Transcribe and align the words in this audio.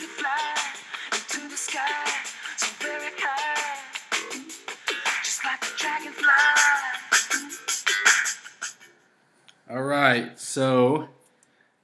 Fly 0.00 0.54
into 1.12 1.48
the 1.48 1.56
sky 1.56 1.80
so 2.56 2.66
very 2.80 3.10
high, 3.18 3.80
just 5.22 5.44
like 5.44 5.62
a 5.62 5.78
dragonfly. 5.78 6.28
All 9.70 9.82
right, 9.82 10.38
so 10.38 11.08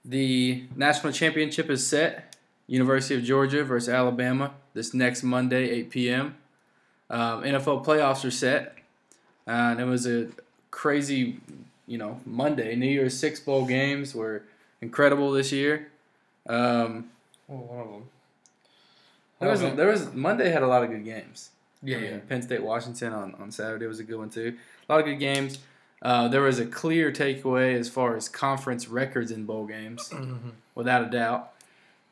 the 0.04 0.64
national 0.76 1.12
championship 1.12 1.70
is 1.70 1.86
set. 1.86 2.36
University 2.66 3.16
of 3.16 3.24
Georgia 3.24 3.64
versus 3.64 3.88
Alabama 3.88 4.52
this 4.74 4.94
next 4.94 5.22
Monday, 5.22 5.70
8 5.70 5.90
p.m. 5.90 6.36
Um, 7.08 7.42
NFL 7.42 7.84
playoffs 7.84 8.24
are 8.24 8.30
set, 8.30 8.76
uh, 9.46 9.50
and 9.50 9.80
it 9.80 9.84
was 9.84 10.06
a 10.06 10.28
crazy, 10.70 11.40
you 11.86 11.98
know, 11.98 12.20
Monday. 12.24 12.76
New 12.76 12.86
Year's 12.86 13.18
Six 13.18 13.40
bowl 13.40 13.64
games 13.64 14.14
were 14.14 14.42
incredible 14.80 15.32
this 15.32 15.50
year. 15.50 15.88
Um, 16.48 17.10
Well, 17.50 17.58
one 17.66 17.80
of 17.80 17.90
them. 17.90 18.02
there 19.40 19.50
was 19.50 19.62
Okay. 19.62 19.74
there 19.76 19.88
was 19.88 20.14
Monday 20.14 20.48
had 20.50 20.62
a 20.62 20.66
lot 20.66 20.82
of 20.84 20.90
good 20.90 21.04
games. 21.04 21.50
Yeah, 21.82 21.96
I 21.96 22.00
mean, 22.00 22.10
yeah. 22.12 22.18
Penn 22.28 22.42
State 22.42 22.62
Washington 22.62 23.12
on, 23.12 23.34
on 23.40 23.50
Saturday 23.50 23.86
was 23.86 24.00
a 24.00 24.04
good 24.04 24.18
one 24.18 24.30
too. 24.30 24.56
A 24.88 24.92
lot 24.92 25.00
of 25.00 25.06
good 25.06 25.18
games. 25.18 25.58
Uh, 26.02 26.28
there 26.28 26.40
was 26.42 26.58
a 26.58 26.64
clear 26.66 27.10
takeaway 27.12 27.74
as 27.78 27.88
far 27.88 28.16
as 28.16 28.28
conference 28.28 28.88
records 28.88 29.30
in 29.30 29.44
bowl 29.44 29.66
games, 29.66 30.08
Mm-hmm. 30.12 30.50
without 30.74 31.02
a 31.02 31.10
doubt. 31.10 31.52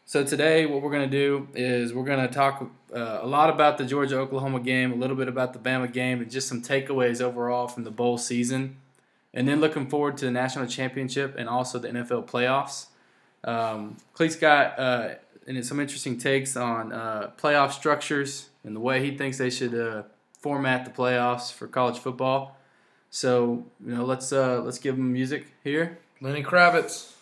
So 0.06 0.24
today, 0.24 0.64
what 0.66 0.80
we're 0.82 0.90
gonna 0.90 1.06
do 1.06 1.48
is 1.54 1.92
we're 1.92 2.04
gonna 2.04 2.28
talk 2.28 2.70
uh, 2.94 3.18
a 3.20 3.26
lot 3.26 3.50
about 3.50 3.76
the 3.78 3.84
Georgia 3.84 4.18
Oklahoma 4.18 4.60
game, 4.60 4.90
a 4.92 4.96
little 4.96 5.16
bit 5.16 5.28
about 5.28 5.52
the 5.52 5.58
Bama 5.58 5.92
game, 5.92 6.20
and 6.22 6.30
just 6.30 6.48
some 6.48 6.62
takeaways 6.62 7.20
overall 7.20 7.68
from 7.68 7.84
the 7.84 7.90
bowl 7.90 8.16
season, 8.16 8.76
and 9.34 9.46
then 9.46 9.60
looking 9.60 9.86
forward 9.86 10.16
to 10.18 10.24
the 10.24 10.30
national 10.30 10.66
championship 10.66 11.34
and 11.38 11.46
also 11.48 11.78
the 11.78 11.88
NFL 11.88 12.26
playoffs. 12.26 12.86
Um, 13.44 13.98
Cleet's 14.14 14.36
got 14.36 14.78
uh, 14.78 15.08
and 15.48 15.64
some 15.64 15.80
interesting 15.80 16.18
takes 16.18 16.56
on 16.56 16.92
uh, 16.92 17.30
playoff 17.40 17.72
structures 17.72 18.50
and 18.64 18.76
the 18.76 18.80
way 18.80 19.02
he 19.02 19.16
thinks 19.16 19.38
they 19.38 19.48
should 19.48 19.74
uh, 19.74 20.02
format 20.40 20.84
the 20.84 20.90
playoffs 20.90 21.50
for 21.50 21.66
college 21.66 21.98
football. 21.98 22.56
So 23.10 23.64
you 23.84 23.94
know, 23.94 24.04
let's 24.04 24.30
uh, 24.32 24.60
let's 24.62 24.78
give 24.78 24.96
him 24.96 25.10
music 25.12 25.46
here. 25.64 25.98
Lenny 26.20 26.42
Kravitz 26.42 27.12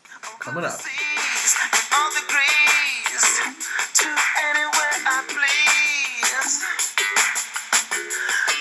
coming 0.40 0.64
up. 0.64 0.72
Overseas, 0.72 1.56
in 1.62 1.78
all 1.94 2.10
degrees, 2.10 3.22
to 3.94 4.08
anywhere 4.48 4.96
I 5.06 5.22
please. 5.28 6.60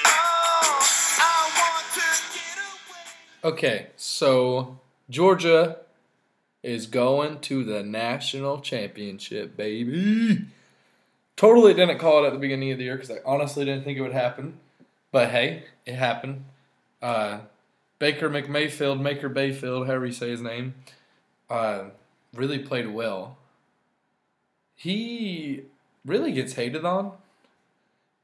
Oh, 0.06 0.78
I 1.20 1.34
want 1.58 1.86
to 1.96 2.08
get 2.36 2.58
away. 3.50 3.54
Okay, 3.54 3.88
so 3.96 4.78
Georgia 5.10 5.78
is 6.66 6.88
going 6.88 7.40
to 7.42 7.64
the 7.64 7.84
national 7.84 8.60
championship, 8.60 9.56
baby. 9.56 10.46
Totally 11.36 11.76
didn't 11.76 12.00
call 12.00 12.24
it 12.24 12.28
at 12.28 12.34
the 12.34 12.40
beginning 12.40 12.72
of 12.72 12.80
the 12.80 12.86
year 12.86 12.96
because 12.96 13.12
I 13.12 13.20
honestly 13.24 13.66
didn't 13.66 13.84
think 13.84 14.00
it 14.00 14.02
would 14.02 14.14
happen. 14.14 14.58
But 15.12 15.30
hey, 15.30 15.66
it 15.86 15.94
happened. 15.94 16.46
Uh, 17.04 17.40
Baker 18.00 18.32
McMayfield, 18.32 19.00
Maker 19.00 19.30
Bayfield, 19.30 19.86
however 19.86 20.08
you 20.08 20.12
say 20.12 20.32
his 20.32 20.42
name, 20.42 20.74
uh, 21.52 21.86
really 22.34 22.58
played 22.58 22.88
well. 22.88 23.38
He 24.74 25.62
really 26.04 26.32
gets 26.32 26.54
hated 26.54 26.84
on 26.84 27.12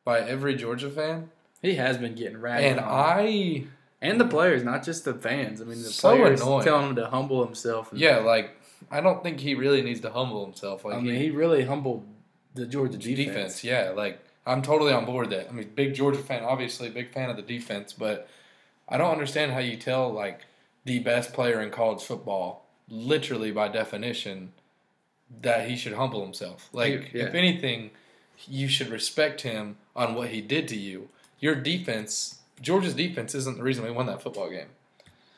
by 0.04 0.20
every 0.20 0.56
Georgia 0.56 0.90
fan. 0.90 1.30
He 1.62 1.76
has 1.76 1.98
been 1.98 2.16
getting 2.16 2.42
ragged 2.42 2.66
And 2.66 2.80
on. 2.80 2.90
I 2.90 3.64
and 4.02 4.20
the 4.20 4.26
players, 4.26 4.64
not 4.64 4.84
just 4.84 5.06
the 5.06 5.14
fans. 5.14 5.62
I 5.62 5.66
mean, 5.66 5.78
the 5.82 5.90
So 5.90 6.16
players 6.16 6.42
annoying. 6.42 6.64
telling 6.64 6.90
him 6.90 6.96
to 6.96 7.08
humble 7.08 7.44
himself. 7.46 7.92
and- 7.92 8.00
Yeah, 8.02 8.18
like 8.18 8.52
I 8.90 9.00
don't 9.02 9.22
think 9.24 9.40
he 9.40 9.54
really 9.56 9.82
needs 9.82 10.02
to 10.02 10.10
humble 10.12 10.44
himself. 10.46 10.84
Like 10.86 10.96
I 10.96 11.02
mean, 11.02 11.16
he 11.16 11.30
really 11.30 11.64
humbled 11.66 12.06
the 12.56 12.66
Georgia 12.66 12.98
he, 12.98 13.14
defense. 13.16 13.62
defense. 13.62 13.64
yeah. 13.64 13.92
Like 13.92 14.20
I'm 14.46 14.62
totally 14.64 14.92
on 14.92 15.06
board 15.06 15.30
that. 15.30 15.50
I 15.50 15.52
mean, 15.52 15.70
big 15.76 15.94
Georgia 15.94 16.20
fan, 16.20 16.44
obviously, 16.44 16.90
big 16.90 17.12
fan 17.14 17.30
of 17.30 17.36
the 17.36 17.44
defense, 17.44 17.94
but 17.94 18.28
I 18.90 18.98
don't 18.98 19.12
understand 19.12 19.52
how 19.52 19.60
you 19.60 19.78
tell 19.78 20.12
like 20.12 20.42
the 20.84 20.98
best 21.00 21.32
player 21.34 21.62
in 21.62 21.70
college 21.70 22.02
football, 22.02 22.66
literally 22.90 23.52
by 23.52 23.68
definition, 23.68 24.52
that 25.44 25.70
he 25.70 25.76
should 25.78 25.94
humble 25.94 26.24
himself. 26.24 26.68
Like, 26.74 27.12
Yeah. 27.14 27.26
if 27.28 27.36
anything, 27.36 27.92
you 28.48 28.68
should 28.68 28.90
respect 28.90 29.42
him 29.42 29.78
on 29.96 30.16
what 30.16 30.30
he 30.30 30.42
did 30.42 30.68
to 30.70 30.76
you. 30.76 31.10
Your 31.40 31.54
defense, 31.56 32.40
Georgia's 32.62 32.94
defense, 32.94 33.36
isn't 33.36 33.58
the 33.58 33.64
reason 33.64 33.84
we 33.84 33.92
won 33.92 34.06
that 34.06 34.22
football 34.22 34.50
game. 34.50 34.68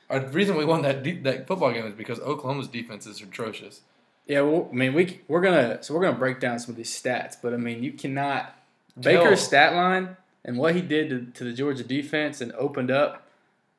The 0.10 0.20
reason 0.28 0.56
we 0.56 0.66
won 0.66 0.82
that 0.84 1.02
de- 1.02 1.20
that 1.22 1.48
football 1.48 1.72
game 1.72 1.86
is 1.86 1.94
because 1.94 2.20
Oklahoma's 2.20 2.68
defense 2.68 3.08
is 3.08 3.20
atrocious. 3.22 3.82
Yeah, 4.28 4.42
well, 4.42 4.70
I 4.72 4.76
mean, 4.76 4.94
we 4.94 5.22
we're 5.28 5.42
gonna 5.42 5.82
so 5.82 5.94
we're 5.94 6.02
gonna 6.04 6.18
break 6.18 6.40
down 6.40 6.60
some 6.60 6.72
of 6.72 6.76
these 6.78 6.92
stats, 6.92 7.36
but 7.42 7.54
I 7.54 7.58
mean, 7.58 7.82
you 7.84 7.94
cannot 7.94 8.54
Baker's 9.00 9.42
stat 9.42 9.74
line 9.74 10.16
and 10.46 10.58
what 10.58 10.76
he 10.76 10.82
did 10.82 11.10
to, 11.10 11.26
to 11.40 11.44
the 11.46 11.54
Georgia 11.54 11.84
defense 11.84 12.42
and 12.42 12.52
opened 12.54 12.92
up. 12.92 13.28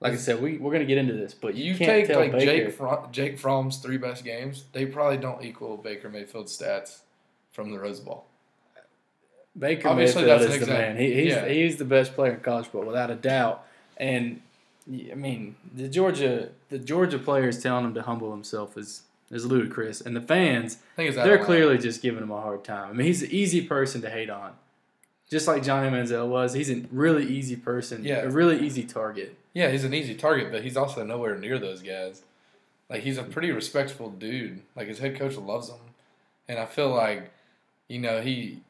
Like 0.00 0.12
I 0.14 0.16
said, 0.16 0.42
we 0.42 0.58
we're 0.58 0.72
gonna 0.72 0.84
get 0.86 0.98
into 0.98 1.14
this, 1.14 1.32
but 1.34 1.54
you, 1.54 1.72
You 1.72 1.78
can't 1.78 2.06
take 2.06 2.16
like 2.16 2.32
Baker. 2.32 2.44
Jake 2.66 2.74
Fro- 2.74 3.08
Jake 3.12 3.38
Fromm's 3.38 3.78
three 3.78 3.96
best 3.96 4.24
games, 4.24 4.64
they 4.72 4.86
probably 4.86 5.18
don't 5.18 5.42
equal 5.44 5.76
Baker 5.76 6.10
Mayfield's 6.10 6.58
stats 6.58 7.00
from 7.52 7.70
the 7.70 7.78
Rose 7.78 8.00
Bowl. 8.00 8.26
Baker 9.58 9.88
Obviously, 9.88 10.22
Mayfield 10.22 10.40
that's 10.42 10.54
is 10.54 10.66
the 10.66 10.72
man. 10.72 10.96
He, 10.96 11.12
he's 11.14 11.32
Yeah. 11.32 11.48
he's 11.48 11.76
the 11.76 11.84
best 11.84 12.14
player 12.14 12.32
in 12.32 12.40
college 12.40 12.66
football 12.66 12.86
without 12.86 13.10
a 13.10 13.14
doubt. 13.14 13.64
And 13.96 14.40
I 14.90 15.14
mean, 15.14 15.56
the 15.74 15.88
Georgia 15.88 16.48
the 16.70 16.78
Georgia 16.78 17.18
players 17.18 17.62
telling 17.62 17.84
him 17.84 17.94
to 17.94 18.02
humble 18.02 18.30
himself 18.32 18.76
is 18.76 19.02
is 19.30 19.46
ludicrous, 19.46 20.00
and 20.00 20.14
the 20.14 20.20
fans 20.20 20.78
I 20.94 20.96
think 20.96 21.08
it's 21.10 21.18
out 21.18 21.24
they're 21.24 21.36
line. 21.36 21.44
clearly 21.46 21.78
just 21.78 22.02
giving 22.02 22.22
him 22.22 22.30
a 22.30 22.40
hard 22.40 22.64
time. 22.64 22.90
I 22.90 22.92
mean, 22.92 23.06
he's 23.06 23.22
an 23.22 23.30
easy 23.30 23.62
person 23.62 24.02
to 24.02 24.10
hate 24.10 24.28
on, 24.30 24.52
just 25.30 25.48
like 25.48 25.62
Johnny 25.62 25.88
Manziel 25.88 26.28
was. 26.28 26.52
He's 26.52 26.70
a 26.70 26.82
really 26.92 27.24
easy 27.26 27.56
person, 27.56 28.04
Yeah. 28.04 28.16
a 28.22 28.30
really 28.30 28.60
easy 28.64 28.82
target. 28.84 29.36
Yeah, 29.54 29.70
he's 29.70 29.84
an 29.84 29.94
easy 29.94 30.14
target, 30.14 30.52
but 30.52 30.62
he's 30.62 30.76
also 30.76 31.04
nowhere 31.04 31.36
near 31.38 31.58
those 31.58 31.80
guys. 31.82 32.22
Like 32.90 33.02
he's 33.02 33.16
a 33.18 33.22
pretty 33.22 33.50
respectful 33.50 34.10
dude. 34.10 34.60
Like 34.76 34.88
his 34.88 34.98
head 34.98 35.16
coach 35.18 35.36
loves 35.36 35.68
him, 35.70 35.78
and 36.48 36.58
I 36.58 36.66
feel 36.66 36.90
like, 36.90 37.30
you 37.88 37.98
know, 37.98 38.20
he 38.20 38.60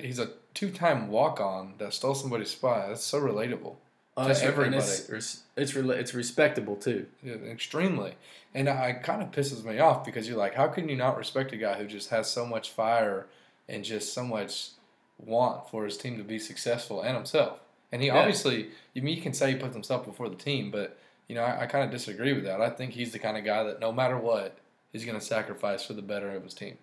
he's 0.00 0.18
a 0.18 0.30
two-time 0.52 1.08
walk-on 1.08 1.74
that 1.78 1.92
stole 1.94 2.14
somebody's 2.14 2.50
spot. 2.50 2.88
That's 2.88 3.02
so 3.02 3.20
relatable. 3.20 3.76
Uh, 4.16 4.26
and 4.28 4.38
everybody. 4.38 4.76
It's 4.76 5.08
it's 5.08 5.42
it's, 5.56 5.72
rela- 5.72 5.96
it's 5.96 6.14
respectable 6.14 6.76
too. 6.76 7.06
Yeah, 7.22 7.34
extremely. 7.34 8.14
And 8.54 8.68
I 8.68 8.92
kind 8.92 9.20
of 9.22 9.32
pisses 9.32 9.64
me 9.64 9.80
off 9.80 10.04
because 10.04 10.28
you're 10.28 10.38
like, 10.38 10.54
how 10.54 10.68
can 10.68 10.88
you 10.88 10.96
not 10.96 11.16
respect 11.18 11.52
a 11.52 11.56
guy 11.56 11.74
who 11.74 11.86
just 11.86 12.10
has 12.10 12.30
so 12.30 12.46
much 12.46 12.70
fire 12.70 13.26
and 13.68 13.84
just 13.84 14.12
so 14.14 14.22
much 14.24 14.70
want 15.18 15.68
for 15.70 15.84
his 15.84 15.96
team 15.96 16.16
to 16.18 16.22
be 16.24 16.38
successful 16.38 17.02
and 17.02 17.16
himself? 17.16 17.58
And 17.90 18.00
he 18.00 18.08
Yeah. 18.08 18.18
obviously, 18.18 18.68
I 18.96 19.00
mean, 19.00 19.16
you 19.16 19.22
can 19.22 19.32
say 19.34 19.52
he 19.52 19.56
puts 19.58 19.74
himself 19.74 20.04
before 20.04 20.28
the 20.28 20.36
team, 20.36 20.70
but 20.70 20.96
you 21.28 21.34
know, 21.34 21.42
I, 21.42 21.62
I 21.62 21.66
kind 21.66 21.84
of 21.84 21.90
disagree 21.90 22.32
with 22.32 22.44
that. 22.44 22.60
I 22.60 22.70
think 22.70 22.92
he's 22.92 23.10
the 23.12 23.18
kind 23.18 23.36
of 23.36 23.44
guy 23.44 23.64
that 23.64 23.80
no 23.80 23.90
matter 23.90 24.16
what, 24.18 24.56
he's 24.92 25.04
going 25.04 25.18
to 25.18 25.24
sacrifice 25.24 25.84
for 25.84 25.94
the 25.94 26.02
better 26.02 26.30
of 26.36 26.44
his 26.44 26.54
team. 26.54 26.76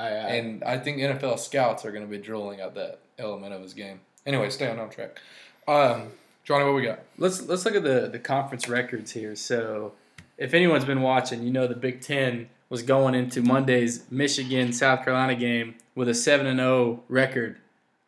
I, 0.00 0.08
I, 0.08 0.10
And 0.34 0.64
I 0.64 0.78
think 0.78 0.98
NFL 0.98 1.38
scouts 1.38 1.84
are 1.84 1.92
going 1.92 2.04
to 2.04 2.10
be 2.10 2.18
drilling 2.18 2.60
at 2.60 2.74
that 2.74 3.00
element 3.18 3.52
of 3.52 3.62
his 3.62 3.74
game. 3.74 4.00
Anyway, 4.26 4.50
stay 4.50 4.68
on 4.68 4.90
track. 4.90 5.20
Um, 5.68 6.08
Johnny, 6.44 6.64
what 6.64 6.74
we 6.74 6.82
got? 6.82 7.00
let's 7.18 7.42
let's 7.42 7.64
look 7.64 7.74
at 7.74 7.84
the 7.84 8.08
the 8.10 8.18
conference 8.18 8.68
records 8.68 9.12
here. 9.12 9.36
So, 9.36 9.92
if 10.36 10.54
anyone's 10.54 10.84
been 10.84 11.02
watching, 11.02 11.42
you 11.42 11.50
know 11.52 11.66
the 11.66 11.76
Big 11.76 12.00
Ten 12.00 12.48
was 12.68 12.82
going 12.82 13.14
into 13.14 13.42
Monday's 13.42 14.04
Michigan 14.10 14.72
South 14.72 15.04
Carolina 15.04 15.34
game 15.34 15.74
with 15.94 16.08
a 16.08 16.14
seven 16.14 16.46
and 16.46 16.58
zero 16.58 17.02
record, 17.08 17.58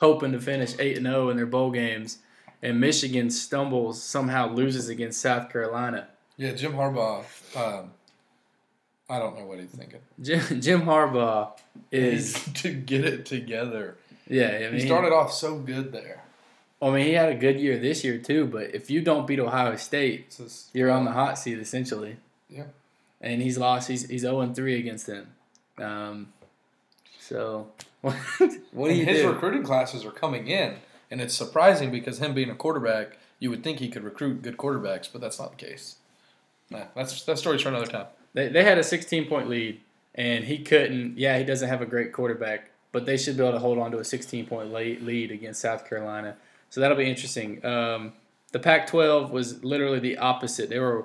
hoping 0.01 0.33
to 0.33 0.41
finish 0.41 0.75
eight 0.79 0.97
and 0.97 1.07
zero 1.07 1.29
in 1.31 1.37
their 1.37 1.47
bowl 1.47 1.71
games, 1.71 2.19
and 2.63 2.81
Michigan 2.81 3.31
stumbles 3.31 4.03
somehow 4.03 4.49
loses 4.49 4.89
against 4.89 5.21
South 5.21 5.51
Carolina. 5.51 6.09
Yeah, 6.37 6.53
Jim 6.53 6.73
Harbaugh. 6.73 7.25
Um, 7.57 7.91
I 9.13 9.19
don't 9.19 9.39
know 9.39 9.45
what 9.45 9.59
he's 9.61 9.71
thinking. 9.71 10.01
Jim, 10.21 10.61
Jim 10.61 10.83
Harbaugh 10.83 11.51
is 11.91 12.33
to 12.55 12.73
get 12.73 13.05
it 13.05 13.27
together. 13.27 13.97
yeah. 14.27 14.49
I 14.49 14.71
mean, 14.71 14.81
He 14.81 14.87
started 14.87 15.13
off 15.13 15.33
so 15.33 15.59
good 15.59 15.93
there. 15.93 16.23
I 16.81 16.91
mean, 16.91 17.05
he 17.07 17.13
had 17.13 17.29
a 17.29 17.35
good 17.35 17.61
year 17.61 17.79
this 17.79 18.03
year 18.05 18.19
too. 18.19 18.47
But 18.47 18.75
if 18.75 18.91
you 18.91 19.03
don't 19.03 19.27
beat 19.27 19.39
Ohio 19.39 19.77
State, 19.77 20.35
just- 20.37 20.71
you're 20.75 20.91
on 20.91 21.05
the 21.05 21.13
hot 21.13 21.39
seat 21.39 21.59
essentially. 21.59 22.17
Yeah. 22.49 22.65
And 23.21 23.41
he's 23.43 23.59
lost. 23.59 23.89
He's 23.89 24.09
he's 24.09 24.23
zero 24.23 24.41
and 24.41 24.57
three 24.57 24.79
against 24.79 25.07
them. 25.07 25.29
Um, 25.79 26.33
so 27.21 27.69
what, 28.01 28.17
what 28.73 28.89
do 28.89 28.95
you 28.95 29.05
his 29.05 29.21
do? 29.23 29.31
recruiting 29.31 29.63
classes 29.63 30.05
are 30.05 30.11
coming 30.11 30.49
in, 30.49 30.77
and 31.11 31.21
it's 31.21 31.35
surprising 31.35 31.91
because 31.91 32.19
him 32.19 32.35
being 32.35 32.51
a 32.51 32.55
quarterback, 32.55 33.19
you 33.39 33.49
would 33.51 33.63
think 33.63 33.79
he 33.79 33.89
could 33.89 34.03
recruit 34.05 34.43
good 34.43 34.57
quarterbacks, 34.57 35.09
but 35.13 35.21
that's 35.21 35.39
not 35.39 35.57
the 35.57 35.65
case. 35.67 35.97
Nah, 36.71 36.85
that's 36.97 37.23
that 37.25 37.39
story's 37.39 37.63
for 37.63 37.69
another 37.69 37.87
time. 37.87 38.07
They 38.35 38.49
they 38.49 38.65
had 38.65 38.79
a 38.79 38.85
16 38.85 39.27
point 39.29 39.49
lead, 39.49 39.81
and 40.15 40.45
he 40.45 40.59
couldn't. 40.59 41.19
Yeah, 41.19 41.39
he 41.39 41.45
doesn't 41.45 41.69
have 41.69 41.83
a 41.83 41.87
great 41.87 42.13
quarterback, 42.13 42.71
but 42.93 43.07
they 43.07 43.17
should 43.17 43.37
be 43.37 43.43
able 43.43 43.53
to 43.53 43.59
hold 43.59 43.79
on 43.79 43.91
to 43.93 43.99
a 43.99 44.05
16 44.05 44.47
point 44.47 44.73
lead 44.73 45.31
against 45.31 45.61
South 45.61 45.89
Carolina. 45.89 46.37
So 46.71 46.81
that'll 46.81 46.97
be 46.97 47.09
interesting. 47.11 47.65
Um, 47.65 48.15
the 48.53 48.59
Pac-12 48.59 49.31
was 49.31 49.63
literally 49.65 49.99
the 49.99 50.19
opposite. 50.19 50.69
They 50.71 50.79
were 50.79 51.05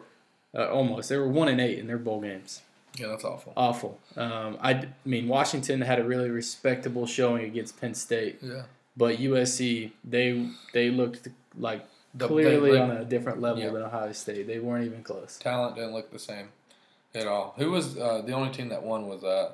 uh, 0.55 0.69
almost 0.69 1.09
they 1.09 1.17
were 1.17 1.27
one 1.27 1.47
and 1.49 1.59
eight 1.61 1.79
in 1.79 1.87
their 1.87 1.97
bowl 1.97 2.21
games. 2.21 2.61
Yeah, 2.97 3.07
that's 3.07 3.23
awful. 3.25 3.53
Awful. 3.55 3.99
Um, 4.15 4.57
I, 4.59 4.73
d- 4.73 4.87
mean, 5.05 5.27
Washington 5.27 5.81
had 5.81 5.99
a 5.99 6.03
really 6.03 6.29
respectable 6.29 7.05
showing 7.05 7.43
against 7.45 7.79
Penn 7.79 7.93
State, 7.93 8.39
Yeah. 8.41 8.63
but 8.95 9.17
USC 9.19 9.91
they 10.03 10.49
they 10.73 10.89
looked 10.89 11.27
like 11.59 11.85
The- 12.15 12.27
clearly 12.27 12.71
they- 12.71 12.79
on 12.79 12.91
a 12.91 13.05
different 13.05 13.39
level 13.41 13.61
Yeah. 13.61 13.69
than 13.69 13.83
Ohio 13.83 14.11
State. 14.13 14.47
They 14.47 14.59
weren't 14.59 14.85
even 14.85 15.03
close. 15.03 15.37
talent 15.37 15.75
didn't 15.75 15.93
look 15.93 16.11
the 16.11 16.17
same 16.19 16.47
at 17.17 17.27
all. 17.27 17.53
Who 17.57 17.71
was 17.71 17.97
uh, 17.97 18.21
the 18.25 18.33
only 18.33 18.51
team 18.51 18.69
that 18.69 18.83
won 18.83 19.07
was 19.07 19.23
uh, 19.23 19.51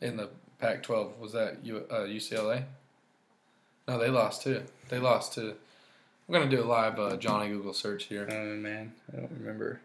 in 0.00 0.16
the 0.16 0.28
Pac-12? 0.60 1.18
Was 1.18 1.32
that 1.32 1.64
U, 1.64 1.84
uh, 1.90 2.00
UCLA? 2.00 2.64
No, 3.88 3.98
they 3.98 4.08
lost 4.08 4.42
too. 4.42 4.62
They 4.88 4.98
lost 4.98 5.34
to. 5.34 5.54
We're 6.28 6.38
gonna 6.38 6.50
do 6.50 6.62
a 6.62 6.64
live 6.64 6.98
uh, 6.98 7.16
Johnny 7.16 7.48
Google 7.48 7.72
search 7.74 8.04
here. 8.04 8.28
Oh 8.30 8.56
man, 8.56 8.92
I 9.12 9.16
don't 9.16 9.32
remember. 9.40 9.80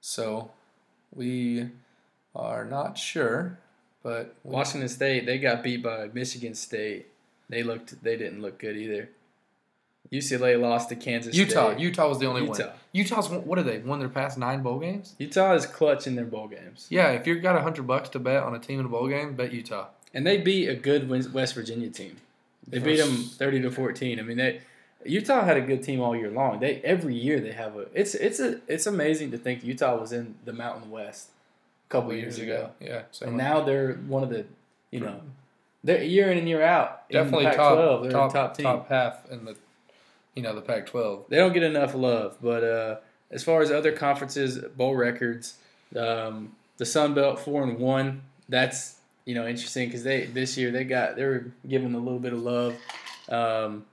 So 0.00 0.50
we 1.14 1.68
are 2.34 2.64
not 2.64 2.98
sure, 2.98 3.58
but 4.02 4.34
we- 4.44 4.52
Washington 4.54 4.88
State 4.88 5.24
they 5.24 5.38
got 5.38 5.62
beat 5.62 5.82
by 5.82 6.08
Michigan 6.12 6.54
State. 6.54 7.06
They 7.48 7.62
looked 7.62 8.02
they 8.02 8.16
didn't 8.16 8.42
look 8.42 8.58
good 8.58 8.76
either. 8.76 9.08
UCLA 10.12 10.60
lost 10.60 10.88
to 10.90 10.96
Kansas 10.96 11.34
Utah. 11.34 11.70
State. 11.72 11.80
Utah 11.80 12.08
was 12.08 12.18
the 12.18 12.26
only 12.26 12.42
one. 12.42 12.56
Utah. 12.58 12.72
Utah's 12.92 13.28
what 13.30 13.58
are 13.58 13.62
they? 13.62 13.78
Won 13.78 13.98
their 13.98 14.08
past 14.08 14.38
nine 14.38 14.62
bowl 14.62 14.78
games. 14.78 15.14
Utah 15.18 15.54
is 15.54 15.66
clutch 15.66 16.06
in 16.06 16.14
their 16.14 16.24
bowl 16.24 16.46
games, 16.48 16.86
Yeah, 16.90 17.10
if 17.12 17.26
you've 17.26 17.42
got 17.42 17.56
a 17.56 17.62
hundred 17.62 17.86
bucks 17.86 18.08
to 18.10 18.18
bet 18.18 18.42
on 18.42 18.54
a 18.54 18.58
team 18.58 18.78
in 18.80 18.86
a 18.86 18.88
bowl 18.88 19.08
game, 19.08 19.34
bet 19.34 19.52
Utah. 19.52 19.86
and 20.12 20.26
they 20.26 20.36
beat 20.38 20.68
a 20.68 20.74
good 20.74 21.08
West 21.32 21.54
Virginia 21.54 21.88
team. 21.90 22.16
They 22.68 22.78
beat 22.78 22.96
them 22.98 23.10
thirty 23.16 23.60
to 23.62 23.70
fourteen. 23.70 24.18
I 24.20 24.22
mean, 24.22 24.36
they 24.36 24.60
Utah 25.04 25.44
had 25.44 25.56
a 25.56 25.60
good 25.60 25.82
team 25.82 26.00
all 26.00 26.14
year 26.16 26.30
long. 26.30 26.60
They 26.60 26.76
every 26.82 27.14
year 27.14 27.40
they 27.40 27.52
have 27.52 27.76
a. 27.76 27.86
It's 27.92 28.14
it's 28.14 28.38
a 28.40 28.60
it's 28.68 28.86
amazing 28.86 29.32
to 29.32 29.38
think 29.38 29.64
Utah 29.64 29.96
was 30.00 30.12
in 30.12 30.36
the 30.44 30.52
Mountain 30.52 30.90
West 30.90 31.30
a 31.88 31.90
couple 31.90 32.14
years 32.14 32.38
ago, 32.38 32.70
Yeah, 32.80 33.02
same 33.10 33.30
and 33.30 33.38
way. 33.38 33.44
now 33.44 33.60
they're 33.62 33.94
one 34.06 34.22
of 34.22 34.30
the 34.30 34.46
you 34.90 35.00
know 35.00 35.20
they're 35.82 36.02
year 36.02 36.30
in 36.30 36.38
and 36.38 36.48
year 36.48 36.62
out. 36.62 37.08
definitely 37.10 37.44
Pac-12, 37.46 38.10
top 38.10 38.32
top 38.32 38.54
top 38.56 38.62
top 38.62 38.88
half 38.88 39.30
in 39.30 39.44
the 39.44 39.56
you 40.34 40.42
know 40.42 40.54
the 40.54 40.60
Pac-12. 40.60 41.28
They 41.28 41.36
don't 41.36 41.52
get 41.52 41.62
enough 41.62 41.94
love, 41.94 42.36
but 42.42 42.64
uh, 42.64 42.96
as 43.30 43.42
far 43.44 43.62
as 43.62 43.70
other 43.70 43.92
conferences 43.92 44.58
bowl 44.58 44.94
records, 44.96 45.54
um, 45.96 46.52
the 46.78 46.86
Sun 46.86 47.14
Belt 47.14 47.38
four 47.40 47.62
and 47.62 47.78
one. 47.78 48.22
That's 48.48 48.96
you 49.24 49.34
know 49.34 49.46
interesting 49.46 49.88
because 49.88 50.02
they 50.04 50.26
this 50.26 50.56
year 50.58 50.70
they 50.70 50.84
got 50.84 51.16
they 51.16 51.24
were 51.24 51.46
given 51.68 51.94
a 51.94 51.98
little 51.98 52.18
bit 52.18 52.32
of 52.32 52.40
love, 52.42 52.74
um, 53.28 53.84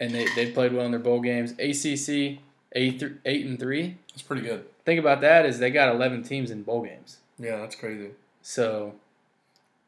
and 0.00 0.12
they 0.12 0.26
they 0.34 0.50
played 0.52 0.72
well 0.72 0.84
in 0.86 0.90
their 0.92 1.00
bowl 1.00 1.20
games. 1.20 1.52
ACC 1.52 2.38
eight 2.74 3.00
th- 3.00 3.12
eight 3.26 3.44
and 3.46 3.58
three. 3.58 3.98
It's 4.14 4.22
pretty 4.22 4.42
good. 4.42 4.64
Thing 4.84 4.98
about 4.98 5.20
that 5.20 5.44
is 5.46 5.58
they 5.58 5.70
got 5.70 5.94
eleven 5.94 6.22
teams 6.22 6.50
in 6.50 6.62
bowl 6.62 6.82
games, 6.82 7.18
Yeah, 7.38 7.58
that's 7.58 7.76
crazy. 7.76 8.10
so 8.40 8.94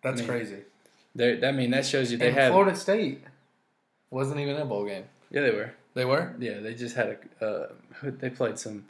That's 0.02 0.18
Man. 0.20 0.28
crazy. 0.28 0.58
they 1.14 1.36
that 1.36 1.54
mean 1.54 1.70
that 1.70 1.84
shows 1.86 2.12
you 2.12 2.18
they 2.18 2.28
and 2.28 2.36
had 2.36 2.52
Florida 2.52 2.76
State 2.76 3.22
wasn't 4.10 4.38
even 4.40 4.54
in 4.56 4.62
a 4.62 4.64
bowl 4.66 4.84
game. 4.84 5.04
yeah 5.30 5.40
they 5.40 5.50
were 5.50 5.72
They 5.94 6.04
were. 6.04 6.34
yeah 6.38 6.58
they 6.60 6.74
just 6.74 6.96
had 6.96 7.18
a 7.40 7.44
uh, 7.46 7.66
they 8.02 8.30
played 8.30 8.58
some 8.58 8.84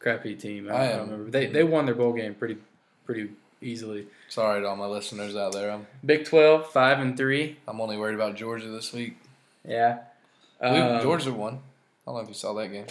crappy 0.00 0.34
team 0.34 0.68
I, 0.70 0.74
I 0.74 0.96
don't 0.96 1.10
remember 1.10 1.30
they 1.30 1.46
they 1.46 1.64
won 1.64 1.86
their 1.86 1.94
bowl 1.94 2.12
game 2.12 2.34
pretty 2.34 2.56
pretty 3.04 3.30
easily. 3.60 4.06
Sorry 4.28 4.60
to 4.60 4.68
all 4.68 4.76
my 4.76 4.86
listeners 4.86 5.34
out 5.34 5.52
there. 5.52 5.70
I'm 5.72 5.86
Big 6.04 6.24
Twelve, 6.24 6.70
five 6.70 7.00
and 7.00 7.16
three. 7.16 7.56
I'm 7.66 7.80
only 7.80 7.96
worried 7.96 8.14
about 8.14 8.36
Georgia 8.36 8.68
this 8.68 8.92
week. 8.92 9.16
Yeah. 9.66 9.98
We- 10.60 10.68
Um, 10.68 11.02
Georgia 11.02 11.32
won. 11.32 11.54
I 11.54 11.58
don't 12.06 12.14
know 12.16 12.20
if 12.22 12.28
you 12.28 12.34
saw 12.34 12.52
that 12.54 12.68
game. 12.68 12.86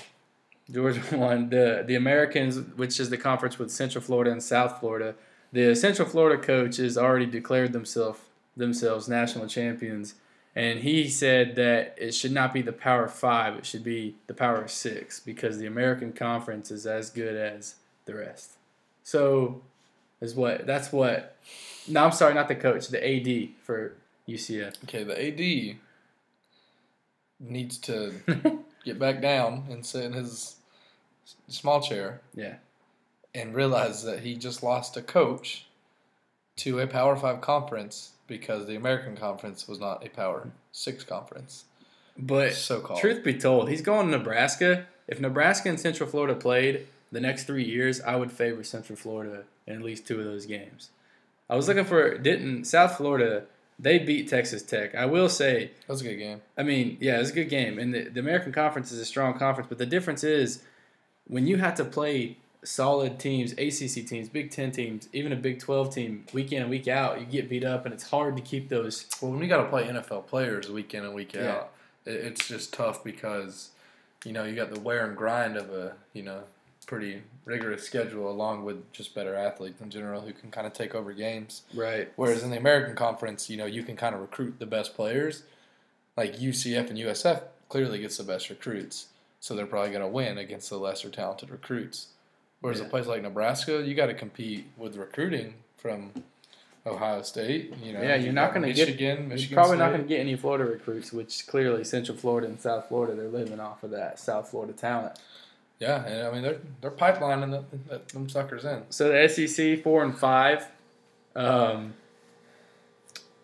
Georgia 0.72 1.02
won. 1.18 1.50
The 1.50 1.84
the 1.88 1.96
Americans, 1.96 2.60
which 2.76 3.00
is 3.00 3.10
the 3.10 3.18
conference 3.18 3.58
with 3.60 3.72
Central 3.72 4.04
Florida 4.04 4.32
and 4.32 4.44
South 4.44 4.80
Florida. 4.80 5.16
The 5.54 5.74
Central 5.76 6.08
Florida 6.08 6.42
coach 6.42 6.76
has 6.78 6.98
already 6.98 7.26
declared 7.26 7.72
themselves 7.74 8.20
themselves 8.58 9.08
national 9.08 9.48
champions, 9.48 10.16
and 10.58 10.80
he 10.80 11.08
said 11.08 11.56
that 11.58 11.94
it 11.98 12.16
should 12.16 12.32
not 12.32 12.52
be 12.52 12.64
the 12.64 12.74
Power 12.74 13.08
Five; 13.08 13.54
it 13.60 13.66
should 13.66 13.84
be 13.84 14.16
the 14.26 14.34
Power 14.34 14.68
Six 14.68 15.20
because 15.20 15.60
the 15.60 15.68
American 15.68 16.12
Conference 16.12 16.72
is 16.72 16.88
as 16.88 17.12
good 17.12 17.36
as 17.36 17.76
the 18.06 18.16
rest. 18.16 18.54
So, 19.04 19.62
is 20.20 20.34
what 20.34 20.66
that's 20.66 20.92
what. 20.92 21.38
No, 21.88 22.06
I'm 22.06 22.12
sorry, 22.12 22.34
not 22.34 22.48
the 22.48 22.56
coach, 22.56 22.88
the 22.88 22.98
AD 22.98 23.50
for 23.62 23.94
UCF. 24.28 24.84
Okay, 24.86 25.04
the 25.04 25.28
AD 25.28 25.78
needs 27.40 27.78
to 27.78 28.16
get 28.84 28.98
back 28.98 29.22
down 29.22 29.66
and 29.70 29.86
sit 29.86 30.06
in 30.06 30.14
his 30.14 30.56
small 31.48 31.82
chair 31.82 32.22
yeah. 32.34 32.56
and 33.36 33.54
realize 33.54 34.04
that 34.04 34.22
he 34.22 34.36
just 34.36 34.64
lost 34.64 34.98
a 34.98 35.04
coach 35.04 35.68
to 36.56 36.80
a 36.80 36.88
Power 36.88 37.16
Five 37.16 37.42
conference 37.42 38.14
because 38.28 38.68
the 38.68 38.76
American 38.76 39.16
Conference 39.16 39.68
was 39.68 39.80
not 39.80 40.06
a 40.06 40.10
Power 40.10 40.50
Six 40.72 41.04
conference. 41.04 41.66
But 42.18 42.54
So 42.54 42.80
called. 42.82 43.00
truth 43.00 43.24
be 43.24 43.34
told, 43.34 43.70
he's 43.70 43.82
going 43.82 44.12
to 44.12 44.18
Nebraska. 44.18 44.86
If 45.08 45.20
Nebraska 45.20 45.70
and 45.70 45.80
Central 45.80 46.10
Florida 46.10 46.36
played 46.36 46.88
the 47.12 47.22
next 47.22 47.46
three 47.46 47.64
years, 47.64 48.02
I 48.02 48.16
would 48.16 48.32
favor 48.32 48.64
Central 48.64 48.98
Florida 48.98 49.44
in 49.66 49.76
at 49.76 49.82
least 49.82 50.06
two 50.08 50.20
of 50.20 50.26
those 50.26 50.46
games. 50.46 50.90
I 51.50 51.56
was 51.56 51.68
looking 51.68 51.86
for 51.86 52.18
didn't 52.18 52.66
South 52.66 52.98
Florida. 52.98 53.44
They 53.80 54.00
beat 54.00 54.28
Texas 54.28 54.64
Tech. 54.64 54.96
I 54.96 55.06
will 55.06 55.30
say, 55.30 55.72
That 55.86 55.94
was 55.94 56.02
a 56.02 56.06
good 56.06 56.18
game. 56.18 56.42
I 56.58 56.64
mean, 56.64 56.98
yeah, 57.00 57.18
it 57.18 57.20
was 57.20 57.30
a 57.30 57.34
good 57.34 57.50
game, 57.50 57.78
and 57.78 57.94
the, 57.94 58.10
the 58.10 58.20
American 58.20 58.52
Conference 58.52 58.92
is 58.92 59.00
a 59.00 59.06
strong 59.06 59.38
conference. 59.38 59.70
But 59.70 59.78
the 59.78 59.86
difference 59.86 60.24
is 60.24 60.64
when 61.28 61.46
you 61.46 61.58
have 61.58 61.76
to 61.76 61.86
play 61.86 62.38
solid 62.64 63.20
teams, 63.20 63.54
ACC 63.54 64.06
teams, 64.08 64.30
Big 64.30 64.52
Ten 64.52 64.72
teams, 64.72 65.08
even 65.14 65.32
a 65.32 65.36
Big 65.36 65.60
Twelve 65.60 65.94
team, 65.94 66.26
week 66.34 66.52
in 66.52 66.62
and 66.62 66.70
week 66.70 66.88
out, 66.88 67.20
you 67.20 67.26
get 67.26 67.50
beat 67.50 67.64
up, 67.64 67.86
and 67.86 67.94
it's 67.94 68.10
hard 68.10 68.36
to 68.36 68.42
keep 68.42 68.70
those. 68.70 69.06
Well, 69.22 69.32
when 69.32 69.40
we 69.40 69.48
got 69.48 69.64
to 69.64 69.70
play 69.70 69.86
NFL 69.86 70.28
players 70.28 70.70
week 70.70 70.94
in 70.94 71.04
and 71.04 71.14
week 71.14 71.34
Yeah. 71.34 71.52
out, 71.52 71.72
it's 72.06 72.48
just 72.48 72.74
tough 72.74 73.04
because, 73.04 73.70
you 74.26 74.32
know, 74.34 74.44
you 74.46 74.56
got 74.56 74.74
the 74.74 74.80
wear 74.80 75.06
and 75.08 75.16
grind 75.16 75.58
of 75.58 75.70
a, 75.70 75.94
you 76.14 76.24
know, 76.24 76.44
pretty 76.86 77.22
rigorous 77.44 77.84
schedule 77.84 78.30
along 78.32 78.64
with 78.64 78.92
just 78.94 79.14
better 79.14 79.36
athletes 79.36 79.82
in 79.82 79.90
general 79.90 80.22
who 80.22 80.32
can 80.32 80.50
kind 80.50 80.66
of 80.66 80.72
take 80.72 80.96
over 80.96 81.12
games. 81.12 81.64
Right. 81.74 82.10
Whereas 82.16 82.44
in 82.44 82.50
the 82.50 82.58
American 82.58 82.96
Conference, 82.96 83.50
you 83.50 83.58
know, 83.58 83.66
you 83.66 83.84
can 83.84 83.98
kind 83.98 84.16
of 84.16 84.22
recruit 84.22 84.58
the 84.58 84.66
best 84.66 84.96
players. 84.96 85.44
Like 86.16 86.38
UCF 86.40 86.90
and 86.90 86.98
USF 86.98 87.42
clearly 87.70 88.00
gets 88.00 88.18
the 88.18 88.24
best 88.24 88.50
recruits, 88.50 89.08
so 89.42 89.54
they're 89.54 89.66
probably 89.68 89.92
going 89.92 90.02
to 90.02 90.08
win 90.08 90.38
against 90.38 90.70
the 90.70 90.78
lesser 90.78 91.10
talented 91.10 91.50
recruits. 91.50 92.08
Whereas 92.62 92.80
Yeah. 92.80 92.86
a 92.86 92.90
place 92.90 93.06
like 93.06 93.22
Nebraska, 93.22 93.84
you 93.84 93.94
got 93.96 94.08
to 94.08 94.14
compete 94.14 94.68
with 94.78 94.96
recruiting 94.96 95.54
from 95.78 96.12
Ohio 96.86 97.22
State. 97.22 97.74
You 97.84 97.94
know, 97.94 98.02
Yeah, 98.02 98.16
you're 98.16 98.34
not 98.34 98.54
going 98.54 98.66
to 98.66 98.74
get. 98.74 98.88
Michigan. 98.88 99.30
Michigan 99.30 99.52
You're 99.52 99.64
probably 99.64 99.78
not 99.78 99.90
going 99.90 100.02
to 100.02 100.08
get 100.08 100.20
any 100.20 100.36
Florida 100.36 100.66
recruits, 100.66 101.14
which 101.14 101.46
clearly 101.48 101.84
Central 101.84 102.18
Florida 102.18 102.48
and 102.48 102.60
South 102.60 102.88
Florida 102.88 103.14
they're 103.16 103.28
living 103.30 103.60
off 103.60 103.84
of 103.84 103.92
that 103.92 104.20
South 104.20 104.50
Florida 104.50 104.74
talent. 104.74 105.20
Yeah, 105.80 106.04
and 106.06 106.28
I 106.28 106.32
mean 106.32 106.42
they're 106.42 106.58
they're 106.82 106.90
pipelining 106.90 107.52
the, 107.52 107.78
the, 107.90 108.02
them 108.14 108.28
suckers 108.30 108.66
in. 108.66 108.84
So 108.90 109.10
the 109.12 109.28
SEC 109.30 109.84
four 109.84 110.04
and 110.04 110.18
five, 110.18 110.66
um, 111.36 111.94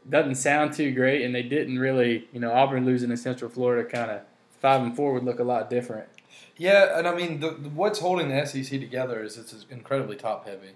doesn't 0.09 0.35
sound 0.35 0.73
too 0.73 0.91
great, 0.91 1.21
and 1.23 1.35
they 1.35 1.43
didn't 1.43 1.77
really. 1.77 2.27
You 2.33 2.39
know, 2.39 2.51
Auburn 2.51 2.85
losing 2.85 3.09
to 3.09 3.17
Central 3.17 3.51
Florida, 3.51 3.87
kind 3.87 4.09
of 4.09 4.21
five 4.59 4.81
and 4.81 4.95
four 4.95 5.13
would 5.13 5.23
look 5.23 5.37
a 5.39 5.43
lot 5.43 5.69
different. 5.69 6.07
Yeah, 6.57 6.97
and 6.99 7.07
I 7.07 7.15
mean 7.15 7.39
the, 7.39 7.51
the- 7.51 7.69
what's 7.69 7.99
holding 7.99 8.29
the 8.29 8.45
SEC 8.45 8.79
together 8.79 9.23
is 9.23 9.37
it's 9.37 9.65
incredibly 9.69 10.15
top 10.15 10.47
heavy, 10.47 10.71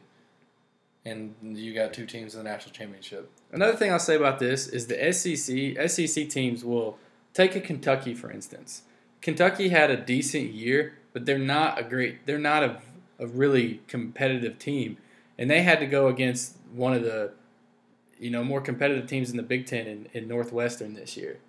and 1.05 1.35
you 1.41 1.73
got 1.73 1.93
two 1.93 2.05
teams 2.05 2.33
in 2.35 2.43
the 2.43 2.49
national 2.49 2.73
championship. 2.73 3.29
Another 3.51 3.75
thing 3.75 3.91
I'll 3.91 3.99
say 3.99 4.15
about 4.15 4.39
this 4.39 4.67
is 4.67 4.87
the 4.87 5.11
SEC 5.13 5.89
SEC 5.89 6.29
teams 6.29 6.63
will 6.65 6.97
take 7.33 7.55
a 7.55 7.61
Kentucky 7.61 8.13
for 8.13 8.31
instance. 8.31 8.83
Kentucky 9.21 9.69
had 9.69 9.89
a 9.91 9.97
decent 9.97 10.51
year, 10.53 10.97
but 11.13 11.25
they're 11.25 11.37
not 11.39 11.79
a 11.79 11.83
great. 11.83 12.25
They're 12.25 12.37
not 12.39 12.63
a, 12.63 12.81
a 13.19 13.27
really 13.27 13.81
competitive 13.87 14.57
team, 14.59 14.97
and 15.37 15.49
they 15.49 15.61
had 15.61 15.79
to 15.79 15.85
go 15.85 16.07
against 16.07 16.55
one 16.73 16.93
of 16.93 17.03
the, 17.03 17.31
you 18.19 18.29
know, 18.29 18.43
more 18.43 18.61
competitive 18.61 19.07
teams 19.07 19.29
in 19.31 19.37
the 19.37 19.43
Big 19.43 19.65
Ten 19.65 19.87
in, 19.87 20.07
in 20.13 20.27
Northwestern 20.27 20.93
this 20.93 21.15
year. 21.17 21.39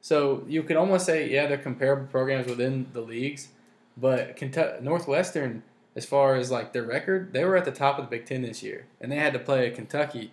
So 0.00 0.44
you 0.48 0.62
could 0.62 0.76
almost 0.76 1.06
say, 1.06 1.30
yeah, 1.30 1.46
they're 1.46 1.58
comparable 1.58 2.06
programs 2.06 2.46
within 2.48 2.86
the 2.92 3.02
leagues, 3.02 3.48
but 3.96 4.36
Kentucky, 4.36 4.82
Northwestern, 4.82 5.62
as 5.94 6.06
far 6.06 6.36
as 6.36 6.50
like 6.50 6.72
their 6.72 6.82
record, 6.82 7.32
they 7.32 7.44
were 7.44 7.56
at 7.56 7.64
the 7.64 7.72
top 7.72 7.98
of 7.98 8.04
the 8.04 8.10
Big 8.10 8.26
Ten 8.26 8.42
this 8.42 8.62
year, 8.62 8.86
and 9.00 9.10
they 9.10 9.16
had 9.16 9.32
to 9.32 9.38
play 9.38 9.66
a 9.66 9.70
Kentucky. 9.70 10.32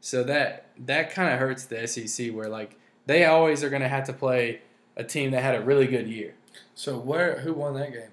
So 0.00 0.22
that 0.24 0.66
that 0.78 1.12
kind 1.12 1.32
of 1.32 1.38
hurts 1.38 1.64
the 1.64 1.86
SEC, 1.86 2.32
where 2.32 2.48
like 2.48 2.78
they 3.06 3.24
always 3.24 3.64
are 3.64 3.70
going 3.70 3.82
to 3.82 3.88
have 3.88 4.04
to 4.04 4.12
play 4.12 4.62
a 4.96 5.04
team 5.04 5.30
that 5.32 5.42
had 5.42 5.54
a 5.54 5.60
really 5.60 5.86
good 5.86 6.08
year. 6.08 6.34
So 6.74 6.98
where 6.98 7.40
who 7.40 7.52
won 7.52 7.74
that 7.74 7.92
game? 7.92 8.10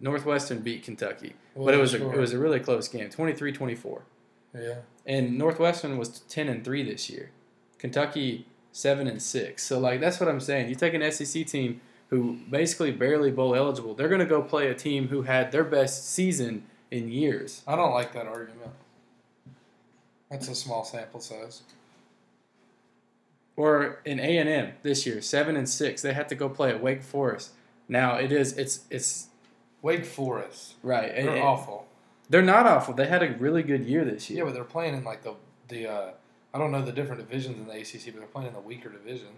Northwestern 0.00 0.60
beat 0.60 0.82
Kentucky, 0.82 1.34
but 1.56 1.74
it 1.74 1.78
was 1.78 1.94
a, 1.94 2.10
it 2.10 2.18
was 2.18 2.32
a 2.32 2.38
really 2.38 2.60
close 2.60 2.88
game, 2.88 3.08
23-24. 3.08 4.02
Yeah, 4.56 4.74
And 5.06 5.36
Northwestern 5.38 5.98
was 5.98 6.20
ten 6.20 6.48
and 6.48 6.64
three 6.64 6.82
this 6.82 7.10
year. 7.10 7.30
Kentucky 7.78 8.46
seven 8.70 9.06
and 9.06 9.20
six. 9.22 9.64
So 9.64 9.78
like 9.78 10.00
that's 10.00 10.20
what 10.20 10.28
I'm 10.28 10.40
saying. 10.40 10.68
You 10.68 10.74
take 10.74 10.94
an 10.94 11.10
SEC 11.10 11.46
team 11.46 11.80
who 12.10 12.38
basically 12.50 12.92
barely 12.92 13.30
bowl 13.30 13.54
eligible, 13.54 13.94
they're 13.94 14.08
going 14.08 14.20
to 14.20 14.26
go 14.26 14.42
play 14.42 14.68
a 14.68 14.74
team 14.74 15.08
who 15.08 15.22
had 15.22 15.50
their 15.52 15.64
best 15.64 16.08
season 16.12 16.64
in 16.90 17.08
years. 17.10 17.62
I 17.66 17.76
don't 17.76 17.92
like 17.92 18.12
that 18.12 18.26
argument. 18.26 18.70
That's 20.30 20.48
a 20.48 20.54
small 20.54 20.84
sample 20.84 21.20
size. 21.20 21.62
Or 23.56 24.00
in 24.04 24.18
A 24.18 24.38
and 24.38 24.48
M 24.48 24.72
this 24.82 25.06
year, 25.06 25.22
seven 25.22 25.56
and 25.56 25.68
six, 25.68 26.02
they 26.02 26.12
had 26.12 26.28
to 26.30 26.34
go 26.34 26.48
play 26.48 26.70
at 26.70 26.82
Wake 26.82 27.02
Forest. 27.02 27.50
Now 27.88 28.16
it 28.16 28.32
is 28.32 28.56
it's 28.58 28.80
it's 28.90 29.28
Wake 29.80 30.04
Forest. 30.04 30.74
right. 30.82 31.14
They're 31.14 31.36
it- 31.36 31.42
awful. 31.42 31.86
They're 32.30 32.42
not 32.42 32.66
awful. 32.66 32.94
They 32.94 33.06
had 33.06 33.22
a 33.22 33.32
really 33.34 33.62
good 33.62 33.84
year 33.84 34.02
this 34.04 34.30
year. 34.30 34.38
Yeah, 34.38 34.44
but 34.46 34.54
they're 34.54 34.64
playing 34.64 34.94
in 34.94 35.04
like 35.04 35.22
the 35.22 35.34
the 35.68 35.86
uh, 35.86 36.10
I 36.52 36.58
don't 36.58 36.72
know 36.72 36.82
the 36.82 36.90
different 36.90 37.20
divisions 37.20 37.58
in 37.58 37.66
the 37.66 37.72
ACC, 37.74 38.06
but 38.06 38.16
they're 38.16 38.26
playing 38.26 38.48
in 38.48 38.54
the 38.54 38.60
weaker 38.60 38.88
division. 38.88 39.28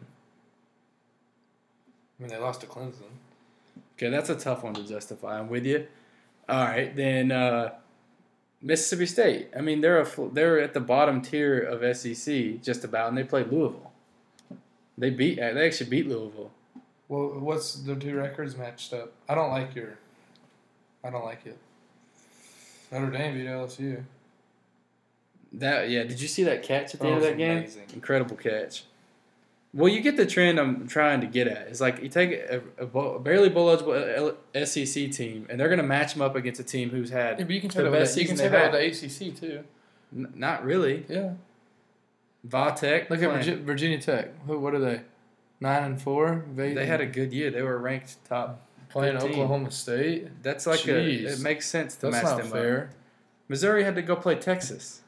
I 2.19 2.23
mean, 2.23 2.31
they 2.31 2.39
lost 2.39 2.63
to 2.63 2.67
Clemson. 2.67 3.11
Okay, 3.97 4.11
that's 4.11 4.31
a 4.31 4.37
tough 4.37 4.63
one 4.63 4.75
to 4.75 4.87
justify. 4.87 5.39
I'm 5.39 5.49
with 5.49 5.65
you. 5.67 5.87
All 6.49 6.65
right, 6.65 6.95
then 6.95 7.33
uh, 7.33 7.73
Mississippi 8.63 9.07
State. 9.07 9.49
I 9.57 9.61
mean, 9.61 9.81
they're 9.81 10.01
a 10.01 10.29
they're 10.33 10.61
at 10.61 10.75
the 10.75 10.81
bottom 10.81 11.21
tier 11.23 11.61
of 11.61 11.97
SEC 11.97 12.63
just 12.63 12.85
about, 12.85 13.09
and 13.09 13.19
they 13.19 13.25
played 13.25 13.51
Louisville. 13.51 13.93
They 14.99 15.11
beat 15.11 15.37
they 15.37 15.67
actually 15.67 15.91
beat 15.91 16.09
Louisville. 16.09 16.51
Well, 17.09 17.39
what's 17.41 17.75
the 17.75 17.95
two 17.95 18.17
records 18.17 18.57
matched 18.57 18.93
up? 18.93 19.13
I 19.29 19.35
don't 19.35 19.51
like 19.51 19.75
your. 19.75 19.99
I 21.05 21.11
don't 21.11 21.25
like 21.25 21.47
it. 21.47 21.59
Notre 22.91 23.11
Dame 23.11 23.35
beat 23.35 23.47
LSU. 23.47 24.03
That 25.53 25.89
yeah, 25.89 26.05
did 26.05 26.21
you 26.21 26.29
see 26.29 26.45
that 26.45 26.63
catch 26.63 26.95
at 26.95 27.01
the 27.01 27.07
That 27.07 27.13
end 27.13 27.17
of 27.17 27.23
that 27.23 27.39
game? 27.39 27.69
Incredible 27.95 28.37
catch. 28.37 28.85
Well, 29.77 29.93
you 29.93 30.01
get 30.01 30.17
the 30.17 30.25
trend 30.25 30.59
I'm 30.59 30.89
trying 30.89 31.21
to 31.21 31.27
get 31.27 31.47
at. 31.49 31.67
It's 31.69 31.81
like 31.83 32.03
you 32.03 32.09
take 32.09 32.31
a, 32.33 32.63
a, 32.79 32.87
a 32.87 33.19
barely 33.21 33.51
bowl 33.51 33.69
eligible 33.69 34.35
SEC 34.65 35.11
team, 35.13 35.47
and 35.51 35.61
they're 35.61 35.69
going 35.69 35.79
to 35.81 35.85
match 35.87 36.15
them 36.15 36.23
up 36.23 36.35
against 36.35 36.59
a 36.61 36.65
team 36.65 36.89
who's 36.91 37.11
had 37.11 37.39
Yeah, 37.39 37.45
but 37.45 37.55
you 37.55 37.61
can 37.61 37.69
The 37.69 37.83
that. 37.83 37.93
Best 37.93 38.15
the, 38.15 38.23
you 38.23 38.27
can 38.29 38.37
say 38.39 38.49
that 38.49 38.73
with 38.73 39.01
the 39.01 39.07
ACC 39.29 39.37
too. 39.39 39.65
n- 40.17 40.33
not 40.35 40.65
really. 40.65 41.05
Yeah. 41.09 41.35
Vatech. 42.49 43.11
Look 43.11 43.23
at 43.23 43.31
playing- 43.31 43.59
Virgi- 43.61 43.65
Virginia 43.65 44.01
Tech. 44.01 44.29
Who? 44.47 44.59
What 44.59 44.75
are 44.75 44.79
they? 44.79 45.03
Nine 45.61 45.83
and 45.85 46.01
four. 46.03 46.45
They 46.55 46.87
had 46.87 47.01
a 47.01 47.07
good 47.07 47.33
year. 47.33 47.51
They 47.51 47.63
were 47.63 47.79
ranked 47.79 48.17
top. 48.29 48.63
playing 48.89 49.15
good 49.19 49.23
team. 49.23 49.31
Oklahoma 49.33 49.71
State. 49.71 50.43
That's 50.43 50.67
like 50.67 50.81
Jeez. 50.81 51.25
a. 51.25 51.33
It 51.35 51.41
makes 51.41 51.67
sense 51.69 51.97
to 51.97 52.03
That's 52.11 52.17
match 52.17 52.25
not 52.25 52.37
them 52.39 52.51
fair. 52.51 52.83
up. 52.85 52.97
Missouri 53.49 53.85
had 53.85 53.95
to 53.97 54.03
go 54.03 54.17
play 54.17 54.35
Texas. 54.37 55.01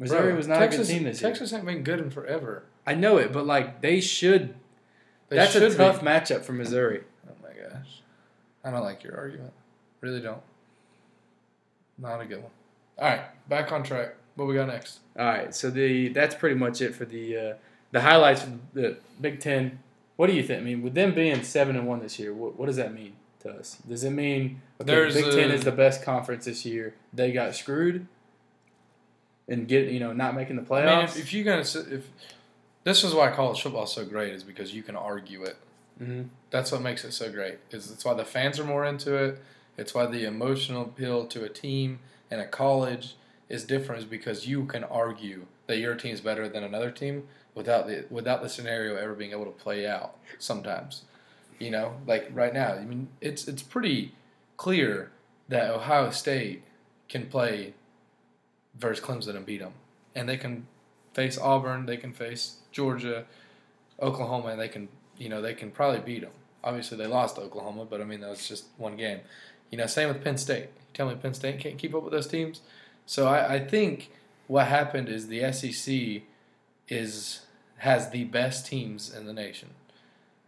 Missouri 0.00 0.28
Bro, 0.28 0.36
was 0.36 0.48
not 0.48 0.58
Texas, 0.58 0.88
a 0.88 0.92
good 0.92 0.98
team 0.98 1.04
this 1.04 1.20
year. 1.20 1.30
Texas 1.30 1.52
ain't 1.52 1.66
been 1.66 1.82
good 1.82 2.00
in 2.00 2.10
forever. 2.10 2.64
I 2.86 2.94
know 2.94 3.18
it, 3.18 3.32
but 3.32 3.46
like 3.46 3.82
they 3.82 4.00
should. 4.00 4.54
They 5.28 5.36
that's 5.36 5.54
a 5.54 5.76
tough 5.76 6.00
Be. 6.00 6.06
matchup 6.06 6.42
for 6.42 6.54
Missouri. 6.54 7.02
Oh 7.28 7.34
my 7.42 7.50
gosh, 7.50 8.00
I 8.64 8.70
don't 8.70 8.82
like 8.82 9.04
your 9.04 9.16
argument. 9.16 9.52
Really 10.00 10.20
don't. 10.20 10.40
Not 11.98 12.22
a 12.22 12.24
good 12.24 12.42
one. 12.42 12.50
All 12.98 13.08
right, 13.08 13.48
back 13.48 13.70
on 13.72 13.82
track. 13.82 14.14
What 14.36 14.48
we 14.48 14.54
got 14.54 14.68
next? 14.68 15.00
All 15.18 15.26
right, 15.26 15.54
so 15.54 15.68
the 15.68 16.08
that's 16.08 16.34
pretty 16.34 16.56
much 16.56 16.80
it 16.80 16.94
for 16.94 17.04
the 17.04 17.36
uh, 17.36 17.54
the 17.90 18.00
highlights 18.00 18.44
of 18.44 18.58
the 18.72 18.96
Big 19.20 19.38
Ten. 19.38 19.80
What 20.16 20.28
do 20.28 20.32
you 20.32 20.42
think? 20.42 20.62
I 20.62 20.64
mean, 20.64 20.80
with 20.80 20.94
them 20.94 21.14
being 21.14 21.42
seven 21.42 21.76
and 21.76 21.86
one 21.86 22.00
this 22.00 22.18
year, 22.18 22.32
what, 22.32 22.58
what 22.58 22.66
does 22.66 22.76
that 22.76 22.94
mean 22.94 23.16
to 23.40 23.50
us? 23.50 23.76
Does 23.86 24.02
it 24.02 24.10
mean 24.10 24.62
okay, 24.80 24.86
There's 24.86 25.14
Big 25.14 25.26
Ten 25.26 25.50
is 25.50 25.64
the 25.64 25.72
best 25.72 26.02
conference 26.02 26.46
this 26.46 26.64
year? 26.64 26.94
They 27.12 27.32
got 27.32 27.54
screwed 27.54 28.06
and 29.50 29.68
get 29.68 29.88
you 29.88 30.00
know 30.00 30.12
not 30.14 30.34
making 30.34 30.56
the 30.56 30.62
playoffs. 30.62 30.88
I 30.88 30.96
mean, 30.96 31.04
if, 31.04 31.18
if 31.18 31.32
you're 31.34 31.44
gonna, 31.44 31.60
if 31.60 32.08
this 32.84 33.04
is 33.04 33.12
why 33.12 33.30
college 33.30 33.60
football 33.60 33.84
is 33.84 33.92
so 33.92 34.04
great, 34.06 34.32
is 34.32 34.42
because 34.44 34.72
you 34.74 34.82
can 34.82 34.96
argue 34.96 35.42
it. 35.44 35.56
Mhm. 36.00 36.28
That's 36.50 36.72
what 36.72 36.80
makes 36.80 37.04
it 37.04 37.12
so 37.12 37.30
great. 37.30 37.58
Is 37.70 37.90
it's 37.90 38.04
why 38.04 38.14
the 38.14 38.24
fans 38.24 38.58
are 38.58 38.64
more 38.64 38.86
into 38.86 39.14
it. 39.14 39.42
It's 39.76 39.92
why 39.94 40.06
the 40.06 40.24
emotional 40.24 40.82
appeal 40.82 41.26
to 41.26 41.44
a 41.44 41.48
team 41.48 41.98
and 42.30 42.40
a 42.40 42.46
college 42.46 43.16
is 43.48 43.64
different, 43.64 44.00
is 44.02 44.08
because 44.08 44.46
you 44.46 44.64
can 44.64 44.84
argue 44.84 45.46
that 45.66 45.78
your 45.78 45.94
team's 45.94 46.20
better 46.20 46.48
than 46.48 46.62
another 46.64 46.90
team 46.90 47.26
without 47.54 47.86
the 47.86 48.04
without 48.10 48.42
the 48.42 48.48
scenario 48.48 48.96
ever 48.96 49.14
being 49.14 49.32
able 49.32 49.44
to 49.44 49.50
play 49.50 49.86
out. 49.86 50.16
Sometimes, 50.38 51.02
you 51.58 51.70
know, 51.70 51.94
like 52.06 52.30
right 52.32 52.54
now. 52.54 52.74
I 52.74 52.84
mean, 52.84 53.08
it's 53.20 53.46
it's 53.48 53.62
pretty 53.62 54.12
clear 54.56 55.10
that 55.48 55.70
Ohio 55.70 56.10
State 56.10 56.62
can 57.08 57.26
play 57.26 57.74
versus 58.78 59.04
Clemson 59.04 59.36
and 59.36 59.46
beat 59.46 59.60
them, 59.60 59.72
and 60.14 60.28
they 60.28 60.36
can 60.36 60.66
face 61.12 61.38
Auburn, 61.38 61.86
they 61.86 61.96
can 61.96 62.12
face 62.12 62.56
Georgia, 62.72 63.24
Oklahoma, 64.00 64.48
and 64.48 64.60
they 64.60 64.68
can 64.68 64.88
you 65.18 65.28
know 65.28 65.40
they 65.40 65.54
can 65.54 65.70
probably 65.70 66.00
beat 66.00 66.22
them. 66.22 66.32
Obviously, 66.62 66.98
they 66.98 67.06
lost 67.06 67.38
Oklahoma, 67.38 67.84
but 67.84 68.00
I 68.00 68.04
mean 68.04 68.20
that 68.20 68.30
was 68.30 68.46
just 68.48 68.66
one 68.76 68.96
game. 68.96 69.20
You 69.70 69.78
know, 69.78 69.86
same 69.86 70.08
with 70.08 70.22
Penn 70.22 70.36
State. 70.36 70.64
You 70.64 70.94
tell 70.94 71.08
me 71.08 71.14
Penn 71.14 71.34
State 71.34 71.58
can't 71.60 71.78
keep 71.78 71.94
up 71.94 72.02
with 72.02 72.12
those 72.12 72.26
teams. 72.26 72.60
So 73.06 73.28
I, 73.28 73.54
I 73.54 73.58
think 73.60 74.10
what 74.46 74.66
happened 74.66 75.08
is 75.08 75.28
the 75.28 75.52
SEC 75.52 76.22
is 76.88 77.40
has 77.78 78.10
the 78.10 78.24
best 78.24 78.66
teams 78.66 79.14
in 79.14 79.26
the 79.26 79.32
nation, 79.32 79.70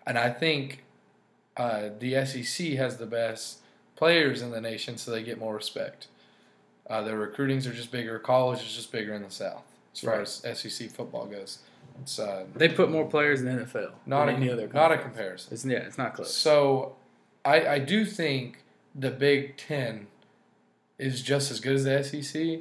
and 0.06 0.18
I 0.18 0.30
think 0.30 0.84
uh, 1.56 1.90
the 1.98 2.24
SEC 2.24 2.68
has 2.72 2.96
the 2.96 3.06
best 3.06 3.58
players 3.96 4.42
in 4.42 4.50
the 4.50 4.60
nation, 4.60 4.96
so 4.96 5.10
they 5.10 5.22
get 5.22 5.38
more 5.38 5.54
respect. 5.54 6.08
Uh, 6.88 7.02
their 7.02 7.16
recruitings 7.16 7.66
are 7.66 7.72
just 7.72 7.90
bigger. 7.92 8.18
College 8.18 8.60
is 8.62 8.74
just 8.74 8.90
bigger 8.92 9.14
in 9.14 9.22
the 9.22 9.30
South 9.30 9.62
as 9.94 10.00
far 10.00 10.14
Right. 10.18 10.22
as 10.22 10.58
SEC 10.58 10.90
football 10.90 11.26
goes. 11.26 11.58
It's 12.00 12.18
uh, 12.18 12.44
they 12.54 12.68
put 12.68 12.90
more 12.90 13.04
players 13.08 13.40
in 13.40 13.46
the 13.46 13.64
NFL. 13.64 13.92
not 14.06 14.28
a, 14.28 14.32
any 14.32 14.50
other. 14.50 14.68
not 14.68 14.90
a 14.92 14.98
comparison. 14.98 15.52
It's, 15.52 15.64
yeah, 15.64 15.78
it's 15.78 15.98
not 15.98 16.14
close. 16.14 16.34
So, 16.34 16.96
I 17.44 17.66
I 17.66 17.78
do 17.78 18.04
think 18.04 18.64
the 18.94 19.10
Big 19.10 19.56
Ten 19.56 20.06
is 20.98 21.22
just 21.22 21.50
as 21.50 21.60
good 21.60 21.74
as 21.76 21.84
the 21.84 22.02
SEC 22.02 22.60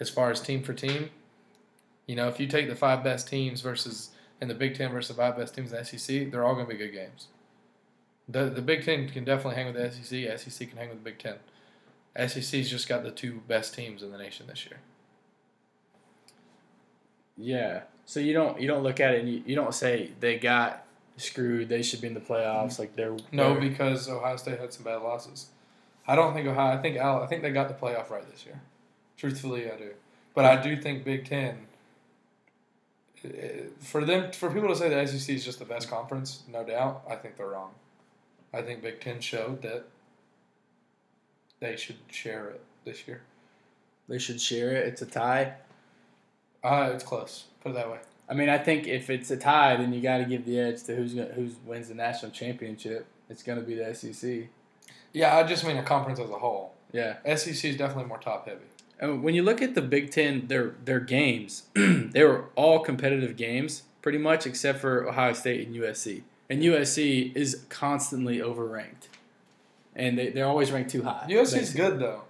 as 0.00 0.08
far 0.10 0.30
as 0.30 0.40
team 0.40 0.62
for 0.62 0.72
team. 0.72 1.10
You 2.06 2.16
know, 2.16 2.28
if 2.28 2.38
you 2.40 2.46
take 2.46 2.68
the 2.68 2.76
five 2.76 3.04
best 3.04 3.28
teams 3.28 3.60
versus 3.60 4.10
and 4.40 4.50
the 4.50 4.54
Big 4.54 4.74
Ten 4.76 4.90
versus 4.90 5.08
the 5.14 5.22
five 5.22 5.36
best 5.36 5.54
teams 5.54 5.72
in 5.72 5.78
the 5.78 5.84
SEC, 5.84 6.30
they're 6.30 6.44
all 6.44 6.54
going 6.54 6.66
to 6.66 6.72
be 6.72 6.78
good 6.78 6.92
games. 6.92 7.28
The 8.28 8.46
the 8.46 8.62
Big 8.62 8.84
Ten 8.84 9.08
can 9.08 9.24
definitely 9.24 9.56
hang 9.62 9.72
with 9.72 9.76
the 9.76 9.90
SEC. 9.92 10.38
SEC 10.40 10.68
can 10.68 10.78
hang 10.78 10.88
with 10.88 10.98
the 10.98 11.04
Big 11.10 11.18
Ten. 11.18 11.36
SEC's 12.16 12.70
just 12.70 12.88
got 12.88 13.02
the 13.02 13.10
two 13.10 13.40
best 13.48 13.74
teams 13.74 14.02
in 14.02 14.10
the 14.12 14.18
nation 14.18 14.46
this 14.46 14.64
year. 14.66 14.78
Yeah. 17.36 17.82
So 18.06 18.20
you 18.20 18.32
don't 18.32 18.60
you 18.60 18.68
don't 18.68 18.82
look 18.82 19.00
at 19.00 19.14
it 19.14 19.20
and 19.20 19.28
you, 19.28 19.42
you 19.46 19.54
don't 19.54 19.74
say 19.74 20.12
they 20.20 20.38
got 20.38 20.84
screwed. 21.16 21.68
They 21.68 21.82
should 21.82 22.00
be 22.00 22.06
in 22.08 22.14
the 22.14 22.20
playoffs. 22.20 22.78
Like 22.78 22.94
they're 22.96 23.16
No, 23.32 23.52
they're- 23.54 23.60
because 23.68 24.08
Ohio 24.08 24.36
State 24.36 24.60
had 24.60 24.72
some 24.72 24.84
bad 24.84 25.02
losses. 25.02 25.46
I 26.06 26.14
don't 26.16 26.34
think 26.34 26.46
Ohio. 26.46 26.76
I 26.78 26.82
think 26.82 26.96
Al, 26.98 27.22
I 27.22 27.26
think 27.26 27.42
they 27.42 27.50
got 27.50 27.68
the 27.68 27.74
playoff 27.74 28.10
right 28.10 28.30
this 28.30 28.44
year. 28.44 28.60
Truthfully, 29.16 29.70
I 29.70 29.76
do. 29.76 29.90
But 30.34 30.44
I 30.44 30.60
do 30.60 30.76
think 30.80 31.04
Big 31.04 31.24
Ten. 31.26 31.66
eh, 33.24 33.62
For 33.80 34.04
them, 34.04 34.30
for 34.32 34.50
people 34.50 34.68
to 34.68 34.76
say 34.76 34.88
the 34.90 35.06
SEC 35.06 35.34
is 35.34 35.44
just 35.44 35.58
the 35.60 35.64
best 35.64 35.88
conference, 35.88 36.42
no 36.46 36.62
doubt, 36.62 37.04
I 37.08 37.14
think 37.16 37.36
they're 37.36 37.46
wrong. 37.48 37.70
I 38.52 38.60
think 38.60 38.82
Big 38.82 39.00
Ten 39.00 39.20
showed 39.20 39.62
that 39.62 39.84
they 41.64 41.76
should 41.76 41.96
share 42.10 42.48
it 42.50 42.60
this 42.84 43.08
year. 43.08 43.22
they 44.08 44.18
should 44.18 44.40
share 44.40 44.72
it. 44.72 44.86
It's 44.86 45.02
a 45.02 45.06
tie. 45.06 45.54
Uh, 46.62 46.90
it's 46.94 47.04
close. 47.04 47.44
Put 47.62 47.70
it 47.70 47.74
that 47.74 47.90
way. 47.90 47.98
I 48.28 48.34
mean, 48.34 48.48
I 48.48 48.58
think 48.58 48.86
if 48.86 49.10
it's 49.10 49.30
a 49.30 49.36
tie, 49.36 49.76
then 49.76 49.92
you 49.92 50.00
got 50.00 50.18
to 50.18 50.24
give 50.24 50.46
the 50.46 50.58
edge 50.58 50.82
to 50.84 50.94
who's 50.96 51.14
gonna, 51.14 51.32
who's 51.34 51.54
wins 51.66 51.88
the 51.88 51.94
national 51.94 52.30
championship. 52.32 53.06
It's 53.28 53.42
going 53.42 53.58
to 53.58 53.64
be 53.64 53.74
the 53.74 53.94
SEC. 53.94 54.48
Yeah, 55.12 55.36
I 55.36 55.42
just 55.44 55.64
mean 55.64 55.76
a 55.76 55.82
conference 55.82 56.18
as 56.20 56.30
a 56.30 56.38
whole. 56.38 56.74
Yeah. 56.92 57.16
SEC 57.36 57.64
is 57.64 57.76
definitely 57.76 58.04
more 58.06 58.18
top 58.18 58.46
heavy. 58.46 58.60
And 59.00 59.22
when 59.22 59.34
you 59.34 59.42
look 59.42 59.60
at 59.60 59.74
the 59.74 59.82
Big 59.82 60.10
Ten, 60.10 60.46
their 60.46 60.74
their 60.84 61.00
games, 61.00 61.64
they 61.74 62.22
were 62.24 62.46
all 62.54 62.80
competitive 62.80 63.36
games, 63.36 63.82
pretty 64.02 64.18
much, 64.18 64.46
except 64.46 64.78
for 64.78 65.06
Ohio 65.08 65.32
State 65.32 65.66
and 65.66 65.76
USC. 65.76 66.22
And 66.48 66.62
USC 66.62 67.34
is 67.34 67.64
constantly 67.68 68.38
overranked, 68.38 69.08
and 69.96 70.18
they 70.18 70.30
they're 70.30 70.46
always 70.46 70.70
ranked 70.72 70.90
too 70.90 71.02
high. 71.02 71.26
USC's 71.28 71.52
basically. 71.52 71.80
good 71.80 71.98
though. 72.00 72.22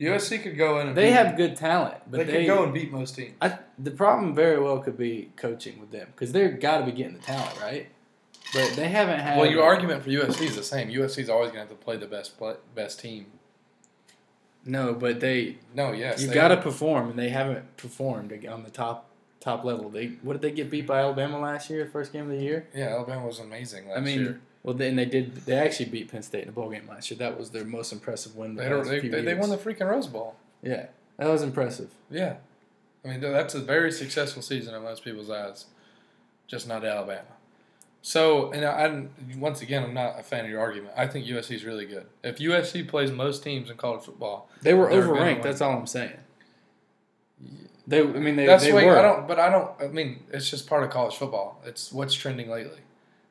USC 0.00 0.40
could 0.42 0.56
go 0.56 0.78
in 0.78 0.88
and 0.88 0.96
They 0.96 1.06
beat- 1.06 1.12
have 1.12 1.36
good 1.36 1.56
talent, 1.56 1.96
but 2.08 2.18
they, 2.18 2.24
they, 2.24 2.32
could 2.46 2.54
go 2.54 2.62
and 2.62 2.72
beat 2.72 2.92
most 2.92 3.16
teams. 3.16 3.34
I, 3.40 3.58
the 3.80 3.90
problem 3.90 4.32
very 4.32 4.60
well 4.60 4.78
could 4.78 4.96
be 4.96 5.30
coaching 5.36 5.80
with 5.80 5.90
them 5.90 6.06
because 6.14 6.30
they've 6.30 6.58
got 6.60 6.78
to 6.78 6.84
be 6.86 6.92
getting 6.92 7.14
the 7.14 7.18
talent 7.18 7.60
right, 7.60 7.88
but 8.54 8.74
they 8.76 8.88
haven't 8.88 9.18
had. 9.18 9.38
Well, 9.38 9.50
your 9.50 9.64
argument 9.64 10.04
for 10.04 10.10
USC 10.10 10.42
is 10.42 10.54
the 10.56 10.62
same. 10.62 10.88
USC 10.88 11.18
is 11.18 11.28
always 11.28 11.50
going 11.50 11.66
to 11.66 11.68
have 11.68 11.68
to 11.70 11.74
play 11.84 11.96
the 11.96 12.06
best 12.06 12.38
play, 12.38 12.54
best 12.76 13.00
team. 13.00 13.26
no, 14.64 14.94
but 14.94 15.18
they 15.20 15.58
No, 15.74 15.92
yes, 15.92 16.22
you 16.22 16.28
they- 16.28 16.34
got 16.34 16.48
to 16.48 16.56
perform, 16.58 17.10
and 17.10 17.18
they 17.18 17.30
haven't 17.30 17.76
performed 17.76 18.32
on 18.46 18.62
the 18.62 18.70
top 18.70 19.06
top 19.40 19.64
level. 19.64 19.88
They 19.88 20.08
what 20.22 20.34
did 20.34 20.42
they 20.42 20.52
get 20.52 20.70
beat 20.70 20.86
by 20.86 21.00
Alabama 21.00 21.40
last 21.40 21.70
year, 21.70 21.86
first 21.86 22.12
game 22.12 22.30
of 22.30 22.36
the 22.36 22.42
year? 22.44 22.68
Yeah, 22.74 22.88
Alabama 22.90 23.26
was 23.26 23.38
amazing 23.40 23.88
last 23.88 23.98
I 23.98 24.00
mean, 24.00 24.20
year. 24.20 24.40
Well, 24.62 24.74
then 24.74 24.96
they 24.96 25.04
did. 25.04 25.34
They 25.46 25.56
actually 25.56 25.86
beat 25.86 26.10
Penn 26.10 26.22
State 26.22 26.44
in 26.44 26.48
a 26.48 26.52
bowl 26.52 26.70
game 26.70 26.86
last 26.88 27.10
year. 27.10 27.18
That 27.18 27.38
was 27.38 27.50
their 27.50 27.64
most 27.64 27.92
impressive 27.92 28.36
win. 28.36 28.54
The 28.54 28.62
They, 28.62 29.00
they, 29.00 29.08
they, 29.08 29.20
they 29.22 29.34
won 29.34 29.50
the 29.50 29.56
freaking 29.56 29.88
Rose 29.88 30.06
Bowl. 30.06 30.36
Yeah, 30.62 30.86
that 31.16 31.28
was 31.28 31.42
impressive. 31.42 31.90
Yeah, 32.10 32.36
I 33.04 33.08
mean 33.08 33.20
that's 33.20 33.54
a 33.54 33.60
very 33.60 33.92
successful 33.92 34.42
season 34.42 34.74
in 34.74 34.82
most 34.82 35.04
people's 35.04 35.30
eyes. 35.30 35.66
Just 36.46 36.66
not 36.66 36.84
Alabama. 36.84 37.22
So, 38.00 38.52
and 38.52 38.64
I, 38.64 38.86
I 38.86 39.06
once 39.36 39.60
again, 39.60 39.82
I'm 39.82 39.94
not 39.94 40.18
a 40.18 40.22
fan 40.22 40.44
of 40.44 40.50
your 40.50 40.60
argument. 40.60 40.94
I 40.96 41.06
think 41.06 41.26
USC 41.26 41.54
is 41.56 41.64
really 41.64 41.84
good. 41.84 42.06
If 42.22 42.38
USC 42.38 42.86
plays 42.86 43.10
most 43.10 43.42
teams 43.42 43.70
in 43.70 43.76
college 43.76 44.04
football, 44.04 44.48
They 44.62 44.72
were 44.74 44.88
overranked. 44.88 45.42
That's 45.42 45.60
all 45.60 45.76
I'm 45.76 45.86
saying. 45.86 46.16
They, 47.86 48.00
I 48.00 48.04
mean, 48.04 48.36
they, 48.36 48.46
That's 48.46 48.64
they 48.64 48.72
were. 48.72 48.98
I 48.98 49.02
don't. 49.02 49.26
But 49.26 49.38
I 49.38 49.50
don't. 49.50 49.70
I 49.80 49.88
mean, 49.88 50.24
it's 50.32 50.48
just 50.48 50.66
part 50.66 50.84
of 50.84 50.90
college 50.90 51.16
football. 51.16 51.60
It's 51.64 51.90
what's 51.90 52.14
trending 52.14 52.50
lately, 52.50 52.80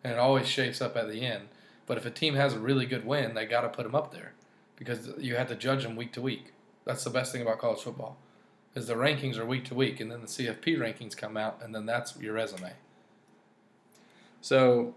and 0.04 0.14
it 0.14 0.20
always 0.20 0.48
shapes 0.48 0.82
up 0.82 0.96
at 0.98 1.10
the 1.10 1.22
end. 1.26 1.48
But 1.86 1.98
if 1.98 2.06
a 2.06 2.10
team 2.12 2.36
has 2.36 2.54
a 2.54 2.60
really 2.60 2.86
good 2.86 3.06
win, 3.06 3.34
they 3.34 3.46
got 3.46 3.62
to 3.62 3.70
put 3.70 3.84
them 3.84 3.96
up 3.96 4.14
there, 4.14 4.34
because 4.76 5.10
you 5.18 5.36
have 5.36 5.48
to 5.50 5.56
judge 5.56 5.84
them 5.84 5.96
week 5.96 6.12
to 6.14 6.22
week. 6.22 6.54
That's 6.86 7.04
the 7.04 7.10
best 7.10 7.32
thing 7.32 7.42
about 7.42 7.60
college 7.60 7.80
football, 7.82 8.18
is 8.76 8.88
the 8.88 8.96
rankings 8.96 9.38
are 9.38 9.46
week 9.46 9.66
to 9.66 9.76
week, 9.76 10.00
and 10.00 10.12
then 10.12 10.22
the 10.22 10.28
CFP 10.28 10.78
rankings 10.78 11.16
come 11.16 11.38
out, 11.38 11.60
and 11.64 11.74
then 11.74 11.86
that's 11.86 12.18
your 12.20 12.34
resume. 12.34 12.74
So, 14.42 14.96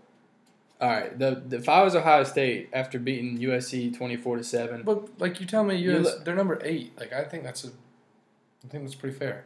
all 0.81 0.89
right. 0.91 1.19
The, 1.19 1.43
the 1.47 1.57
if 1.57 1.69
I 1.69 1.83
was 1.83 1.95
Ohio 1.97 2.25
State 2.25 2.69
after 2.73 2.99
beating 2.99 3.39
USC 3.39 3.97
twenty 3.97 4.17
four 4.17 4.37
to 4.37 4.45
seven, 4.45 4.83
But 4.83 5.19
like 5.21 5.41
you 5.41 5.47
tell 5.47 5.65
me, 5.65 5.77
US, 5.77 6.05
look- 6.05 6.25
they're 6.25 6.35
number 6.35 6.61
eight. 6.63 6.99
Like 6.99 7.13
I 7.13 7.25
think 7.25 7.43
that's 7.45 7.65
a, 7.65 7.69
I 7.69 8.69
think 8.69 8.85
that's 8.85 8.95
pretty 8.95 9.17
fair. 9.17 9.45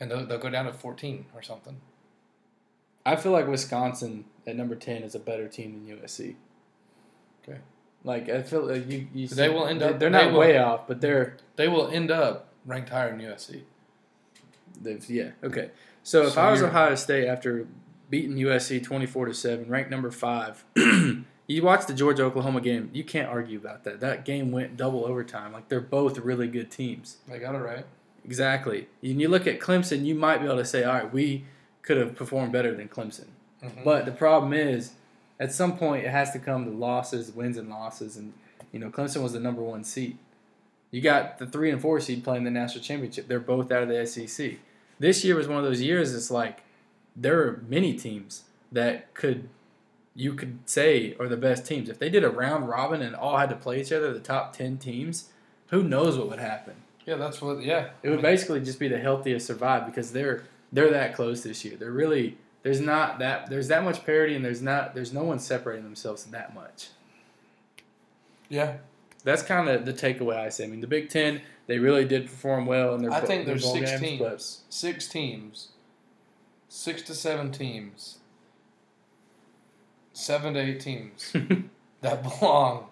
And 0.00 0.10
they'll, 0.10 0.24
they'll 0.26 0.38
go 0.38 0.50
down 0.50 0.66
to 0.66 0.72
fourteen 0.72 1.26
or 1.34 1.42
something. 1.42 1.80
I 3.12 3.16
feel 3.16 3.32
like 3.32 3.46
Wisconsin 3.48 4.24
at 4.46 4.56
number 4.56 4.74
ten 4.74 5.02
is 5.02 5.14
a 5.14 5.18
better 5.18 5.48
team 5.48 5.84
than 5.86 5.96
USC. 5.98 6.34
Okay. 7.42 7.58
Like 8.04 8.28
I 8.28 8.42
feel 8.42 8.66
like 8.66 8.90
you, 8.90 9.08
you 9.14 9.28
they 9.28 9.48
will 9.48 9.66
end 9.66 9.82
up. 9.82 9.98
They're 9.98 10.10
they 10.10 10.24
not 10.24 10.32
will- 10.32 10.40
way 10.40 10.58
off, 10.58 10.86
but 10.86 11.00
they're 11.00 11.36
They 11.56 11.68
will 11.68 11.88
end 11.88 12.10
up 12.10 12.48
ranked 12.66 12.90
higher 12.90 13.10
than 13.10 13.20
USC. 13.20 13.62
They've, 14.80 15.08
yeah. 15.10 15.30
Okay. 15.42 15.70
So 16.02 16.26
if 16.26 16.34
So 16.34 16.40
I 16.40 16.50
was 16.50 16.62
Ohio 16.62 16.94
State 16.94 17.26
after 17.26 17.66
beating 18.10 18.36
USC 18.36 18.82
twenty 18.82 19.06
four 19.06 19.26
to 19.26 19.34
seven, 19.34 19.68
ranked 19.68 19.90
number 19.90 20.10
five, 20.10 20.64
you 20.76 21.62
watch 21.62 21.86
the 21.86 21.94
Georgia 21.94 22.24
Oklahoma 22.24 22.60
game. 22.60 22.90
You 22.92 23.04
can't 23.04 23.28
argue 23.28 23.58
about 23.58 23.84
that. 23.84 24.00
That 24.00 24.24
game 24.24 24.52
went 24.52 24.76
double 24.76 25.04
overtime. 25.04 25.52
Like 25.52 25.68
they're 25.68 25.80
both 25.80 26.18
really 26.18 26.48
good 26.48 26.70
teams. 26.70 27.16
They 27.26 27.38
got 27.38 27.54
it 27.54 27.58
right. 27.58 27.86
Exactly. 28.24 28.88
And 29.02 29.20
you 29.20 29.28
look 29.28 29.46
at 29.46 29.58
Clemson, 29.58 30.04
you 30.04 30.14
might 30.14 30.38
be 30.38 30.44
able 30.46 30.58
to 30.58 30.64
say, 30.64 30.84
all 30.84 30.92
right, 30.92 31.12
we 31.12 31.44
could 31.82 31.96
have 31.96 32.14
performed 32.14 32.52
better 32.52 32.74
than 32.74 32.88
Clemson. 32.88 33.26
Mhm. 33.62 33.84
But 33.84 34.04
the 34.04 34.12
problem 34.12 34.52
is, 34.52 34.92
at 35.40 35.52
some 35.52 35.76
point, 35.78 36.04
it 36.04 36.10
has 36.10 36.32
to 36.32 36.38
come 36.38 36.64
to 36.64 36.70
losses, 36.70 37.32
wins, 37.32 37.56
and 37.56 37.68
losses. 37.70 38.16
And 38.16 38.32
you 38.72 38.78
know, 38.78 38.90
Clemson 38.90 39.22
was 39.22 39.32
the 39.32 39.40
number 39.40 39.62
one 39.62 39.84
seed. 39.84 40.18
You 40.90 41.00
got 41.00 41.38
the 41.38 41.46
three 41.46 41.70
and 41.70 41.80
four 41.80 42.00
seed 42.00 42.24
playing 42.24 42.44
the 42.44 42.50
national 42.50 42.82
championship. 42.82 43.28
They're 43.28 43.40
both 43.40 43.70
out 43.70 43.82
of 43.82 43.88
the 43.88 44.06
SEC. 44.06 44.58
This 44.98 45.24
year 45.24 45.36
was 45.36 45.46
one 45.48 45.58
of 45.58 45.64
those 45.64 45.80
years. 45.82 46.14
It's 46.14 46.30
like 46.30 46.62
there 47.14 47.40
are 47.40 47.62
many 47.68 47.94
teams 47.94 48.44
that 48.72 49.12
could 49.14 49.48
you 50.14 50.34
could 50.34 50.58
say 50.66 51.14
are 51.20 51.28
the 51.28 51.36
best 51.36 51.64
teams. 51.64 51.88
If 51.88 51.98
they 52.00 52.10
did 52.10 52.24
a 52.24 52.30
round 52.30 52.68
robin 52.68 53.02
and 53.02 53.14
all 53.14 53.36
had 53.36 53.48
to 53.50 53.54
play 53.56 53.80
each 53.80 53.92
other, 53.92 54.12
the 54.12 54.18
top 54.18 54.52
ten 54.56 54.76
teams, 54.76 55.28
who 55.68 55.82
knows 55.84 56.18
what 56.18 56.28
would 56.28 56.40
happen? 56.40 56.74
Yeah, 57.06 57.14
that's 57.16 57.40
what. 57.40 57.62
Yeah, 57.62 57.90
It 58.02 58.10
would 58.10 58.20
basically 58.22 58.60
just 58.60 58.78
be 58.80 58.88
the 58.88 58.98
healthiest 58.98 59.46
survive 59.46 59.86
because 59.86 60.12
they're 60.12 60.42
they're 60.72 60.90
that 60.90 61.14
close 61.14 61.42
this 61.42 61.64
year. 61.64 61.76
They're 61.76 61.90
really 61.90 62.36
there's 62.62 62.80
not 62.80 63.18
that 63.20 63.48
there's 63.50 63.68
that 63.68 63.84
much 63.84 64.04
parity 64.04 64.34
and 64.34 64.44
there's 64.44 64.62
not 64.62 64.94
there's 64.94 65.12
no 65.12 65.22
one 65.24 65.38
separating 65.38 65.84
themselves 65.84 66.24
that 66.24 66.54
much. 66.54 66.88
yeah. 68.48 68.76
That's 69.24 69.42
kind 69.42 69.68
of 69.68 69.84
the 69.84 69.92
takeaway 69.92 70.36
I 70.36 70.48
say. 70.48 70.64
I 70.64 70.66
mean, 70.68 70.80
the 70.80 70.86
Big 70.86 71.08
Ten 71.10 71.40
they 71.66 71.78
really 71.78 72.04
did 72.04 72.26
perform 72.26 72.66
well 72.66 72.94
in 72.94 73.02
their. 73.02 73.10
I 73.10 73.20
think 73.20 73.44
there's 73.46 73.64
six 73.70 73.90
games, 73.90 74.00
teams, 74.00 74.18
but 74.20 74.42
six 74.72 75.08
teams, 75.08 75.68
six 76.68 77.02
to 77.02 77.14
seven 77.14 77.50
teams, 77.52 78.18
seven 80.12 80.54
to 80.54 80.60
eight 80.60 80.80
teams 80.80 81.32
that 82.00 82.22
belong 82.22 82.86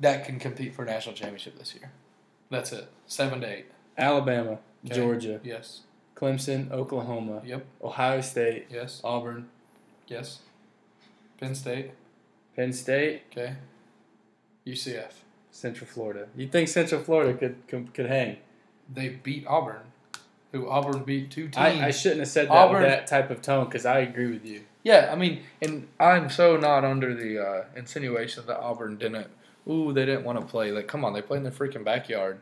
that 0.00 0.26
can 0.26 0.38
compete 0.38 0.74
for 0.74 0.82
a 0.82 0.86
national 0.86 1.14
championship 1.14 1.58
this 1.58 1.74
year. 1.74 1.90
That's 2.50 2.72
it. 2.72 2.88
Seven 3.06 3.40
to 3.40 3.46
eight. 3.48 3.66
Alabama, 3.96 4.58
Okay. 4.84 4.94
Georgia, 4.96 5.40
Yes. 5.44 5.82
Clemson, 6.26 6.70
Oklahoma, 6.70 7.42
Yep. 7.44 7.66
Ohio 7.82 8.20
State, 8.20 8.66
Yes. 8.70 9.00
Auburn, 9.02 9.48
Yes. 10.06 10.38
Penn 11.40 11.54
State. 11.56 11.90
Penn 12.54 12.72
State, 12.72 13.22
Okay. 13.32 13.56
UCF. 14.64 15.24
Central 15.50 15.86
Florida. 15.88 16.28
You 16.36 16.46
think 16.46 16.68
Central 16.68 17.02
Florida 17.02 17.34
could 17.34 17.66
could, 17.66 17.92
could 17.92 18.06
hang? 18.06 18.36
They 18.92 19.08
beat 19.08 19.44
Auburn, 19.48 19.82
who 20.52 20.68
Auburn 20.68 21.02
beat 21.02 21.30
two 21.30 21.44
teams. 21.44 21.56
I, 21.56 21.86
I 21.88 21.90
shouldn't 21.90 22.20
have 22.20 22.28
said 22.28 22.46
that 22.48 22.52
Auburn- 22.54 22.82
with 22.82 22.90
that 22.90 23.06
type 23.08 23.30
of 23.30 23.42
tone 23.42 23.64
because 23.64 23.84
I 23.84 23.98
agree 23.98 24.28
with 24.32 24.46
you. 24.46 24.62
Yeah, 24.84 25.10
I 25.12 25.16
mean, 25.16 25.42
and 25.60 25.88
I'm 26.00 26.30
so 26.30 26.56
not 26.56 26.84
under 26.84 27.14
the 27.14 27.38
uh, 27.38 27.64
insinuation 27.76 28.46
that 28.46 28.58
Auburn 28.60 28.96
didn't. 28.96 29.26
Ooh, 29.68 29.92
they 29.92 30.06
didn't 30.06 30.24
want 30.24 30.40
to 30.40 30.46
play. 30.46 30.70
Like, 30.72 30.86
come 30.88 31.04
on, 31.04 31.12
they 31.12 31.22
played 31.22 31.38
in 31.38 31.42
their 31.44 31.52
freaking 31.52 31.84
backyard. 31.84 32.38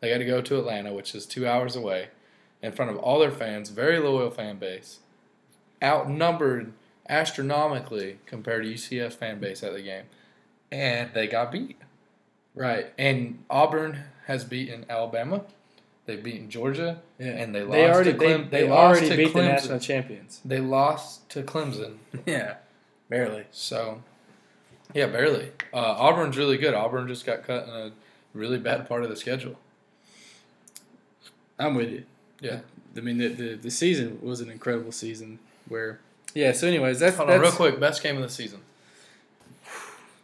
They 0.00 0.10
had 0.10 0.18
to 0.18 0.24
go 0.26 0.40
to 0.42 0.58
Atlanta, 0.58 0.92
which 0.92 1.14
is 1.14 1.24
two 1.26 1.46
hours 1.46 1.76
away, 1.76 2.08
in 2.62 2.72
front 2.72 2.90
of 2.90 2.96
all 2.98 3.18
their 3.18 3.30
fans, 3.30 3.70
very 3.70 3.98
loyal 3.98 4.30
fan 4.30 4.58
base, 4.58 4.98
outnumbered 5.82 6.72
astronomically 7.08 8.18
compared 8.26 8.64
to 8.64 8.72
UCF's 8.74 9.14
fan 9.14 9.38
base 9.40 9.62
at 9.62 9.72
the 9.72 9.82
game, 9.82 10.04
and 10.70 11.10
they 11.14 11.26
got 11.26 11.50
beat. 11.52 11.76
Right. 12.54 12.92
And 12.98 13.44
Auburn 13.48 14.04
has 14.26 14.44
beaten 14.44 14.84
Alabama. 14.90 15.44
They've 16.06 16.22
beaten 16.22 16.48
Georgia, 16.50 17.00
Yeah. 17.18 17.26
and 17.28 17.54
they 17.54 17.60
lost 17.62 17.72
They 17.72 17.90
already 17.90 18.12
to 18.12 18.18
they, 18.18 18.24
Clem- 18.26 18.48
they, 18.50 18.60
they 18.62 18.68
lost 18.68 19.00
already 19.02 19.16
beat 19.24 19.34
the 19.34 19.42
national 19.42 19.78
champions. 19.78 20.40
They 20.44 20.60
lost 20.60 21.28
to 21.30 21.42
Clemson. 21.42 21.98
Yeah. 22.26 22.56
Barely. 23.08 23.44
So, 23.52 24.02
yeah, 24.92 25.06
barely. 25.06 25.52
Uh, 25.72 25.76
Auburn's 25.76 26.36
really 26.36 26.58
good. 26.58 26.74
Auburn 26.74 27.08
just 27.08 27.24
got 27.24 27.44
cut 27.44 27.64
in 27.64 27.70
a 27.70 27.92
really 28.34 28.58
bad 28.58 28.86
part 28.88 29.02
of 29.02 29.08
the 29.10 29.16
schedule. 29.16 29.58
I'm 31.58 31.74
with 31.74 31.90
you. 31.90 32.04
Yeah. 32.40 32.60
I 32.96 33.00
mean, 33.00 33.18
the, 33.18 33.28
the, 33.28 33.54
the 33.54 33.70
season 33.70 34.18
was 34.22 34.40
an 34.40 34.50
incredible 34.50 34.92
season 34.92 35.38
where, 35.68 36.00
yeah, 36.34 36.52
so, 36.52 36.66
anyways, 36.66 36.98
that's, 36.98 37.16
Hold 37.16 37.30
on, 37.30 37.40
real 37.40 37.52
quick. 37.52 37.78
Best 37.80 38.02
game 38.02 38.16
of 38.16 38.22
the 38.22 38.28
season. 38.28 38.60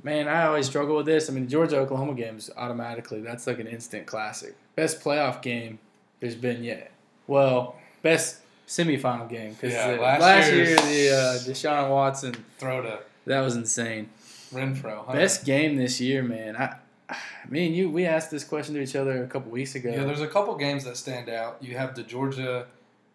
man, 0.02 0.28
I 0.28 0.44
always 0.46 0.66
struggle 0.66 0.96
with 0.96 1.06
this. 1.06 1.30
I 1.30 1.32
mean, 1.32 1.48
Georgia 1.48 1.78
Oklahoma 1.78 2.14
games 2.14 2.50
automatically, 2.56 3.20
that's 3.20 3.46
like 3.46 3.58
an 3.58 3.66
instant 3.66 4.06
classic. 4.06 4.54
Best 4.76 5.00
playoff 5.00 5.40
game 5.42 5.78
there's 6.20 6.34
been 6.34 6.64
yet. 6.64 6.90
Well, 7.26 7.76
best 8.02 8.38
semifinal 8.66 9.28
game 9.28 9.52
because 9.54 9.72
Yeah, 9.72 9.98
last, 10.00 10.20
last 10.20 10.52
year, 10.52 10.76
the 10.76 11.10
uh, 11.10 11.38
Deshaun 11.48 11.90
Watson, 11.90 12.34
Throw 12.58 12.82
to 12.82 12.98
that 13.26 13.40
was 13.40 13.56
insane. 13.56 14.08
Renfrow. 14.52 15.06
Huh? 15.06 15.12
Best 15.12 15.44
game 15.44 15.76
this 15.76 16.00
year, 16.00 16.22
man. 16.22 16.56
I, 16.56 16.76
me 17.48 17.66
and 17.66 17.76
you, 17.76 17.90
we 17.90 18.06
asked 18.06 18.30
this 18.30 18.44
question 18.44 18.74
to 18.74 18.80
each 18.80 18.96
other 18.96 19.22
a 19.22 19.26
couple 19.26 19.50
weeks 19.50 19.74
ago. 19.74 19.90
Yeah, 19.90 20.04
there's 20.04 20.20
a 20.20 20.28
couple 20.28 20.54
games 20.56 20.84
that 20.84 20.96
stand 20.96 21.28
out. 21.28 21.58
You 21.60 21.76
have 21.76 21.94
the 21.94 22.02
Georgia 22.02 22.66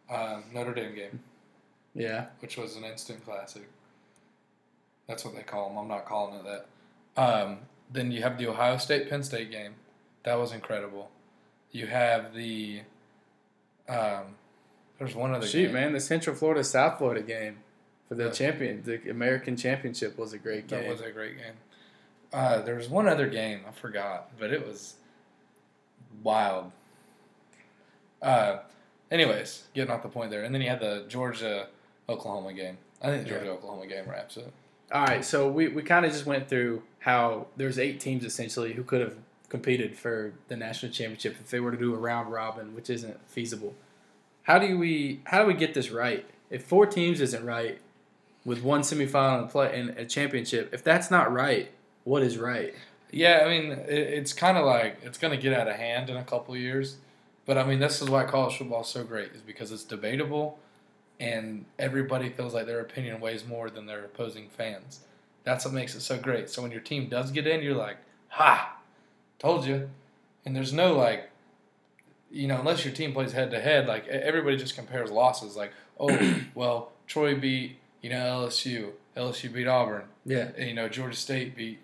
uh, 0.09 0.41
Notre 0.53 0.73
Dame 0.73 0.95
game, 0.95 1.19
yeah. 1.93 2.27
which 2.39 2.57
was 2.57 2.75
an 2.75 2.83
instant 2.83 3.23
classic. 3.25 3.67
That's 5.07 5.25
what 5.25 5.35
they 5.35 5.41
call 5.41 5.69
them. 5.69 5.77
I'm 5.77 5.87
not 5.87 6.05
calling 6.05 6.35
it 6.35 6.43
that. 6.45 7.21
Um, 7.21 7.59
then 7.91 8.11
you 8.11 8.21
have 8.21 8.37
the 8.37 8.47
Ohio 8.47 8.77
State 8.77 9.09
Penn 9.09 9.23
State 9.23 9.51
game. 9.51 9.73
That 10.23 10.35
was 10.35 10.51
incredible. 10.51 11.09
You 11.71 11.87
have 11.87 12.33
the. 12.33 12.81
Um, 13.87 14.35
there's 14.99 15.15
one 15.15 15.33
other 15.33 15.47
Shoot, 15.47 15.65
game. 15.67 15.73
man, 15.73 15.93
the 15.93 15.99
Central 15.99 16.35
Florida 16.35 16.63
South 16.63 16.99
Florida 16.99 17.21
game 17.21 17.57
for 18.07 18.15
the 18.15 18.25
Yeah. 18.25 18.31
champion, 18.31 18.83
the 18.83 19.09
American 19.09 19.55
Championship 19.55 20.17
was 20.17 20.33
a 20.33 20.37
great 20.37 20.67
game. 20.67 20.83
That 20.83 20.89
was 20.91 21.01
a 21.01 21.11
great 21.11 21.37
game. 21.37 21.53
Uh, 22.31 22.61
there 22.61 22.75
was 22.75 22.89
one 22.89 23.07
other 23.07 23.27
game 23.27 23.61
I 23.67 23.71
forgot, 23.71 24.29
but 24.39 24.51
it 24.51 24.65
was 24.65 24.95
wild. 26.23 26.71
Uh, 28.21 28.57
anyways, 29.09 29.63
getting 29.73 29.91
off 29.91 30.03
the 30.03 30.09
point 30.09 30.29
there, 30.29 30.43
and 30.43 30.53
then 30.53 30.61
you 30.61 30.69
had 30.69 30.79
the 30.79 31.05
Georgia 31.07 31.67
Oklahoma 32.07 32.53
game. 32.53 32.77
I 33.01 33.07
think 33.07 33.23
the 33.23 33.29
Georgia 33.29 33.51
Oklahoma 33.51 33.87
game 33.87 34.05
wraps 34.07 34.37
it. 34.37 34.51
All 34.91 35.05
right, 35.05 35.23
so 35.23 35.49
we, 35.49 35.67
we 35.67 35.83
kind 35.83 36.05
of 36.05 36.11
just 36.11 36.25
went 36.25 36.49
through 36.49 36.81
how 36.99 37.47
there's 37.55 37.77
eight 37.77 37.99
teams 37.99 38.25
essentially 38.25 38.73
who 38.73 38.83
could 38.83 39.01
have 39.01 39.15
competed 39.47 39.95
for 39.97 40.33
the 40.47 40.55
national 40.55 40.91
championship 40.91 41.37
if 41.39 41.49
they 41.49 41.59
were 41.59 41.71
to 41.71 41.77
do 41.77 41.93
a 41.93 41.97
round 41.97 42.31
robin, 42.31 42.75
which 42.75 42.89
isn't 42.89 43.19
feasible. 43.27 43.73
How 44.43 44.59
do 44.59 44.77
we 44.77 45.21
how 45.25 45.41
do 45.41 45.47
we 45.47 45.53
get 45.53 45.73
this 45.73 45.91
right? 45.91 46.25
If 46.49 46.63
four 46.63 46.85
teams 46.87 47.21
isn't 47.21 47.45
right, 47.45 47.79
with 48.45 48.63
one 48.63 48.81
semifinal 48.81 49.41
and 49.41 49.49
play 49.49 49.79
and 49.79 49.91
a 49.91 50.05
championship, 50.05 50.73
if 50.73 50.83
that's 50.83 51.11
not 51.11 51.31
right, 51.31 51.69
what 52.03 52.23
is 52.23 52.37
right? 52.37 52.73
Yeah, 53.11 53.43
I 53.45 53.49
mean, 53.49 53.71
it, 53.71 53.89
it's 53.89 54.33
kind 54.33 54.57
of 54.57 54.65
like 54.65 54.97
it's 55.03 55.17
going 55.17 55.35
to 55.35 55.41
get 55.41 55.53
out 55.53 55.67
of 55.67 55.75
hand 55.75 56.09
in 56.09 56.17
a 56.17 56.23
couple 56.23 56.53
of 56.53 56.59
years. 56.59 56.97
But 57.45 57.57
I 57.57 57.65
mean, 57.65 57.79
this 57.79 58.01
is 58.01 58.09
why 58.09 58.25
college 58.25 58.57
football 58.57 58.81
is 58.81 58.87
so 58.87 59.03
great, 59.03 59.31
is 59.33 59.41
because 59.41 59.71
it's 59.71 59.83
debatable, 59.83 60.59
and 61.19 61.65
everybody 61.79 62.29
feels 62.29 62.53
like 62.53 62.67
their 62.67 62.79
opinion 62.79 63.19
weighs 63.19 63.45
more 63.45 63.69
than 63.69 63.87
their 63.87 64.05
opposing 64.05 64.49
fans. 64.49 65.01
That's 65.43 65.65
what 65.65 65.73
makes 65.73 65.95
it 65.95 66.01
so 66.01 66.17
great. 66.19 66.49
So 66.49 66.61
when 66.61 66.71
your 66.71 66.81
team 66.81 67.09
does 67.09 67.31
get 67.31 67.47
in, 67.47 67.63
you're 67.63 67.75
like, 67.75 67.97
"Ha, 68.29 68.77
told 69.39 69.65
you," 69.65 69.89
and 70.45 70.55
there's 70.55 70.73
no 70.73 70.95
like, 70.95 71.31
you 72.29 72.47
know, 72.47 72.59
unless 72.59 72.85
your 72.85 72.93
team 72.93 73.13
plays 73.13 73.31
head 73.31 73.49
to 73.51 73.59
head, 73.59 73.87
like 73.87 74.07
everybody 74.07 74.57
just 74.57 74.75
compares 74.75 75.09
losses. 75.09 75.55
Like, 75.55 75.71
oh, 75.99 76.35
well, 76.53 76.91
Troy 77.07 77.33
beat 77.33 77.77
you 78.01 78.09
know 78.09 78.47
LSU, 78.47 78.91
LSU 79.17 79.51
beat 79.51 79.67
Auburn, 79.67 80.03
Yeah, 80.25 80.49
and, 80.57 80.67
you 80.67 80.73
know 80.75 80.87
Georgia 80.87 81.15
State 81.15 81.55
beat 81.55 81.79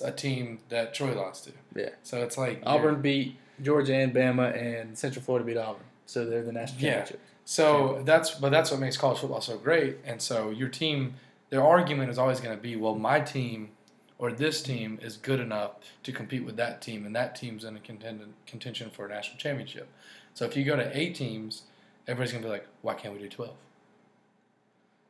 a 0.00 0.10
team 0.12 0.58
that 0.68 0.94
Troy 0.94 1.14
lost 1.14 1.44
to. 1.44 1.52
Yeah. 1.74 1.90
So 2.02 2.22
it's 2.22 2.38
like 2.38 2.62
Auburn 2.64 3.00
beat 3.02 3.36
Georgia 3.62 3.94
and 3.94 4.12
Bama, 4.14 4.56
and 4.56 4.96
Central 4.98 5.24
Florida 5.24 5.44
beat 5.46 5.56
Auburn. 5.56 5.84
so 6.06 6.24
they're 6.24 6.42
the 6.42 6.52
national 6.52 6.80
championship. 6.80 7.20
Yeah. 7.22 7.30
So 7.44 8.02
that's 8.04 8.32
but 8.32 8.50
that's 8.50 8.70
what 8.70 8.80
makes 8.80 8.96
college 8.96 9.18
football 9.18 9.40
so 9.40 9.58
great. 9.58 9.98
And 10.04 10.20
so 10.20 10.50
your 10.50 10.68
team, 10.68 11.14
their 11.50 11.62
argument 11.62 12.10
is 12.10 12.18
always 12.18 12.40
going 12.40 12.56
to 12.56 12.62
be, 12.62 12.74
well, 12.76 12.94
my 12.94 13.20
team 13.20 13.70
or 14.16 14.32
this 14.32 14.62
team 14.62 14.98
is 15.02 15.16
good 15.16 15.40
enough 15.40 15.72
to 16.04 16.12
compete 16.12 16.44
with 16.44 16.56
that 16.56 16.80
team, 16.80 17.04
and 17.04 17.14
that 17.16 17.34
team's 17.34 17.64
in 17.64 17.76
a 17.76 17.80
contend- 17.80 18.32
contention 18.46 18.88
for 18.90 19.06
a 19.06 19.08
national 19.08 19.38
championship. 19.38 19.88
So 20.34 20.44
if 20.44 20.56
you 20.56 20.64
go 20.64 20.76
to 20.76 20.96
eight 20.96 21.14
teams, 21.14 21.62
everybody's 22.06 22.32
going 22.32 22.42
to 22.42 22.48
be 22.48 22.52
like, 22.52 22.66
why 22.82 22.94
can't 22.94 23.12
we 23.14 23.20
do 23.20 23.28
twelve? 23.28 23.56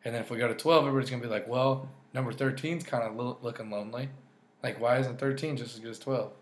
And 0.05 0.15
then 0.15 0.23
if 0.23 0.31
we 0.31 0.39
go 0.39 0.49
to 0.49 0.55
twelve, 0.55 0.87
everybody's 0.87 1.11
going 1.11 1.23
to 1.23 1.29
be 1.29 1.33
like, 1.33 1.49
well, 1.49 1.89
number 2.13 2.33
13's 2.33 2.85
kind 2.85 3.05
of 3.05 3.17
lo- 3.17 3.39
looking 3.43 3.71
lonely. 3.71 4.09
Like, 4.65 4.81
why 4.81 4.97
isn't 4.99 5.19
thirteen 5.21 5.57
just 5.59 5.75
as 5.75 5.81
good 5.81 5.91
as 5.91 5.99
twelve? 5.99 6.33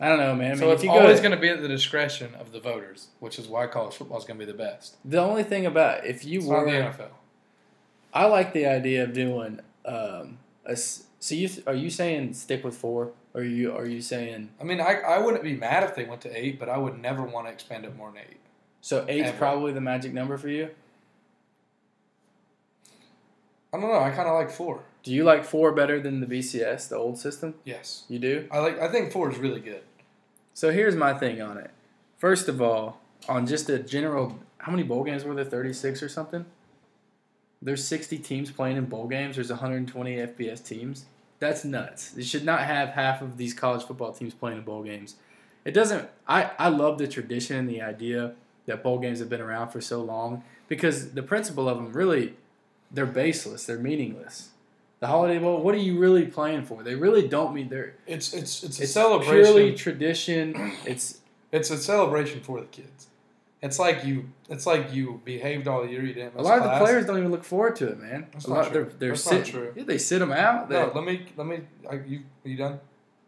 I 0.00 0.08
don't 0.08 0.18
know, 0.18 0.34
man. 0.34 0.46
I 0.46 0.54
mean, 0.54 0.58
so 0.58 0.70
it's 0.72 0.84
always 0.84 1.20
going 1.20 1.30
to 1.32 1.36
be 1.36 1.48
at 1.50 1.60
the 1.62 1.68
discretion 1.68 2.34
of 2.34 2.50
the 2.52 2.58
voters, 2.60 3.08
which 3.20 3.38
is 3.38 3.46
why 3.48 3.66
college 3.66 3.94
football 3.94 4.18
is 4.18 4.24
going 4.24 4.38
to 4.40 4.44
be 4.46 4.50
the 4.50 4.56
best. 4.58 4.96
the 5.04 5.18
only 5.20 5.42
thing 5.44 5.64
about 5.66 6.04
if 6.06 6.24
you 6.24 6.40
It's 6.40 6.48
were 6.48 6.64
the 6.64 6.70
NFL. 6.72 7.10
I 8.12 8.24
like 8.26 8.52
the 8.54 8.66
idea 8.66 9.04
of 9.04 9.12
doing 9.12 9.60
um 9.84 10.38
a 10.64 10.74
so 10.76 11.34
you 11.34 11.48
are 11.66 11.74
you 11.74 11.90
saying 11.90 12.32
stick 12.34 12.64
with 12.64 12.76
four 12.76 13.12
or 13.34 13.40
are 13.42 13.44
you 13.44 13.72
are 13.76 13.86
you 13.86 14.00
saying 14.00 14.50
I 14.60 14.64
mean, 14.64 14.80
I, 14.80 15.00
I 15.00 15.18
wouldn't 15.18 15.44
be 15.44 15.54
mad 15.54 15.82
if 15.84 15.94
they 15.94 16.04
went 16.04 16.22
to 16.22 16.34
eight, 16.34 16.58
but 16.58 16.68
I 16.70 16.78
would 16.78 16.98
never 16.98 17.22
want 17.22 17.46
to 17.46 17.52
expand 17.52 17.84
it 17.84 17.94
more 17.96 18.10
than 18.10 18.22
eight. 18.30 18.40
so 18.80 19.04
eight's 19.08 19.28
Ever. 19.28 19.38
probably 19.38 19.72
the 19.72 19.80
magic 19.82 20.12
number 20.14 20.36
for 20.38 20.48
you? 20.48 20.70
I 23.76 23.80
don't 23.80 23.90
know. 23.90 24.00
I 24.00 24.10
kind 24.10 24.28
of 24.28 24.34
like 24.34 24.50
four. 24.50 24.82
Do 25.02 25.12
you 25.12 25.22
like 25.22 25.44
four 25.44 25.72
better 25.72 26.00
than 26.00 26.20
the 26.20 26.26
BCS, 26.26 26.88
the 26.88 26.96
old 26.96 27.18
system? 27.18 27.54
Yes, 27.64 28.04
You 28.08 28.18
do? 28.18 28.48
I 28.50 28.58
like. 28.58 28.80
I 28.80 28.88
think 28.88 29.12
four 29.12 29.30
is 29.30 29.38
really 29.38 29.60
good. 29.60 29.82
So 30.54 30.72
here's 30.72 30.96
my 30.96 31.12
thing 31.12 31.42
on 31.42 31.58
it. 31.58 31.70
First 32.16 32.48
of 32.48 32.62
all, 32.62 33.00
on 33.28 33.46
just 33.46 33.68
a 33.68 33.78
general, 33.78 34.38
how 34.58 34.72
many 34.72 34.82
bowl 34.82 35.04
games 35.04 35.24
were 35.24 35.34
there? 35.34 35.44
36 35.44 36.02
or 36.02 36.08
something? 36.08 36.46
There's 37.60 37.84
60 37.84 38.18
teams 38.18 38.50
playing 38.50 38.78
in 38.78 38.86
bowl 38.86 39.06
games. 39.08 39.36
There's 39.36 39.50
120 39.50 40.16
FBS 40.16 40.66
teams. 40.66 41.04
That's 41.38 41.64
nuts. 41.64 42.14
You 42.16 42.22
should 42.22 42.44
not 42.44 42.60
have 42.60 42.90
half 42.90 43.20
of 43.20 43.36
these 43.36 43.52
college 43.52 43.84
football 43.84 44.12
teams 44.12 44.32
playing 44.32 44.58
in 44.58 44.64
bowl 44.64 44.82
games. 44.82 45.16
It 45.66 45.72
doesn't. 45.72 46.08
I, 46.26 46.52
I 46.58 46.68
love 46.68 46.96
the 46.96 47.08
tradition 47.08 47.56
and 47.56 47.68
the 47.68 47.82
idea 47.82 48.32
that 48.64 48.82
bowl 48.82 48.98
games 48.98 49.18
have 49.18 49.28
been 49.28 49.40
around 49.42 49.70
for 49.70 49.80
so 49.80 50.00
long 50.02 50.42
because 50.68 51.12
the 51.12 51.22
principle 51.22 51.68
of 51.68 51.76
them 51.76 51.92
really, 51.92 52.34
they're 52.90 53.06
baseless. 53.06 53.66
They're 53.66 53.78
meaningless. 53.78 54.50
The 55.00 55.08
Holiday 55.08 55.38
Bowl, 55.38 55.60
what 55.62 55.74
are 55.74 55.78
you 55.78 55.98
really 55.98 56.24
playing 56.24 56.64
for? 56.64 56.82
They 56.82 56.94
really 56.94 57.28
don't 57.28 57.54
mean 57.54 57.68
they're. 57.68 57.94
It's 58.06 58.32
it's 58.32 58.62
it's 58.64 58.78
a 58.80 58.82
It's 58.84 58.92
celebration. 58.92 59.34
purely 59.44 59.74
tradition. 59.74 60.72
It's 60.86 61.20
it's 61.52 61.70
a 61.70 61.76
celebration 61.78 62.40
for 62.40 62.60
the 62.60 62.66
kids. 62.66 63.08
It's 63.62 63.78
like 63.78 64.04
you. 64.04 64.30
It's 64.48 64.66
like 64.66 64.92
you 64.94 65.20
behaved 65.24 65.66
all 65.68 65.86
year. 65.86 66.02
You 66.02 66.14
didn't. 66.14 66.36
A 66.36 66.42
lot 66.42 66.58
of 66.58 66.64
the 66.64 66.78
players 66.78 67.04
don't 67.06 67.18
even 67.18 67.30
look 67.30 67.44
forward 67.44 67.76
to 67.76 67.88
it, 67.88 67.98
man. 68.00 68.26
That's 68.32 68.44
a 68.46 68.50
not 68.50 68.56
lot, 68.56 68.64
true. 68.64 68.72
They're, 68.84 68.92
they're 68.98 69.08
That's 69.10 69.22
sit, 69.22 69.44
true. 69.46 69.72
Yeah, 69.76 69.84
they 69.84 69.98
sit 69.98 70.18
them 70.20 70.32
out. 70.32 70.68
They, 70.68 70.76
No, 70.76 70.92
let 70.94 71.04
me 71.04 71.26
let 71.36 71.46
me. 71.46 71.60
Are 71.86 71.96
you 71.96 72.20
are 72.44 72.48
you 72.48 72.56
done? 72.56 72.80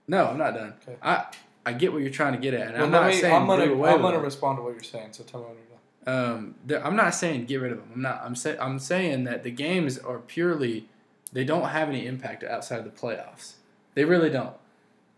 no, 0.07 0.27
I'm 0.27 0.39
not 0.39 0.55
done. 0.55 0.75
Okay. 0.83 0.97
I 1.03 1.27
I 1.67 1.73
get 1.75 1.93
what 1.93 2.01
you're 2.03 2.11
trying 2.11 2.33
to 2.33 2.39
get 2.39 2.55
at, 2.55 2.69
and 2.69 2.75
Well, 2.77 2.85
I'm 2.85 2.91
not 2.93 3.07
me, 3.09 3.21
saying 3.21 3.35
I'm 3.35 3.47
gonna 3.47 3.65
I'm 3.65 4.01
gonna 4.01 4.19
respond 4.21 4.57
to 4.59 4.63
what 4.63 4.73
you're 4.73 4.83
saying. 4.83 5.09
So 5.13 5.23
tell 5.25 5.41
me 5.41 5.47
when 5.49 5.57
you're 5.57 5.65
done. 5.67 5.68
Um, 6.09 6.55
I'm 6.83 6.97
not 6.97 7.15
saying 7.15 7.45
get 7.47 7.57
rid 7.61 7.71
of 7.73 7.79
them. 7.79 7.91
I'm 7.95 8.03
not. 8.03 8.23
I'm 8.25 8.35
saying 8.35 8.57
I'm 8.61 8.79
saying 8.79 9.25
that 9.25 9.43
the 9.43 9.51
games 9.51 9.99
are 9.99 10.19
purely. 10.19 10.87
They 11.33 11.45
don't 11.45 11.69
have 11.69 11.91
any 11.91 12.07
impact 12.07 12.43
outside 12.43 12.79
of 12.79 12.85
the 12.87 12.91
playoffs. 12.91 13.55
They 13.95 14.05
really 14.07 14.31
don't. 14.31 14.55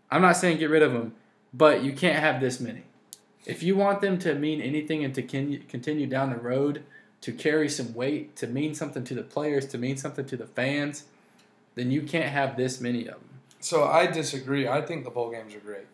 I'm 0.09 0.21
not 0.21 0.35
saying 0.35 0.57
get 0.57 0.69
rid 0.69 0.81
of 0.83 0.91
them, 0.91 1.13
but 1.53 1.81
you 1.83 1.93
can't 1.93 2.19
have 2.19 2.41
this 2.41 2.59
many. 2.59 2.83
If 3.45 3.63
you 3.63 3.77
want 3.77 4.01
them 4.01 4.19
to 4.19 4.35
mean 4.35 4.59
anything 4.61 5.03
and 5.05 5.15
to 5.15 5.21
con- 5.23 5.63
continue 5.69 6.07
down 6.07 6.29
the 6.31 6.35
road, 6.35 6.83
to 7.21 7.31
carry 7.31 7.69
some 7.69 7.93
weight, 7.93 8.35
to 8.35 8.47
mean 8.47 8.75
something 8.75 9.05
to 9.05 9.13
the 9.15 9.23
players, 9.23 9.65
to 9.67 9.77
mean 9.77 9.95
something 9.95 10.25
to 10.25 10.35
the 10.35 10.45
fans, 10.45 11.05
then 11.75 11.89
you 11.89 12.01
can't 12.01 12.29
have 12.29 12.57
this 12.57 12.81
many 12.81 13.01
of 13.07 13.13
them. 13.15 13.29
So 13.61 13.85
I 13.85 14.07
disagree. 14.07 14.67
I 14.67 14.81
think 14.81 15.05
the 15.05 15.09
bowl 15.11 15.31
games 15.31 15.55
are 15.55 15.59
great, 15.59 15.87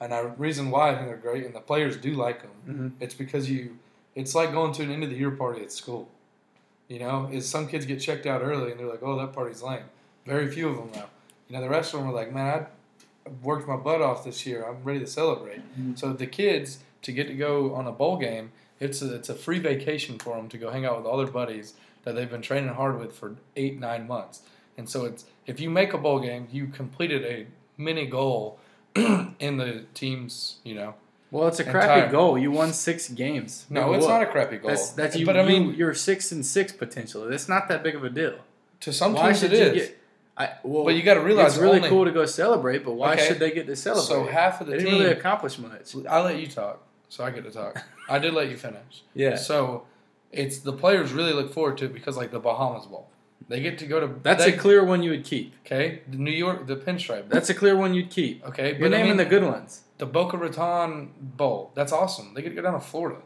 and 0.00 0.12
the 0.12 0.28
reason 0.38 0.70
why 0.70 0.92
I 0.92 0.94
think 0.94 1.08
they're 1.08 1.16
great, 1.18 1.44
and 1.44 1.54
the 1.54 1.60
players 1.60 1.98
do 1.98 2.12
like 2.14 2.40
them, 2.40 2.52
Mhm. 2.66 3.02
it's 3.02 3.14
because 3.14 3.50
you. 3.50 3.76
It's 4.18 4.34
like 4.34 4.50
going 4.50 4.72
to 4.72 4.82
an 4.82 4.90
end 4.90 5.04
of 5.04 5.10
the 5.10 5.16
year 5.16 5.30
party 5.30 5.62
at 5.62 5.70
school. 5.70 6.08
You 6.88 6.98
know, 6.98 7.28
is 7.30 7.48
some 7.48 7.68
kids 7.68 7.86
get 7.86 8.00
checked 8.00 8.26
out 8.26 8.42
early 8.42 8.72
and 8.72 8.80
they're 8.80 8.88
like, 8.88 9.02
"Oh, 9.02 9.16
that 9.16 9.32
party's 9.32 9.62
lame." 9.62 9.84
Very 10.26 10.50
few 10.50 10.68
of 10.68 10.76
them 10.76 10.90
though. 10.92 11.08
You 11.46 11.54
know, 11.54 11.60
the 11.60 11.68
rest 11.68 11.94
of 11.94 12.00
them 12.00 12.10
are 12.10 12.12
like, 12.12 12.32
"Man, 12.32 12.66
I 13.24 13.30
worked 13.44 13.68
my 13.68 13.76
butt 13.76 14.02
off 14.02 14.24
this 14.24 14.44
year. 14.44 14.64
I'm 14.68 14.82
ready 14.82 14.98
to 14.98 15.06
celebrate." 15.06 15.60
Mm-hmm. 15.60 15.94
So 15.94 16.12
the 16.12 16.26
kids 16.26 16.80
to 17.02 17.12
get 17.12 17.28
to 17.28 17.34
go 17.34 17.72
on 17.74 17.86
a 17.86 17.92
bowl 17.92 18.16
game, 18.16 18.50
it's 18.80 19.00
a, 19.02 19.14
it's 19.14 19.28
a 19.28 19.36
free 19.36 19.60
vacation 19.60 20.18
for 20.18 20.34
them 20.36 20.48
to 20.48 20.58
go 20.58 20.70
hang 20.70 20.84
out 20.84 20.96
with 20.96 21.06
all 21.06 21.18
their 21.18 21.28
buddies 21.28 21.74
that 22.02 22.16
they've 22.16 22.30
been 22.30 22.42
training 22.42 22.74
hard 22.74 22.98
with 22.98 23.14
for 23.14 23.36
eight 23.54 23.78
nine 23.78 24.08
months. 24.08 24.42
And 24.76 24.88
so 24.88 25.04
it's 25.04 25.26
if 25.46 25.60
you 25.60 25.70
make 25.70 25.92
a 25.92 25.98
bowl 25.98 26.18
game, 26.18 26.48
you 26.50 26.66
completed 26.66 27.24
a 27.24 27.46
mini 27.80 28.06
goal 28.06 28.58
in 28.96 29.58
the 29.58 29.84
team's 29.94 30.56
you 30.64 30.74
know. 30.74 30.94
Well, 31.30 31.48
it's 31.48 31.60
a 31.60 31.66
Entire- 31.66 31.82
crappy 31.86 32.10
goal. 32.12 32.38
You 32.38 32.50
won 32.50 32.72
six 32.72 33.08
games. 33.08 33.66
No, 33.68 33.92
it's 33.92 34.06
not 34.06 34.22
a 34.22 34.26
crappy 34.26 34.56
goal. 34.56 34.70
That's 34.70 34.90
that's 34.90 35.16
you. 35.16 35.26
But 35.26 35.36
I 35.38 35.44
mean, 35.44 35.74
you, 35.74 35.86
are 35.86 35.94
six 35.94 36.32
and 36.32 36.44
six 36.44 36.72
potentially. 36.72 37.28
That's 37.30 37.48
not 37.48 37.68
that 37.68 37.82
big 37.82 37.94
of 37.94 38.04
a 38.04 38.10
deal. 38.10 38.38
to 38.80 38.92
some 38.92 39.12
why 39.12 39.26
teams 39.28 39.40
should 39.40 39.52
you 39.52 39.58
get? 39.74 39.94
I, 40.36 40.52
well, 40.62 40.84
But 40.84 40.94
you 40.94 41.02
got 41.02 41.14
to 41.14 41.20
realize 41.20 41.54
it's 41.54 41.58
really 41.62 41.78
only- 41.78 41.88
cool 41.88 42.04
to 42.04 42.12
go 42.12 42.24
celebrate, 42.24 42.84
but 42.84 42.92
why 42.92 43.14
Okay. 43.14 43.26
should 43.26 43.40
they 43.40 43.50
get 43.50 43.66
to 43.66 43.74
celebrate? 43.74 44.06
So 44.06 44.24
half 44.24 44.60
of 44.60 44.68
they 44.68 44.74
the 44.74 44.78
didn't 44.78 44.92
team. 44.94 45.02
really 45.02 45.12
accomplish 45.12 45.58
much. 45.58 45.94
I'll 46.08 46.22
let 46.22 46.38
you 46.38 46.46
talk, 46.46 46.80
so 47.08 47.24
I 47.24 47.30
get 47.30 47.42
to 47.44 47.50
talk. 47.50 47.82
I 48.08 48.20
did 48.20 48.32
let 48.34 48.48
you 48.48 48.56
finish. 48.56 49.02
Yeah, 49.14 49.34
So 49.34 49.84
it's 50.30 50.58
the 50.60 50.72
players 50.72 51.12
really 51.12 51.32
look 51.32 51.52
forward 51.52 51.76
to 51.78 51.86
it 51.86 51.92
because 51.92 52.16
like 52.16 52.30
the 52.30 52.38
Bahamas 52.38 52.86
Bowl, 52.86 53.08
they 53.48 53.60
get 53.60 53.78
to 53.78 53.86
go 53.86 53.98
to. 53.98 54.14
that's 54.22 54.44
they, 54.44 54.54
a 54.54 54.56
clear 54.56 54.84
one 54.84 55.02
you 55.02 55.10
would 55.10 55.24
keep. 55.24 55.54
okay. 55.66 56.02
The 56.08 56.16
New 56.18 56.30
York, 56.30 56.68
the 56.68 56.76
Pinstripe. 56.76 57.28
That's 57.28 57.50
a 57.50 57.54
clear 57.54 57.76
one 57.76 57.92
you'd 57.94 58.10
keep. 58.10 58.46
okay. 58.46 58.70
You're 58.78 58.88
but 58.88 58.94
I 58.94 58.98
naming 59.02 59.08
mean, 59.08 59.16
the 59.16 59.24
good 59.24 59.42
ones. 59.42 59.82
The 59.98 60.06
Boca 60.06 60.36
Raton 60.36 61.10
Bowl. 61.20 61.72
That's 61.74 61.92
awesome. 61.92 62.32
They 62.34 62.42
get 62.42 62.50
to 62.50 62.54
go 62.54 62.62
down 62.62 62.74
to 62.74 62.80
Florida. 62.80 63.20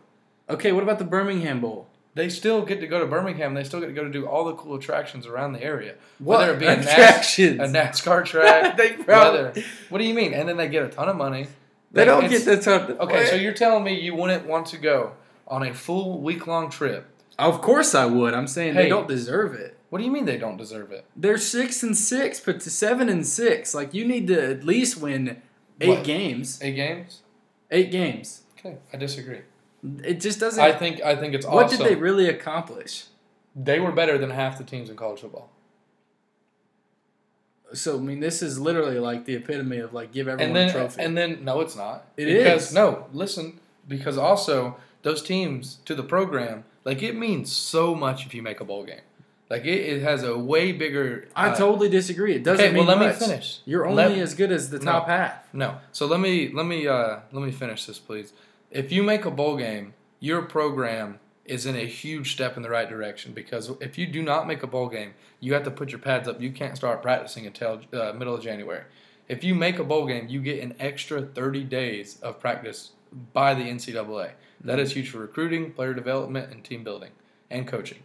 Okay, 0.50 0.72
what 0.72 0.82
about 0.82 0.98
the 0.98 1.04
Birmingham 1.04 1.60
Bowl? 1.60 1.86
They 2.14 2.28
still 2.28 2.62
get 2.62 2.80
to 2.80 2.86
go 2.86 3.00
to 3.00 3.06
Birmingham. 3.06 3.54
They 3.54 3.64
still 3.64 3.80
get 3.80 3.86
to 3.86 3.92
go 3.92 4.04
to 4.04 4.10
do 4.10 4.26
all 4.26 4.44
the 4.44 4.54
cool 4.54 4.74
attractions 4.74 5.26
around 5.26 5.52
the 5.54 5.62
area. 5.62 5.94
What 6.18 6.40
Whether 6.40 6.54
it 6.54 6.58
be 6.60 6.66
a, 6.66 6.76
NAS, 6.76 6.86
attractions? 6.92 7.60
a 7.60 7.64
NASCAR 7.64 8.24
track. 8.26 8.76
they 8.76 8.92
probably 8.92 9.42
whether, 9.44 9.62
what 9.88 9.98
do 9.98 10.04
you 10.04 10.12
mean? 10.12 10.34
And 10.34 10.46
then 10.48 10.58
they 10.58 10.68
get 10.68 10.82
a 10.82 10.88
ton 10.88 11.08
of 11.08 11.16
money. 11.16 11.46
they 11.90 12.04
don't 12.04 12.28
get 12.28 12.44
the 12.44 12.58
top. 12.58 12.90
Okay, 13.00 13.26
so 13.26 13.36
you're 13.36 13.54
telling 13.54 13.82
me 13.84 13.98
you 13.98 14.14
wouldn't 14.14 14.46
want 14.46 14.66
to 14.68 14.78
go 14.78 15.12
on 15.48 15.62
a 15.62 15.72
full 15.72 16.20
week 16.20 16.46
long 16.46 16.68
trip? 16.70 17.06
of 17.38 17.62
course 17.62 17.94
I 17.94 18.04
would. 18.04 18.34
I'm 18.34 18.46
saying 18.46 18.74
Hey. 18.74 18.84
they 18.84 18.88
don't 18.90 19.08
deserve 19.08 19.54
it. 19.54 19.76
What 19.88 19.98
do 19.98 20.04
you 20.04 20.10
mean 20.10 20.26
they 20.26 20.36
don't 20.38 20.58
deserve 20.58 20.92
it? 20.92 21.06
They're 21.16 21.38
six 21.38 21.82
and 21.82 21.96
six, 21.96 22.40
but 22.40 22.60
to 22.60 22.70
seven 22.70 23.08
and 23.08 23.26
six. 23.26 23.74
Like 23.74 23.94
you 23.94 24.04
need 24.06 24.26
to 24.28 24.50
at 24.50 24.64
least 24.64 24.98
win 25.00 25.40
eight 25.82 25.88
What? 25.88 26.04
games. 26.04 26.58
Eight 26.62 26.76
games? 26.76 27.20
Eight 27.70 27.90
games. 27.90 28.42
Okay, 28.58 28.76
I 28.92 28.96
disagree. 28.96 29.40
It 30.04 30.20
just 30.20 30.38
doesn't. 30.40 30.62
I 30.62 30.72
think 30.72 31.02
I 31.02 31.16
think 31.16 31.34
it's 31.34 31.44
what 31.46 31.64
awesome. 31.66 31.78
What 31.80 31.88
did 31.88 31.96
they 31.98 32.00
really 32.00 32.28
accomplish? 32.28 33.04
They 33.56 33.80
were 33.80 33.92
better 33.92 34.16
than 34.18 34.30
half 34.30 34.56
the 34.58 34.64
teams 34.64 34.88
in 34.88 34.96
college 34.96 35.20
football. 35.20 35.50
So 37.74 37.96
I 37.98 38.00
mean, 38.00 38.20
this 38.20 38.42
is 38.42 38.60
literally 38.60 38.98
like 38.98 39.24
the 39.24 39.34
epitome 39.34 39.78
of 39.78 39.92
like 39.94 40.12
give 40.12 40.28
everyone 40.28 40.48
And 40.48 40.56
then 40.56 40.68
a 40.68 40.72
trophy. 40.72 41.02
and 41.02 41.16
then 41.16 41.44
no, 41.44 41.60
it's 41.60 41.74
not. 41.76 42.06
It 42.16 42.26
because, 42.26 42.68
is. 42.68 42.74
No, 42.74 43.06
listen, 43.12 43.60
because 43.88 44.18
also 44.18 44.76
those 45.02 45.22
teams 45.22 45.78
to 45.86 45.94
the 45.94 46.02
program, 46.02 46.64
like 46.84 47.02
it 47.02 47.16
means 47.16 47.50
so 47.50 47.94
much 47.94 48.26
if 48.26 48.34
you 48.34 48.42
make 48.42 48.60
a 48.60 48.64
bowl 48.64 48.84
game. 48.84 49.00
Like 49.52 49.66
it, 49.66 49.80
it 49.80 50.02
has 50.02 50.22
a 50.22 50.36
way 50.38 50.72
bigger. 50.72 51.28
I 51.36 51.50
uh, 51.50 51.54
totally 51.54 51.90
disagree. 51.90 52.34
It 52.34 52.42
doesn't 52.42 52.64
Okay, 52.64 52.74
well 52.74 52.86
mean 52.86 52.98
let 52.98 53.06
much. 53.10 53.20
me 53.20 53.26
finish. 53.26 53.60
You're 53.66 53.84
only 53.86 54.02
Let- 54.02 54.18
as 54.18 54.32
good 54.32 54.50
as 54.50 54.70
the 54.70 54.78
No. 54.78 54.92
top 54.92 55.08
half. 55.08 55.52
No. 55.52 55.76
So 55.92 56.06
let 56.06 56.20
me 56.20 56.50
let 56.50 56.64
me 56.64 56.88
uh, 56.88 57.18
let 57.32 57.44
me 57.44 57.52
finish 57.52 57.84
this, 57.84 57.98
please. 57.98 58.32
If 58.70 58.90
you 58.90 59.02
make 59.02 59.26
a 59.26 59.30
bowl 59.30 59.58
game, 59.58 59.92
your 60.20 60.40
program 60.40 61.20
is 61.44 61.66
in 61.66 61.76
a 61.76 61.84
huge 61.84 62.32
step 62.32 62.56
in 62.56 62.62
the 62.62 62.70
right 62.70 62.88
direction 62.88 63.34
because 63.34 63.70
if 63.82 63.98
you 63.98 64.06
do 64.06 64.22
not 64.22 64.46
make 64.46 64.62
a 64.62 64.66
bowl 64.66 64.88
game, 64.88 65.12
you 65.38 65.52
have 65.52 65.64
to 65.64 65.70
put 65.70 65.90
your 65.90 65.98
pads 65.98 66.26
up. 66.26 66.40
You 66.40 66.50
can't 66.50 66.74
start 66.74 67.02
practicing 67.02 67.46
until 67.46 67.82
uh, 67.92 68.14
middle 68.14 68.34
of 68.34 68.42
January. 68.42 68.84
If 69.28 69.44
you 69.44 69.54
make 69.54 69.78
a 69.78 69.84
bowl 69.84 70.06
game, 70.06 70.28
you 70.28 70.40
get 70.40 70.62
an 70.62 70.74
extra 70.80 71.20
30 71.20 71.64
days 71.64 72.18
of 72.22 72.40
practice 72.40 72.92
by 73.34 73.52
the 73.52 73.64
NCAA. 73.64 74.30
That 74.64 74.78
is 74.78 74.92
huge 74.94 75.10
for 75.10 75.18
recruiting, 75.18 75.72
player 75.72 75.92
development, 75.92 76.50
and 76.50 76.64
team 76.64 76.84
building 76.84 77.10
and 77.50 77.68
coaching. 77.68 78.02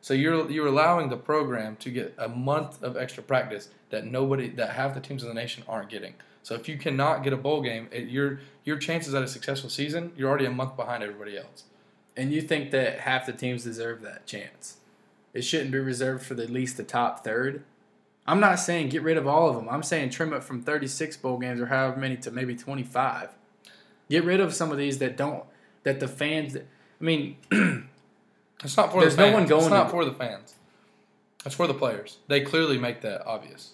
So 0.00 0.14
you're 0.14 0.50
you're 0.50 0.66
allowing 0.66 1.08
the 1.08 1.16
program 1.16 1.76
to 1.76 1.90
get 1.90 2.14
a 2.18 2.28
month 2.28 2.82
of 2.82 2.96
extra 2.96 3.22
practice 3.22 3.68
that 3.90 4.06
nobody 4.06 4.48
that 4.50 4.70
half 4.70 4.94
the 4.94 5.00
teams 5.00 5.22
in 5.22 5.28
the 5.28 5.34
nation 5.34 5.62
aren't 5.68 5.90
getting. 5.90 6.14
So 6.42 6.54
if 6.54 6.68
you 6.68 6.78
cannot 6.78 7.22
get 7.22 7.32
a 7.32 7.36
bowl 7.36 7.60
game, 7.60 7.88
it, 7.92 8.08
your 8.08 8.40
your 8.64 8.78
chances 8.78 9.14
at 9.14 9.22
a 9.22 9.28
successful 9.28 9.68
season, 9.68 10.12
you're 10.16 10.28
already 10.28 10.46
a 10.46 10.50
month 10.50 10.76
behind 10.76 11.02
everybody 11.02 11.36
else. 11.36 11.64
And 12.16 12.32
you 12.32 12.40
think 12.40 12.70
that 12.70 13.00
half 13.00 13.26
the 13.26 13.32
teams 13.32 13.64
deserve 13.64 14.02
that 14.02 14.26
chance? 14.26 14.78
It 15.32 15.42
shouldn't 15.42 15.70
be 15.70 15.78
reserved 15.78 16.24
for 16.24 16.34
the, 16.34 16.42
at 16.42 16.50
least 16.50 16.76
the 16.76 16.82
top 16.82 17.22
third. 17.22 17.62
I'm 18.26 18.40
not 18.40 18.58
saying 18.58 18.88
get 18.88 19.02
rid 19.02 19.16
of 19.16 19.26
all 19.26 19.48
of 19.48 19.54
them. 19.54 19.68
I'm 19.68 19.82
saying 19.82 20.10
trim 20.10 20.32
it 20.32 20.42
from 20.42 20.62
36 20.62 21.16
bowl 21.18 21.38
games 21.38 21.60
or 21.60 21.66
however 21.66 21.98
many 21.98 22.16
to 22.18 22.30
maybe 22.30 22.54
25. 22.56 23.30
Get 24.08 24.24
rid 24.24 24.40
of 24.40 24.54
some 24.54 24.72
of 24.72 24.78
these 24.78 24.98
that 24.98 25.16
don't 25.16 25.44
that 25.82 26.00
the 26.00 26.08
fans 26.08 26.56
I 27.00 27.04
mean, 27.04 27.36
It's 28.62 28.76
not 28.76 28.92
for 28.92 29.00
There's 29.00 29.16
the 29.16 29.26
no 29.26 29.32
one 29.32 29.46
going 29.46 29.62
It's 29.62 29.70
not 29.70 29.84
to- 29.84 29.90
for 29.90 30.04
the 30.04 30.12
fans. 30.12 30.54
It's 31.46 31.54
for 31.54 31.66
the 31.66 31.74
players. 31.74 32.18
They 32.28 32.40
clearly 32.42 32.76
make 32.78 33.00
that 33.02 33.24
obvious. 33.26 33.72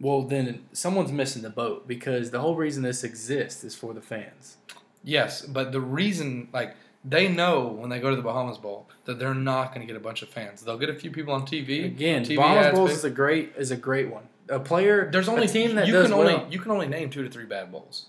well, 0.00 0.22
then 0.22 0.62
someone's 0.72 1.12
missing 1.12 1.42
the 1.42 1.50
boat 1.50 1.86
because 1.86 2.30
the 2.30 2.40
whole 2.40 2.54
reason 2.56 2.82
this 2.82 3.04
exists 3.04 3.62
is 3.64 3.74
for 3.74 3.92
the 3.92 4.00
fans. 4.00 4.56
Yes, 5.04 5.42
but 5.42 5.72
the 5.72 5.80
reason, 5.80 6.48
like, 6.54 6.74
they 7.04 7.28
know 7.28 7.66
when 7.68 7.90
they 7.90 8.00
go 8.00 8.08
to 8.08 8.16
the 8.16 8.22
Bahamas 8.22 8.56
Bowl 8.56 8.86
that 9.04 9.18
they're 9.18 9.34
not 9.34 9.74
going 9.74 9.86
to 9.86 9.86
get 9.86 9.96
a 10.00 10.02
bunch 10.02 10.22
of 10.22 10.30
fans. 10.30 10.62
They'll 10.62 10.78
get 10.78 10.88
a 10.88 10.94
few 10.94 11.10
people 11.10 11.34
on 11.34 11.42
TV. 11.46 11.84
Again, 11.84 12.24
TV 12.24 12.36
Bahamas 12.36 12.78
big- 12.78 12.90
is 12.90 13.04
a 13.04 13.10
great 13.10 13.52
is 13.58 13.70
a 13.70 13.76
great 13.76 14.10
one. 14.10 14.24
A 14.48 14.58
player, 14.58 15.10
There's 15.12 15.28
only 15.28 15.44
a 15.44 15.48
team 15.48 15.74
that 15.76 15.86
you 15.86 15.92
does 15.92 16.06
can 16.06 16.14
only 16.14 16.34
well. 16.34 16.46
you 16.50 16.58
can 16.58 16.70
only 16.72 16.88
name 16.88 17.10
two 17.10 17.22
to 17.22 17.28
three 17.30 17.44
bad 17.44 17.70
bowls. 17.70 18.06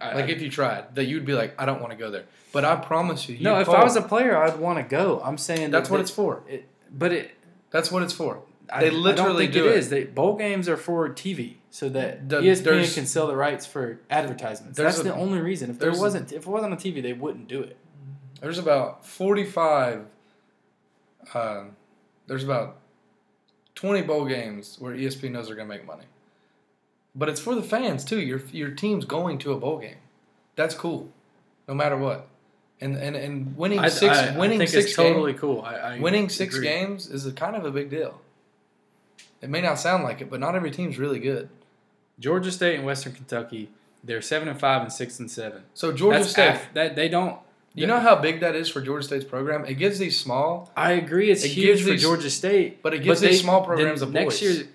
I- 0.00 0.14
Like 0.14 0.24
I- 0.26 0.28
if 0.28 0.42
you 0.42 0.50
tried, 0.50 0.94
that 0.94 1.04
you'd 1.06 1.24
be 1.24 1.32
like, 1.34 1.54
I 1.60 1.64
don't 1.66 1.80
want 1.80 1.92
to 1.92 1.96
go 1.98 2.10
there. 2.10 2.24
But 2.52 2.64
I 2.64 2.76
promise 2.76 3.28
you, 3.28 3.38
no, 3.40 3.58
if 3.60 3.66
call- 3.66 3.76
I 3.76 3.84
was 3.84 3.96
a 3.96 4.02
player, 4.02 4.36
I'd 4.36 4.58
want 4.58 4.78
to 4.78 4.82
go. 4.84 5.20
I'm 5.24 5.38
saying 5.38 5.70
that's 5.70 5.88
that 5.88 5.92
what 5.92 5.98
they- 5.98 6.02
it's 6.02 6.10
for. 6.10 6.42
It, 6.48 6.68
but 6.90 7.12
it, 7.12 7.30
That's 7.70 7.90
what 7.92 8.02
it's 8.02 8.12
for. 8.14 8.40
I, 8.70 8.80
They 8.80 8.86
I 8.86 8.90
don't 8.90 9.02
literally 9.02 9.44
think 9.44 9.52
do 9.54 9.66
it 9.66 9.72
it. 9.72 9.76
is. 9.78 9.90
They, 9.90 10.04
bowl 10.04 10.36
games 10.36 10.68
are 10.68 10.76
for 10.76 11.08
TV, 11.10 11.56
so 11.70 11.88
that 11.90 12.28
The- 12.28 12.40
ESPN 12.40 12.94
can 12.94 13.06
sell 13.06 13.26
the 13.26 13.36
rights 13.36 13.64
for 13.66 13.98
advertisements. 14.10 14.76
That's 14.78 14.98
a- 14.98 15.02
the 15.04 15.14
only 15.14 15.40
reason. 15.40 15.70
If 15.70 15.78
there 15.78 15.92
wasn't, 15.92 16.32
if 16.32 16.42
it 16.46 16.46
wasn't 16.46 16.72
on 16.72 16.78
TV, 16.78 17.02
they 17.02 17.12
wouldn't 17.14 17.48
do 17.48 17.60
it. 17.62 17.76
There's 18.40 18.58
about 18.58 19.04
45. 19.06 20.04
Uh, 21.34 21.64
there's 22.26 22.44
about 22.44 22.76
20 23.74 24.02
bowl 24.02 24.24
games 24.26 24.76
where 24.78 24.94
ESPN 24.94 25.32
knows 25.32 25.46
they're 25.48 25.56
going 25.56 25.68
to 25.68 25.74
make 25.74 25.86
money. 25.86 26.04
But 27.14 27.28
it's 27.28 27.40
for 27.40 27.54
the 27.54 27.62
fans 27.62 28.04
too. 28.04 28.20
Your 28.20 28.40
your 28.52 28.70
team's 28.70 29.04
going 29.04 29.38
to 29.38 29.52
a 29.52 29.58
bowl 29.58 29.78
game. 29.78 29.96
That's 30.56 30.74
cool, 30.74 31.08
no 31.66 31.74
matter 31.74 31.96
what. 31.96 32.26
And 32.80 32.96
and, 32.96 33.16
and 33.16 33.56
winning 33.56 33.80
I, 33.80 33.88
six 33.88 34.16
I, 34.16 34.36
winning 34.38 34.62
I 34.62 34.66
six 34.66 34.94
totally 34.94 35.34
cool. 35.34 35.62
I, 35.62 35.74
I 35.74 35.98
winning 35.98 36.28
six 36.28 36.54
agree. 36.54 36.66
games 36.68 37.08
is 37.08 37.26
a 37.26 37.32
kind 37.32 37.56
of 37.56 37.64
a 37.64 37.70
big 37.70 37.90
deal. 37.90 38.20
It 39.40 39.48
may 39.50 39.60
not 39.60 39.78
sound 39.78 40.04
like 40.04 40.20
it, 40.20 40.30
but 40.30 40.40
not 40.40 40.54
every 40.54 40.70
team's 40.70 40.98
really 40.98 41.18
good. 41.20 41.48
Georgia 42.18 42.50
State 42.50 42.74
and 42.76 42.84
Western 42.84 43.12
Kentucky, 43.12 43.70
they're 44.02 44.20
seven 44.22 44.48
and 44.48 44.58
five 44.58 44.82
and 44.82 44.92
six 44.92 45.18
and 45.20 45.30
seven. 45.30 45.62
So 45.74 45.92
Georgia 45.92 46.18
That's 46.20 46.30
State, 46.30 46.48
af- 46.50 46.68
that 46.74 46.96
they 46.96 47.08
don't. 47.08 47.38
you 47.74 47.86
know 47.86 48.00
how 48.00 48.16
big 48.16 48.40
that 48.40 48.56
is 48.56 48.68
for 48.68 48.80
Georgia 48.80 49.04
State's 49.06 49.24
program? 49.24 49.64
It 49.64 49.74
gives 49.74 50.00
these 50.00 50.18
small, 50.18 50.70
I 50.76 50.92
agree. 50.92 51.30
It's 51.30 51.44
It 51.44 51.48
huge 51.50 51.66
gives 51.66 51.82
for 51.82 51.90
these- 51.90 52.02
Georgia 52.02 52.30
State, 52.30 52.82
but 52.82 52.94
it 52.94 53.04
gives 53.04 53.20
these 53.20 53.40
small 53.40 53.64
programs 53.64 54.02
a 54.02 54.06
next 54.06 54.40
voice. 54.40 54.42
year. 54.42 54.68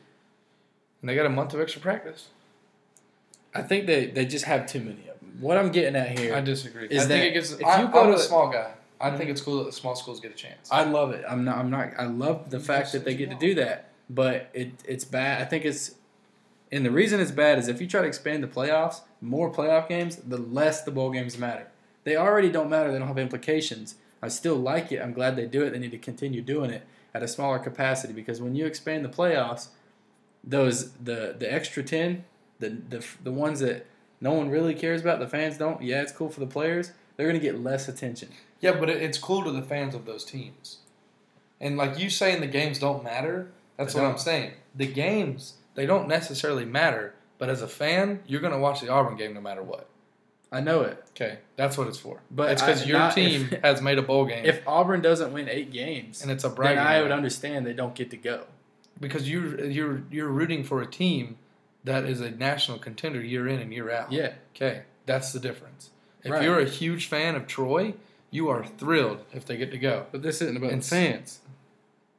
And 1.04 1.10
they 1.10 1.16
got 1.16 1.26
a 1.26 1.30
month 1.30 1.54
of 1.54 1.60
extra 1.60 1.82
practice. 1.82 2.30
I 3.54 3.62
think 3.62 3.88
they, 3.88 4.06
they 4.06 4.26
just 4.26 4.46
have 4.46 4.66
too 4.68 4.80
many 4.80 5.02
of 5.10 5.20
them. 5.20 5.38
What 5.42 5.58
I'm 5.58 5.70
getting 5.70 5.98
at 5.98 6.18
here, 6.18 6.34
I 6.34 6.40
disagree. 6.40 6.88
Is 6.88 7.04
I 7.04 7.06
that 7.08 7.08
think 7.10 7.26
it 7.26 7.34
gives. 7.34 7.52
if 7.52 7.66
I, 7.66 7.82
you 7.82 7.90
go 7.90 8.04
I'm 8.04 8.08
to- 8.12 8.16
a 8.16 8.20
small 8.20 8.50
guy. 8.50 8.72
I 9.02 9.10
think 9.18 9.28
mhm. 9.28 9.34
it's 9.34 9.42
cool 9.42 9.58
that 9.58 9.66
the 9.66 9.74
small 9.74 9.98
schools 9.98 10.22
get 10.22 10.32
a 10.32 10.36
chance. 10.36 10.70
I 10.72 10.86
love 10.86 11.12
it. 11.12 11.26
I'm 11.28 11.44
not. 11.44 11.58
I'm 11.58 11.70
not. 11.70 11.90
I 11.98 12.06
love 12.06 12.50
the 12.50 12.58
You 12.60 12.64
fact 12.64 12.94
that 12.94 13.04
they 13.04 13.16
get 13.16 13.30
to 13.32 13.36
do 13.36 13.54
that. 13.56 13.90
But 14.10 14.50
it 14.54 14.72
it's 14.88 15.04
bad. 15.04 15.42
I 15.42 15.46
think 15.46 15.66
it's, 15.66 15.96
and 16.72 16.86
the 16.86 16.92
reason 16.92 17.20
it's 17.20 17.32
bad 17.32 17.60
is 17.60 17.68
if 17.68 17.82
you 17.82 17.88
try 17.88 18.02
to 18.02 18.08
expand 18.08 18.44
the 18.44 18.48
playoffs, 18.48 19.02
more 19.20 19.52
playoff 19.52 19.90
games, 19.90 20.16
the 20.16 20.38
less 20.38 20.84
the 20.84 20.92
bowl 20.92 21.12
games 21.12 21.38
matter. 21.38 21.68
They 22.06 22.16
already 22.16 22.50
don't 22.50 22.70
matter. 22.70 22.94
They 22.94 22.98
don't 23.00 23.10
have 23.10 23.18
implications. 23.18 23.96
I 24.22 24.30
still 24.30 24.56
like 24.56 24.90
it. 24.94 25.02
I'm 25.02 25.12
glad 25.12 25.36
they 25.36 25.48
do 25.48 25.64
it. 25.64 25.72
They 25.72 25.80
need 25.80 25.92
to 25.92 25.98
continue 25.98 26.42
doing 26.42 26.70
it 26.70 26.84
at 27.14 27.24
a 27.24 27.28
smaller 27.28 27.60
capacity 27.60 28.14
because 28.14 28.42
when 28.42 28.56
you 28.56 28.66
expand 28.66 29.04
the 29.04 29.10
playoffs, 29.10 29.68
those 30.44 30.92
the 30.94 31.36
the 31.38 31.52
extra 31.52 31.84
ten, 31.84 32.24
the 32.60 32.70
the 32.70 33.06
the 33.24 33.32
ones 33.32 33.60
that 33.62 33.86
no 34.22 34.34
one 34.34 34.50
really 34.50 34.74
cares 34.74 35.02
about, 35.02 35.20
the 35.20 35.28
fans 35.28 35.58
don't. 35.58 35.82
Yeah, 35.82 36.02
it's 36.02 36.12
cool 36.12 36.30
for 36.30 36.40
the 36.40 36.48
players. 36.48 36.92
They're 37.16 37.28
gonna 37.28 37.40
get 37.40 37.60
less 37.60 37.88
attention. 37.88 38.30
Yeah, 38.60 38.74
but 38.80 38.90
it, 38.90 39.02
it's 39.02 39.18
cool 39.18 39.44
to 39.44 39.52
the 39.52 39.62
fans 39.62 39.94
of 39.96 40.06
those 40.06 40.24
teams. 40.26 40.78
And 41.62 41.78
like 41.78 42.00
you 42.00 42.10
saying, 42.10 42.42
the 42.42 42.48
games 42.48 42.80
don't 42.80 43.04
matter. 43.04 43.52
That's 43.78 43.94
They 43.94 44.00
what 44.00 44.06
don't. 44.06 44.14
I'm 44.14 44.20
saying. 44.20 44.54
The 44.76 44.88
games 44.88 45.56
they 45.76 45.86
don't 45.86 46.08
necessarily 46.08 46.66
matter. 46.66 47.14
But 47.40 47.50
as 47.50 47.62
a 47.62 47.68
fan, 47.68 48.22
you're 48.28 48.42
gonna 48.42 48.60
watch 48.60 48.82
the 48.82 48.90
Auburn 48.90 49.18
game 49.18 49.34
no 49.34 49.42
matter 49.42 49.64
what. 49.64 49.88
I 50.52 50.60
know 50.62 50.82
it. 50.82 51.04
Okay, 51.10 51.40
that's 51.56 51.78
what 51.78 51.88
it's 51.88 51.98
for. 51.98 52.22
But 52.30 52.52
it's 52.52 52.62
because 52.62 52.86
your 52.86 53.00
not 53.00 53.16
team 53.16 53.50
if- 53.52 53.62
has 53.64 53.82
made 53.82 53.98
a 53.98 54.04
bowl 54.04 54.26
game, 54.26 54.46
If 54.46 54.62
Auburn 54.68 55.02
doesn't 55.02 55.34
win 55.34 55.50
eight 55.50 55.72
games, 55.72 56.22
and 56.22 56.32
it's 56.32 56.44
a 56.44 56.48
then 56.48 56.56
bragging. 56.56 56.78
I 56.84 57.02
would 57.02 57.12
understand 57.12 57.66
they 57.66 57.74
don't 57.74 57.96
get 57.96 58.12
to 58.12 58.18
go. 58.18 58.46
Because 59.00 59.30
you're 59.30 59.64
you're 59.66 60.04
you're 60.12 60.28
rooting 60.30 60.64
for 60.64 60.82
a 60.82 60.86
team 60.86 61.38
that 61.84 62.06
is 62.06 62.22
a 62.22 62.32
national 62.32 62.78
contender 62.80 63.22
year 63.22 63.48
in 63.48 63.60
and 63.60 63.74
year 63.74 63.92
out. 63.92 64.12
Yeah, 64.12 64.34
Okay, 64.56 64.84
that's 65.06 65.34
the 65.34 65.40
difference. 65.40 65.90
If 66.24 66.32
Right. 66.32 66.44
you're 66.44 66.60
a 66.60 66.66
huge 66.66 67.08
fan 67.08 67.36
of 67.36 67.48
Troy, 67.48 67.96
you 68.32 68.48
are 68.50 68.64
thrilled 68.66 69.26
if 69.34 69.46
they 69.46 69.58
get 69.58 69.72
to 69.72 69.78
go. 69.78 70.06
but 70.12 70.22
this 70.22 70.42
isn't 70.42 70.56
about 70.58 70.68
It's- 70.68 70.90
fans. 70.90 71.40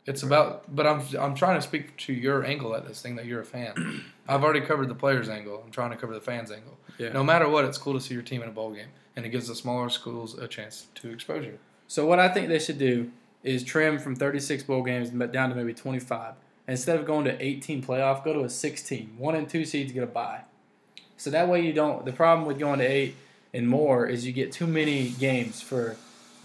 It's 0.07 0.23
about, 0.23 0.75
but 0.77 0.87
I'm 0.87 1.01
I'm 1.19 1.35
trying 1.35 1.57
to 1.59 1.63
speak 1.63 1.97
to 1.99 2.13
your 2.13 2.45
angle 2.45 2.75
at 2.77 2.87
this 2.87 3.01
thing 3.01 3.17
that 3.17 3.25
you're 3.25 3.41
a 3.41 3.45
fan. 3.45 4.03
I've 4.29 4.45
already 4.45 4.61
covered 4.61 4.89
the 4.89 4.95
players' 4.95 5.31
angle. 5.31 5.63
I'm 5.65 5.71
trying 5.71 5.91
to 5.93 5.97
cover 5.97 6.13
the 6.13 6.21
fans' 6.21 6.51
angle. 6.51 6.77
Yeah. 6.99 7.13
No 7.13 7.25
matter 7.25 7.49
what, 7.49 7.65
it's 7.65 7.79
cool 7.79 7.95
to 7.95 8.01
see 8.01 8.13
your 8.13 8.23
team 8.23 8.43
in 8.43 8.49
a 8.49 8.53
bowl 8.53 8.73
game, 8.73 8.89
and 9.17 9.25
it 9.25 9.31
gives 9.31 9.49
the 9.49 9.55
smaller 9.55 9.89
schools 9.89 10.37
a 10.39 10.47
chance 10.47 10.89
to 10.97 11.09
exposure. 11.11 11.59
So 11.89 12.05
what 12.07 12.19
I 12.19 12.29
think 12.29 12.49
they 12.49 12.59
should 12.59 12.77
do 12.79 13.11
is 13.43 13.63
trim 13.65 13.99
from 13.99 14.15
36 14.15 14.63
bowl 14.65 14.83
games 14.83 15.09
down 15.09 15.49
to 15.49 15.55
maybe 15.55 15.73
25. 15.73 16.35
Instead 16.67 16.99
of 16.99 17.05
going 17.07 17.25
to 17.27 17.43
18 17.45 17.83
playoff, 17.83 18.25
go 18.25 18.33
to 18.33 18.41
a 18.45 18.49
16. 18.49 19.15
One 19.19 19.35
and 19.35 19.49
two 19.49 19.65
seeds 19.65 19.93
get 19.93 20.03
a 20.03 20.07
bye. 20.07 20.41
So 21.17 21.31
that 21.31 21.49
way 21.49 21.61
you 21.61 21.73
don't. 21.73 22.05
The 22.05 22.13
problem 22.13 22.47
with 22.47 22.59
going 22.59 22.79
to 22.79 22.87
eight 22.87 23.17
and 23.53 23.69
more 23.69 24.07
is 24.07 24.27
you 24.27 24.33
get 24.33 24.51
too 24.51 24.67
many 24.67 25.11
games 25.11 25.61
for 25.61 25.97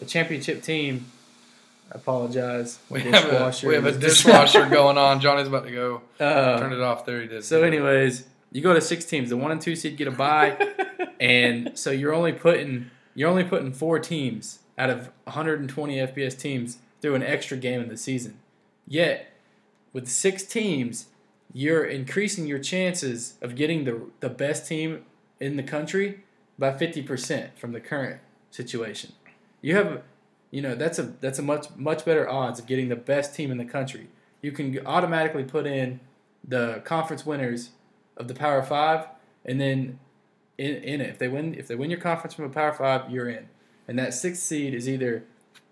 a 0.01 0.05
championship 0.05 0.61
team. 0.61 1.05
I 1.91 1.95
apologize. 1.95 2.79
We 2.89 3.01
have 3.01 3.13
a 3.25 3.31
Dishwasher 3.31 3.67
we 3.67 3.75
have 3.75 3.85
a 3.85 3.91
dishwasher 3.93 4.65
going 4.69 4.97
on. 4.97 5.19
Johnny's 5.21 5.47
about 5.47 5.65
to 5.65 5.71
go 5.71 6.01
Uh, 6.19 6.59
turn 6.59 6.71
it 6.73 6.81
off. 6.81 7.05
There 7.05 7.21
he 7.21 7.27
did. 7.27 7.43
So, 7.43 7.63
anyways, 7.63 8.25
you 8.51 8.61
go 8.61 8.73
to 8.73 8.81
six 8.81 9.05
teams. 9.05 9.29
The 9.29 9.37
one 9.37 9.51
and 9.51 9.59
two 9.59 9.75
seed 9.75 9.97
get 9.97 10.07
a 10.07 10.11
bye, 10.11 10.55
and 11.19 11.71
so 11.73 11.89
you're 11.89 12.13
only 12.13 12.31
putting 12.33 12.91
you're 13.15 13.29
only 13.29 13.43
putting 13.43 13.71
four 13.71 13.97
teams 13.97 14.59
out 14.77 14.91
of 14.91 15.09
120 15.23 15.95
FBS 15.97 16.37
teams 16.39 16.77
through 17.01 17.15
an 17.15 17.23
extra 17.23 17.57
game 17.57 17.81
in 17.81 17.89
the 17.89 17.97
season. 17.97 18.37
Yet, 18.87 19.28
with 19.93 20.07
six 20.07 20.43
teams, 20.43 21.07
you're 21.53 21.83
increasing 21.83 22.45
your 22.47 22.59
chances 22.59 23.35
of 23.41 23.55
getting 23.55 23.85
the 23.85 24.01
the 24.19 24.29
best 24.29 24.67
team 24.67 25.05
in 25.39 25.55
the 25.55 25.63
country 25.63 26.23
by 26.57 26.71
50% 26.71 27.57
from 27.57 27.71
the 27.71 27.79
current 27.79 28.19
situation. 28.51 29.13
You 29.61 29.75
have 29.75 30.03
you 30.51 30.61
know, 30.61 30.75
that's 30.75 30.97
a 30.97 31.03
that's 31.03 31.39
a 31.39 31.43
much 31.43 31.67
much 31.75 32.05
better 32.05 32.27
odds 32.27 32.59
of 32.59 32.65
getting 32.65 32.89
the 32.89 32.95
best 32.95 33.35
team 33.35 33.51
in 33.51 33.57
the 33.57 33.65
country. 33.65 34.07
You 34.41 34.51
can 34.51 34.85
automatically 34.85 35.43
put 35.43 35.67
in 35.67 35.99
the 36.47 36.81
conference 36.85 37.25
winners 37.25 37.71
of 38.17 38.27
the 38.27 38.33
Power 38.33 38.63
Five, 38.63 39.07
and 39.45 39.61
then 39.61 39.99
in, 40.57 40.75
in 40.77 41.01
it, 41.01 41.09
if 41.09 41.19
they 41.19 41.27
win, 41.27 41.53
if 41.53 41.67
they 41.67 41.75
win 41.75 41.89
your 41.89 41.99
conference 41.99 42.33
from 42.33 42.45
a 42.45 42.49
Power 42.49 42.73
Five, 42.73 43.11
you're 43.11 43.29
in. 43.29 43.47
And 43.87 43.97
that 43.99 44.13
sixth 44.13 44.41
seed 44.41 44.73
is 44.73 44.89
either, 44.89 45.23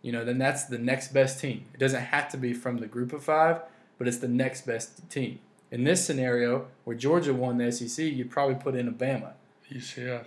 you 0.02 0.12
know, 0.12 0.24
then 0.24 0.38
that's 0.38 0.66
the 0.66 0.78
next 0.78 1.14
best 1.14 1.40
team. 1.40 1.66
It 1.74 1.80
doesn't 1.80 2.02
have 2.02 2.30
to 2.30 2.38
be 2.38 2.54
from 2.54 2.78
the 2.78 2.88
group 2.88 3.14
of 3.14 3.24
five, 3.24 3.62
but 3.98 4.08
it's 4.08 4.18
the 4.18 4.28
next 4.28 4.66
best 4.66 5.10
team. 5.10 5.40
In 5.72 5.84
this 5.84 6.06
scenario, 6.06 6.68
where 6.86 6.96
Georgia 6.96 7.34
won 7.34 7.58
the 7.58 7.72
SEC, 7.72 8.06
you'd 8.06 8.32
probably 8.32 8.56
put 8.56 8.76
in 8.76 8.88
a 8.88 8.92
Bama. 8.92 9.34
UCF. 9.72 10.26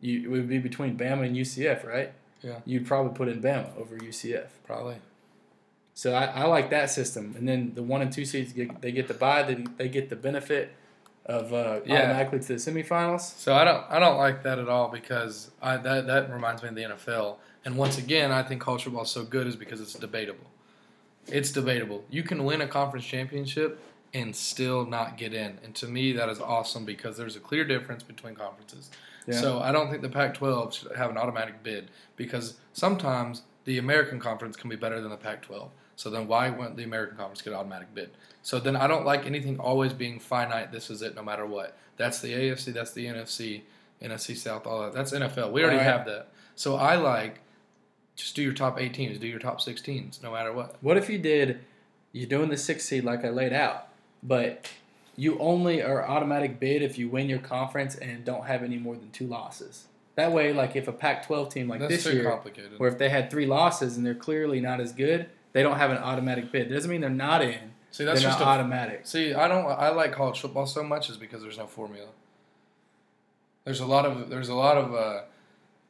You, 0.00 0.20
it 0.24 0.28
would 0.28 0.48
be 0.48 0.58
between 0.58 0.98
Bama 0.98 1.26
and 1.26 1.34
UCF, 1.36 1.86
right? 1.86 2.12
Yeah. 2.42 2.58
You'd 2.66 2.86
probably 2.86 3.14
put 3.16 3.28
in 3.28 3.40
Bama 3.40 3.74
over 3.78 3.96
UCF. 3.96 4.48
Probably. 4.66 4.96
So 5.94 6.12
I, 6.12 6.24
I 6.26 6.44
like 6.44 6.70
that 6.70 6.90
system. 6.90 7.34
And 7.38 7.48
then 7.48 7.72
the 7.74 7.82
one 7.82 8.02
and 8.02 8.12
two 8.12 8.24
seeds 8.24 8.52
get 8.52 8.82
they 8.82 8.92
get 8.92 9.08
the 9.08 9.14
buy, 9.14 9.42
they, 9.44 9.64
they 9.78 9.88
get 9.88 10.10
the 10.10 10.16
benefit 10.16 10.72
of 11.24 11.54
uh, 11.54 11.80
Yeah. 11.86 12.00
automatically 12.00 12.40
to 12.40 12.46
the 12.48 12.54
semifinals. 12.54 13.20
So 13.38 13.54
I 13.54 13.64
don't 13.64 13.84
I 13.88 13.98
don't 13.98 14.18
like 14.18 14.42
that 14.42 14.58
at 14.58 14.68
all 14.68 14.88
because 14.88 15.50
I 15.62 15.76
that 15.78 16.06
that 16.06 16.30
reminds 16.30 16.62
me 16.62 16.68
of 16.68 16.74
the 16.74 16.82
NFL. 16.82 17.36
And 17.64 17.78
once 17.78 17.96
again, 17.96 18.30
I 18.30 18.42
think 18.42 18.60
college 18.60 18.82
football 18.84 19.04
is 19.04 19.10
so 19.10 19.24
good 19.24 19.46
is 19.46 19.56
because 19.56 19.80
it's 19.80 19.94
debatable. 19.94 20.44
It's 21.28 21.50
debatable. 21.50 22.04
You 22.10 22.22
can 22.22 22.44
win 22.44 22.60
a 22.60 22.68
conference 22.68 23.06
championship 23.06 23.80
and 24.12 24.34
still 24.34 24.86
not 24.86 25.16
get 25.16 25.34
in. 25.34 25.58
And 25.64 25.74
to 25.76 25.88
me, 25.88 26.12
that 26.12 26.28
is 26.28 26.40
awesome 26.40 26.84
because 26.84 27.16
there's 27.16 27.36
a 27.36 27.40
clear 27.40 27.64
difference 27.64 28.02
between 28.02 28.34
conferences. 28.34 28.90
Yeah. 29.26 29.40
So 29.40 29.58
I 29.60 29.72
don't 29.72 29.90
think 29.90 30.02
the 30.02 30.08
Pac-12 30.08 30.72
should 30.72 30.96
have 30.96 31.10
an 31.10 31.16
automatic 31.16 31.62
bid 31.62 31.90
because 32.16 32.58
sometimes 32.72 33.42
the 33.64 33.78
American 33.78 34.20
Conference 34.20 34.56
can 34.56 34.70
be 34.70 34.76
better 34.76 35.00
than 35.00 35.10
the 35.10 35.16
Pac-12. 35.16 35.68
So 35.96 36.10
then 36.10 36.26
why 36.28 36.50
wouldn't 36.50 36.76
the 36.76 36.84
American 36.84 37.16
Conference 37.16 37.42
get 37.42 37.52
an 37.52 37.58
automatic 37.58 37.94
bid? 37.94 38.10
So 38.42 38.60
then 38.60 38.76
I 38.76 38.86
don't 38.86 39.06
like 39.06 39.26
anything 39.26 39.58
always 39.58 39.92
being 39.92 40.20
finite. 40.20 40.70
This 40.70 40.90
is 40.90 41.02
it, 41.02 41.14
no 41.14 41.22
matter 41.22 41.46
what. 41.46 41.76
That's 41.96 42.20
the 42.20 42.28
AFC. 42.28 42.72
That's 42.72 42.92
the 42.92 43.06
NFC, 43.06 43.62
NFC 44.02 44.36
South. 44.36 44.66
All 44.66 44.82
that. 44.82 44.92
That's 44.92 45.12
NFL. 45.12 45.52
We 45.52 45.62
already 45.62 45.78
right. 45.78 45.86
have 45.86 46.04
that. 46.06 46.28
So 46.56 46.76
I 46.76 46.96
like 46.96 47.40
just 48.16 48.36
do 48.36 48.42
your 48.42 48.52
top 48.52 48.80
eight 48.80 48.94
teams. 48.94 49.18
Do 49.18 49.26
your 49.26 49.38
top 49.38 49.60
six 49.60 49.80
teams, 49.80 50.20
no 50.22 50.32
matter 50.32 50.52
what. 50.52 50.76
What 50.80 50.96
if 50.96 51.08
you 51.08 51.18
did, 51.18 51.60
you're 52.12 52.28
doing 52.28 52.48
the 52.48 52.56
six 52.56 52.84
seed 52.84 53.04
like 53.04 53.24
I 53.24 53.30
laid 53.30 53.52
out, 53.52 53.88
but 54.22 54.70
you 55.16 55.38
only 55.38 55.82
are 55.82 56.06
automatic 56.06 56.58
bid 56.60 56.82
if 56.82 56.98
you 56.98 57.08
win 57.08 57.28
your 57.28 57.38
conference 57.38 57.94
and 57.96 58.24
don't 58.24 58.46
have 58.46 58.62
any 58.62 58.78
more 58.78 58.96
than 58.96 59.10
two 59.10 59.26
losses. 59.26 59.84
That 60.16 60.32
way, 60.32 60.52
like 60.52 60.76
if 60.76 60.86
a 60.86 60.92
Pac-12 60.92 61.50
team 61.50 61.68
like 61.68 61.80
That's 61.80 61.94
this 61.94 62.04
too 62.04 62.14
year, 62.14 62.30
complicated. 62.30 62.72
or 62.78 62.86
if 62.86 62.98
they 62.98 63.08
had 63.08 63.30
three 63.30 63.46
losses 63.46 63.96
and 63.96 64.06
they're 64.06 64.14
clearly 64.14 64.60
not 64.60 64.80
as 64.80 64.92
good, 64.92 65.26
they 65.52 65.62
don't 65.62 65.76
have 65.76 65.90
an 65.90 65.98
automatic 65.98 66.52
bid. 66.52 66.70
It 66.70 66.74
doesn't 66.74 66.90
mean 66.90 67.00
they're 67.00 67.10
not 67.10 67.42
in. 67.42 67.72
See, 67.90 68.04
that's 68.04 68.20
they're 68.20 68.30
just 68.30 68.40
a, 68.40 68.44
automatic. 68.44 69.06
see. 69.06 69.34
I 69.34 69.46
don't. 69.48 69.66
I 69.66 69.90
like 69.90 70.12
college 70.12 70.40
football 70.40 70.66
so 70.66 70.82
much 70.82 71.10
is 71.10 71.16
because 71.16 71.42
there's 71.42 71.58
no 71.58 71.66
formula. 71.66 72.08
There's 73.64 73.80
a 73.80 73.86
lot 73.86 74.04
of 74.04 74.30
there's 74.30 74.48
a 74.48 74.54
lot 74.54 74.76
of 74.76 74.94
uh, 74.94 75.20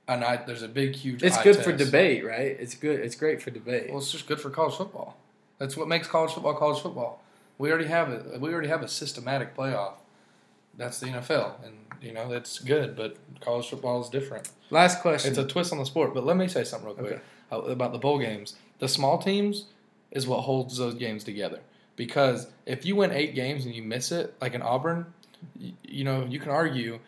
and 0.08 0.24
I 0.24 0.36
there's 0.36 0.62
a 0.62 0.68
big 0.68 0.94
huge. 0.96 1.22
It's 1.22 1.36
eye 1.38 1.42
good 1.44 1.56
for 1.56 1.72
debate, 1.72 2.24
right? 2.24 2.56
It's 2.58 2.74
good. 2.74 3.00
It's 3.00 3.14
great 3.16 3.40
for 3.42 3.50
debate. 3.50 3.88
Well, 3.90 3.98
it's 3.98 4.12
just 4.12 4.26
good 4.26 4.40
for 4.40 4.50
college 4.50 4.74
football. 4.74 5.16
That's 5.58 5.76
what 5.76 5.88
makes 5.88 6.08
college 6.08 6.32
football 6.32 6.54
college 6.54 6.82
football. 6.82 7.22
We 7.58 7.70
already 7.70 7.86
have 7.88 8.10
it. 8.10 8.40
We 8.40 8.52
already 8.52 8.68
have 8.68 8.82
a 8.82 8.88
systematic 8.88 9.56
playoff. 9.56 9.94
That's 10.76 10.98
the 10.98 11.06
NFL, 11.06 11.64
and 11.64 11.74
you 12.02 12.12
know 12.12 12.28
that's 12.28 12.58
good. 12.58 12.96
But 12.96 13.16
college 13.40 13.68
football 13.68 14.02
is 14.02 14.08
different. 14.08 14.48
Last 14.70 15.00
question. 15.00 15.30
It's 15.30 15.38
a 15.38 15.46
twist 15.46 15.72
on 15.72 15.78
the 15.78 15.86
sport. 15.86 16.12
But 16.14 16.24
let 16.26 16.36
me 16.36 16.48
say 16.48 16.64
something 16.64 16.86
real 16.88 16.96
quick 16.96 17.12
Okay. 17.12 17.22
uh, 17.52 17.58
about 17.70 17.92
the 17.92 17.98
bowl 17.98 18.18
games. 18.18 18.56
The 18.80 18.88
small 18.88 19.18
teams 19.18 19.66
is 20.10 20.26
what 20.26 20.40
holds 20.42 20.76
those 20.78 20.94
games 20.94 21.22
together. 21.24 21.60
Because 21.96 22.48
if 22.66 22.84
you 22.84 22.96
win 22.96 23.12
eight 23.12 23.36
games 23.36 23.64
and 23.66 23.74
you 23.74 23.82
miss 23.84 24.10
it, 24.10 24.34
like 24.40 24.54
in 24.54 24.62
Auburn, 24.62 25.06
you 25.56 26.02
know 26.02 26.26
you 26.28 26.40
can 26.40 26.50
argue 26.50 26.98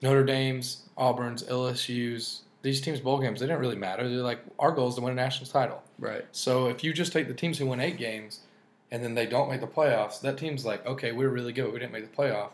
Notre 0.00 0.24
Dame's, 0.24 0.82
Auburn's, 0.96 1.42
LSU's. 1.44 2.42
These 2.62 2.80
teams' 2.80 3.00
bowl 3.00 3.20
games, 3.20 3.40
they 3.40 3.46
didn't 3.46 3.60
really 3.60 3.76
matter. 3.76 4.08
They're 4.08 4.18
like, 4.18 4.40
our 4.58 4.72
goal 4.72 4.88
is 4.88 4.96
to 4.96 5.00
win 5.00 5.12
a 5.12 5.16
national 5.16 5.48
title. 5.48 5.82
right. 5.98 6.24
So 6.32 6.68
if 6.68 6.82
you 6.82 6.92
just 6.92 7.12
take 7.12 7.28
the 7.28 7.34
teams 7.34 7.58
who 7.58 7.66
win 7.66 7.80
eight 7.80 7.98
games 7.98 8.40
and 8.90 9.02
then 9.02 9.14
they 9.14 9.26
don't 9.26 9.48
make 9.48 9.60
the 9.60 9.68
playoffs, 9.68 10.20
that 10.22 10.38
team's 10.38 10.64
like, 10.64 10.84
okay, 10.84 11.12
we're 11.12 11.28
really 11.28 11.52
good. 11.52 11.72
We 11.72 11.78
didn't 11.78 11.92
make 11.92 12.10
the 12.10 12.16
playoff. 12.16 12.50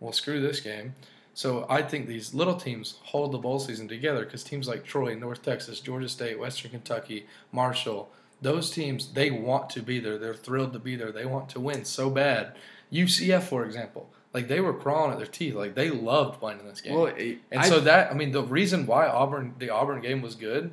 Well, 0.00 0.12
screw 0.12 0.40
this 0.40 0.60
game. 0.60 0.94
So 1.34 1.66
I 1.68 1.82
think 1.82 2.06
these 2.06 2.34
little 2.34 2.54
teams 2.54 2.98
hold 3.02 3.32
the 3.32 3.38
bowl 3.38 3.58
season 3.58 3.88
together 3.88 4.24
because 4.24 4.44
teams 4.44 4.68
like 4.68 4.84
Troy, 4.84 5.14
North 5.14 5.42
Texas, 5.42 5.80
Georgia 5.80 6.08
State, 6.08 6.38
Western 6.38 6.70
Kentucky, 6.70 7.26
Marshall, 7.52 8.08
those 8.40 8.70
teams, 8.70 9.12
they 9.12 9.30
want 9.30 9.70
to 9.70 9.82
be 9.82 9.98
there. 9.98 10.18
They're 10.18 10.34
thrilled 10.34 10.72
to 10.74 10.78
be 10.78 10.96
there. 10.96 11.10
They 11.10 11.26
want 11.26 11.48
to 11.50 11.60
win 11.60 11.84
so 11.84 12.10
bad. 12.10 12.54
UCF, 12.92 13.42
for 13.42 13.64
example, 13.64 14.08
like 14.34 14.48
they 14.48 14.60
were 14.60 14.74
crawling 14.74 15.12
at 15.12 15.18
their 15.18 15.26
teeth. 15.26 15.54
Like 15.54 15.74
they 15.74 15.88
loved 15.90 16.40
playing 16.40 16.60
in 16.60 16.66
this 16.68 16.80
game. 16.80 16.94
Well, 16.94 17.06
it, 17.06 17.38
And 17.50 17.60
I- 17.62 17.68
so 17.68 17.80
that 17.80 18.10
I 18.10 18.14
mean 18.14 18.32
the 18.32 18.42
reason 18.42 18.84
why 18.86 19.06
Auburn 19.06 19.54
the 19.58 19.70
Auburn 19.70 20.00
game 20.02 20.20
was 20.20 20.34
good, 20.34 20.72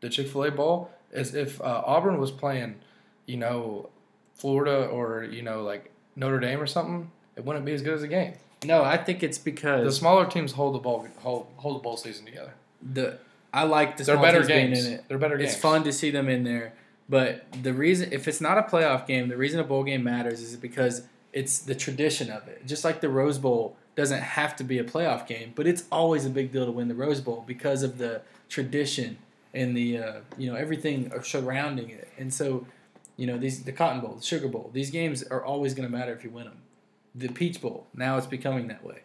the 0.00 0.08
Chick 0.10 0.28
Fil 0.28 0.44
A 0.44 0.50
Bowl 0.50 0.90
is 1.12 1.34
if 1.34 1.60
uh, 1.62 1.82
Auburn 1.86 2.18
was 2.18 2.30
playing, 2.30 2.74
you 3.26 3.36
know, 3.38 3.88
Florida 4.34 4.86
or 4.86 5.24
you 5.24 5.42
know 5.42 5.62
like 5.62 5.90
Notre 6.16 6.40
Dame 6.40 6.60
or 6.60 6.66
something, 6.66 7.10
it 7.36 7.44
wouldn't 7.44 7.64
be 7.64 7.72
as 7.72 7.82
good 7.82 7.94
as 7.94 8.02
a 8.02 8.08
game. 8.08 8.34
no, 8.64 8.82
I 8.82 8.96
think 8.96 9.22
it's 9.22 9.38
because 9.38 9.84
The 9.84 9.92
smaller 9.92 10.26
teams 10.26 10.52
hold 10.52 10.74
the 10.74 10.78
ball 10.80 11.06
hold 11.20 11.46
hold 11.56 11.76
the 11.76 11.82
bowl 11.82 11.96
season 11.96 12.26
together. 12.26 12.52
the 12.82 13.18
I 13.54 13.62
like 13.64 13.96
the 13.96 14.04
They're 14.04 14.18
better 14.18 14.42
games. 14.44 14.84
in 14.84 14.92
it. 14.94 15.04
They're 15.08 15.16
better 15.18 15.38
games. 15.38 15.52
It's 15.52 15.60
fun 15.60 15.82
to 15.84 15.92
see 15.92 16.10
them 16.10 16.28
in 16.28 16.44
there, 16.44 16.74
but 17.08 17.46
the 17.62 17.72
reason 17.72 18.12
if 18.12 18.28
it's 18.28 18.40
not 18.42 18.58
a 18.58 18.62
playoff 18.62 19.06
game, 19.06 19.28
the 19.28 19.36
reason 19.38 19.58
a 19.60 19.64
bowl 19.64 19.84
game 19.84 20.04
matters 20.04 20.42
is 20.42 20.56
because 20.56 21.02
it's 21.32 21.58
the 21.58 21.74
tradition 21.74 22.30
of 22.30 22.48
it. 22.48 22.66
Just 22.66 22.84
like 22.84 23.00
the 23.00 23.08
Rose 23.08 23.38
Bowl 23.38 23.76
doesn't 23.96 24.22
have 24.22 24.56
to 24.56 24.64
be 24.64 24.78
a 24.78 24.84
playoff 24.84 25.26
game, 25.26 25.52
but 25.54 25.66
it's 25.66 25.84
always 25.90 26.24
a 26.24 26.30
big 26.30 26.52
deal 26.52 26.64
to 26.64 26.72
win 26.72 26.88
the 26.88 26.94
Rose 26.94 27.20
Bowl 27.20 27.44
because 27.46 27.82
of 27.82 27.98
the 27.98 28.22
tradition 28.48 29.18
and 29.54 29.76
the 29.76 29.98
uh, 29.98 30.12
you 30.36 30.50
know 30.50 30.56
everything 30.56 31.12
surrounding 31.22 31.90
it. 31.90 32.08
And 32.18 32.32
so, 32.32 32.66
you 33.16 33.26
know 33.26 33.38
these 33.38 33.64
the 33.64 33.72
Cotton 33.72 34.00
Bowl, 34.00 34.14
the 34.14 34.22
Sugar 34.22 34.48
Bowl, 34.48 34.70
these 34.72 34.90
games 34.90 35.22
are 35.24 35.44
always 35.44 35.74
going 35.74 35.90
to 35.90 35.94
matter 35.94 36.12
if 36.12 36.24
you 36.24 36.30
win 36.30 36.44
them. 36.44 36.58
The 37.14 37.28
Peach 37.28 37.60
Bowl 37.60 37.86
now 37.94 38.16
it's 38.16 38.26
becoming 38.26 38.68
that 38.68 38.84
way. 38.84 39.00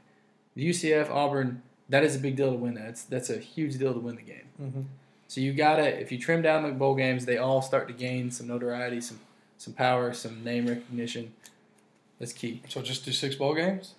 The 0.55 0.69
UCF 0.69 1.09
Auburn 1.09 1.63
that 1.89 2.03
is 2.03 2.15
a 2.15 2.19
big 2.19 2.35
deal 2.35 2.51
to 2.51 2.57
win 2.57 2.75
that. 2.75 2.89
It's, 2.89 3.03
that's 3.03 3.29
a 3.29 3.37
huge 3.37 3.77
deal 3.77 3.93
to 3.93 3.99
win 3.99 4.15
the 4.15 4.21
game. 4.21 4.47
Mm-hmm. 4.61 4.81
So 5.27 5.41
you 5.41 5.53
gotta 5.53 5.99
if 5.99 6.11
you 6.11 6.19
trim 6.19 6.41
down 6.41 6.63
the 6.63 6.69
bowl 6.69 6.95
games, 6.95 7.25
they 7.25 7.37
all 7.37 7.61
start 7.61 7.87
to 7.87 7.93
gain 7.93 8.29
some 8.29 8.47
notoriety, 8.47 9.01
some 9.01 9.19
some 9.57 9.73
power, 9.73 10.13
some 10.13 10.43
name 10.43 10.67
recognition. 10.67 11.33
That's 12.23 12.31
key. 12.31 12.61
So 12.69 12.81
just 12.81 13.03
do 13.03 13.11
six 13.11 13.35
bowl 13.35 13.53
games. 13.53 13.95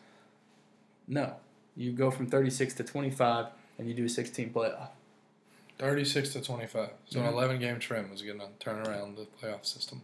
No, 1.06 1.34
you 1.76 1.92
go 1.92 2.10
from 2.10 2.26
thirty 2.26 2.48
six 2.48 2.72
to 2.76 2.82
twenty 2.82 3.10
five, 3.10 3.48
and 3.78 3.86
you 3.86 3.92
do 3.92 4.06
a 4.06 4.08
sixteen 4.08 4.48
playoff. 4.50 4.88
Thirty 5.78 6.06
six 6.06 6.32
to 6.32 6.40
twenty 6.40 6.66
five. 6.66 6.88
So 7.04 7.18
Mhm. 7.20 7.28
an 7.28 7.34
eleven 7.34 7.58
game 7.60 7.78
trim 7.78 8.10
is 8.14 8.22
gonna 8.22 8.48
turn 8.60 8.78
around 8.86 9.18
the 9.18 9.26
playoff 9.42 9.66
system. 9.66 10.00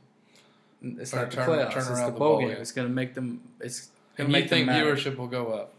It's 0.83 1.15
Or 1.15 1.21
not 1.21 1.31
the 1.31 1.37
playoffs. 1.39 1.71
turn 1.73 1.79
it's 1.79 1.89
the 2.01 2.07
the 2.07 2.11
bowl 2.11 2.19
bowl 2.19 2.39
game. 2.41 2.49
game. 2.49 2.59
It's 2.59 2.73
gonna 2.73 2.91
make 2.91 3.15
them. 3.15 3.41
It's 3.59 3.87
gonna 4.19 4.27
And 4.27 4.29
you 4.29 4.33
make 4.33 4.51
them 4.51 4.59
think 4.59 4.67
matter. 4.67 4.95
viewership 4.95 5.17
will 5.17 5.27
go 5.27 5.53
up? 5.55 5.73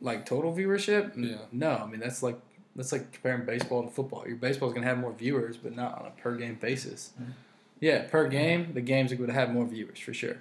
like 0.00 0.26
total 0.26 0.52
viewership? 0.52 1.12
Yeah. 1.16 1.36
No, 1.52 1.70
I 1.76 1.86
mean 1.86 2.00
that's 2.00 2.24
like 2.24 2.40
that's 2.74 2.90
like 2.90 3.12
comparing 3.12 3.44
baseball 3.46 3.84
to 3.84 3.88
football. 3.90 4.24
Your 4.26 4.34
baseball's 4.36 4.74
gonna 4.74 4.86
have 4.86 4.98
more 4.98 5.12
viewers, 5.12 5.56
but 5.56 5.76
not 5.76 5.96
on 6.00 6.06
a 6.06 6.10
per 6.10 6.34
game 6.34 6.56
basis. 6.56 7.12
Mm-hmm. 7.22 7.30
Yeah, 7.78 8.02
per 8.08 8.26
game, 8.28 8.72
the 8.74 8.80
games 8.80 9.12
are 9.12 9.16
going 9.16 9.28
to 9.28 9.34
have 9.34 9.50
more 9.52 9.64
viewers 9.64 9.98
for 9.98 10.14
sure. 10.14 10.36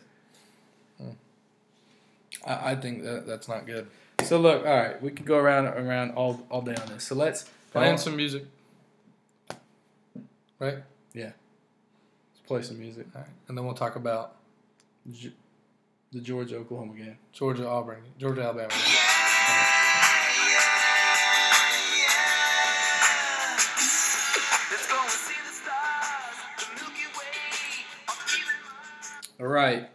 I, 2.46 2.72
I 2.72 2.76
think 2.76 3.04
that 3.04 3.26
that's 3.28 3.48
not 3.48 3.66
good. 3.66 3.88
So 4.24 4.40
look, 4.40 4.66
all 4.66 4.76
right, 4.76 5.02
we 5.02 5.12
could 5.12 5.26
go 5.26 5.38
around 5.38 5.66
around 5.68 6.12
all 6.12 6.46
all 6.50 6.62
day 6.62 6.76
on 6.76 6.88
this. 6.88 7.04
So 7.04 7.16
let's 7.16 7.50
Playing 7.72 7.98
some 7.98 8.18
music. 8.18 8.44
Right? 10.60 10.80
Yeah, 11.14 11.32
let's 12.34 12.42
play 12.46 12.62
some 12.62 12.80
music. 12.80 13.08
All 13.16 13.22
right. 13.22 13.30
And 13.48 13.58
then 13.58 13.66
we'll 13.66 13.74
talk 13.74 13.96
about 13.96 14.36
Ge- 15.10 15.32
The 16.12 16.20
Georgia 16.20 16.58
Oklahoma 16.58 16.94
game. 16.96 17.18
Georgia 17.32 17.68
Auburn, 17.68 18.04
Georgia 18.20 18.44
Alabama. 18.44 18.68
Let's 24.70 24.88
go 24.88 25.00
and 25.02 25.10
see 25.10 25.40
the 25.48 25.54
stars, 25.54 26.38
the 26.60 26.66
Milky 26.76 27.08
Way, 27.18 27.40
or 28.10 28.16
even 29.40 29.46
All 29.46 29.48
right. 29.48 29.90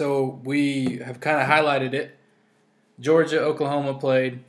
So 0.00 0.40
we 0.44 1.02
have 1.04 1.20
kind 1.20 1.42
of 1.42 1.46
highlighted 1.46 1.92
it. 1.92 2.16
Georgia 3.00 3.38
Oklahoma 3.42 3.92
played. 3.92 4.42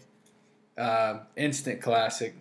Uh, 0.77 1.23
instant 1.35 1.81
classic. 1.81 2.35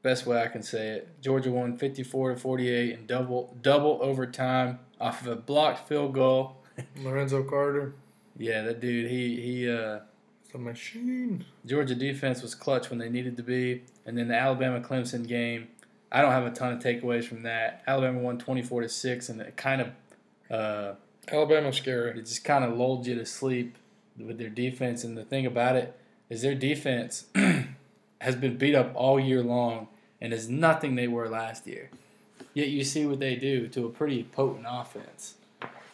Best 0.00 0.24
way 0.24 0.40
I 0.40 0.46
can 0.46 0.62
say 0.62 0.88
it. 0.88 1.20
Georgia 1.20 1.50
won 1.50 1.76
54 1.76 2.30
to 2.30 2.36
48 2.40 2.92
in 2.94 3.06
double 3.06 3.54
double 3.60 3.98
overtime 4.00 4.78
off 4.98 5.20
of 5.20 5.26
a 5.26 5.36
blocked 5.36 5.86
field 5.86 6.14
goal. 6.14 6.56
Lorenzo 7.02 7.42
Carter, 7.42 7.92
Yeah, 8.38 8.62
that 8.62 8.80
dude. 8.80 9.10
He 9.10 9.38
he. 9.38 9.70
Uh, 9.70 9.98
the 10.50 10.56
machine. 10.56 11.44
Georgia 11.66 11.94
defense 11.94 12.40
was 12.40 12.54
clutch 12.54 12.88
when 12.88 12.98
they 12.98 13.10
needed 13.10 13.36
to 13.36 13.42
be. 13.42 13.82
And 14.06 14.16
then 14.16 14.28
the 14.28 14.34
Alabama 14.34 14.80
Clemson 14.80 15.28
game, 15.28 15.68
I 16.10 16.22
don't 16.22 16.32
have 16.32 16.46
a 16.46 16.52
ton 16.52 16.72
of 16.72 16.78
takeaways 16.78 17.24
from 17.24 17.42
that. 17.42 17.82
Alabama 17.86 18.18
won 18.20 18.38
24 18.38 18.80
to 18.80 18.88
6 18.88 19.28
and 19.28 19.42
it 19.42 19.58
kind 19.58 19.82
of 19.82 19.90
uh, 20.50 20.94
Alabama's 21.28 21.76
scary. 21.76 22.10
it 22.10 22.26
just 22.26 22.44
kind 22.44 22.64
of 22.64 22.76
lulled 22.76 23.06
you 23.06 23.14
to 23.16 23.26
sleep 23.26 23.76
with 24.18 24.38
their 24.38 24.48
defense 24.48 25.04
and 25.04 25.16
the 25.16 25.24
thing 25.24 25.46
about 25.46 25.76
it 25.76 25.98
is 26.28 26.42
their 26.42 26.54
defense 26.54 27.26
has 28.20 28.36
been 28.36 28.56
beat 28.56 28.74
up 28.74 28.92
all 28.94 29.20
year 29.20 29.42
long 29.42 29.88
and 30.20 30.32
is 30.32 30.48
nothing 30.48 30.94
they 30.94 31.08
were 31.08 31.28
last 31.28 31.66
year. 31.66 31.90
Yet 32.54 32.68
you 32.68 32.84
see 32.84 33.04
what 33.06 33.20
they 33.20 33.36
do 33.36 33.68
to 33.68 33.86
a 33.86 33.90
pretty 33.90 34.24
potent 34.24 34.66
offense. 34.68 35.34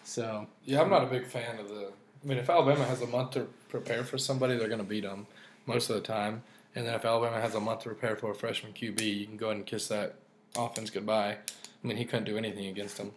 So, 0.04 0.46
Yeah, 0.64 0.80
I'm 0.80 0.90
not 0.90 1.02
a 1.02 1.06
big 1.06 1.26
fan 1.26 1.58
of 1.58 1.68
the. 1.68 1.88
I 2.22 2.28
mean, 2.28 2.38
if 2.38 2.48
Alabama 2.48 2.84
has 2.84 3.02
a 3.02 3.06
month 3.06 3.32
to 3.32 3.48
prepare 3.68 4.04
for 4.04 4.16
somebody, 4.16 4.56
they're 4.56 4.68
going 4.68 4.78
to 4.78 4.86
beat 4.86 5.02
them 5.02 5.26
most 5.66 5.90
of 5.90 5.96
the 5.96 6.02
time. 6.02 6.42
And 6.74 6.86
then 6.86 6.94
if 6.94 7.04
Alabama 7.04 7.40
has 7.40 7.54
a 7.54 7.60
month 7.60 7.80
to 7.80 7.88
prepare 7.88 8.16
for 8.16 8.30
a 8.30 8.34
freshman 8.34 8.72
QB, 8.72 9.00
you 9.00 9.26
can 9.26 9.36
go 9.36 9.46
ahead 9.46 9.56
and 9.56 9.66
kiss 9.66 9.88
that 9.88 10.14
offense 10.56 10.90
goodbye. 10.90 11.32
I 11.32 11.86
mean, 11.86 11.96
he 11.96 12.04
couldn't 12.04 12.24
do 12.24 12.36
anything 12.38 12.66
against 12.66 12.96
them. 12.96 13.12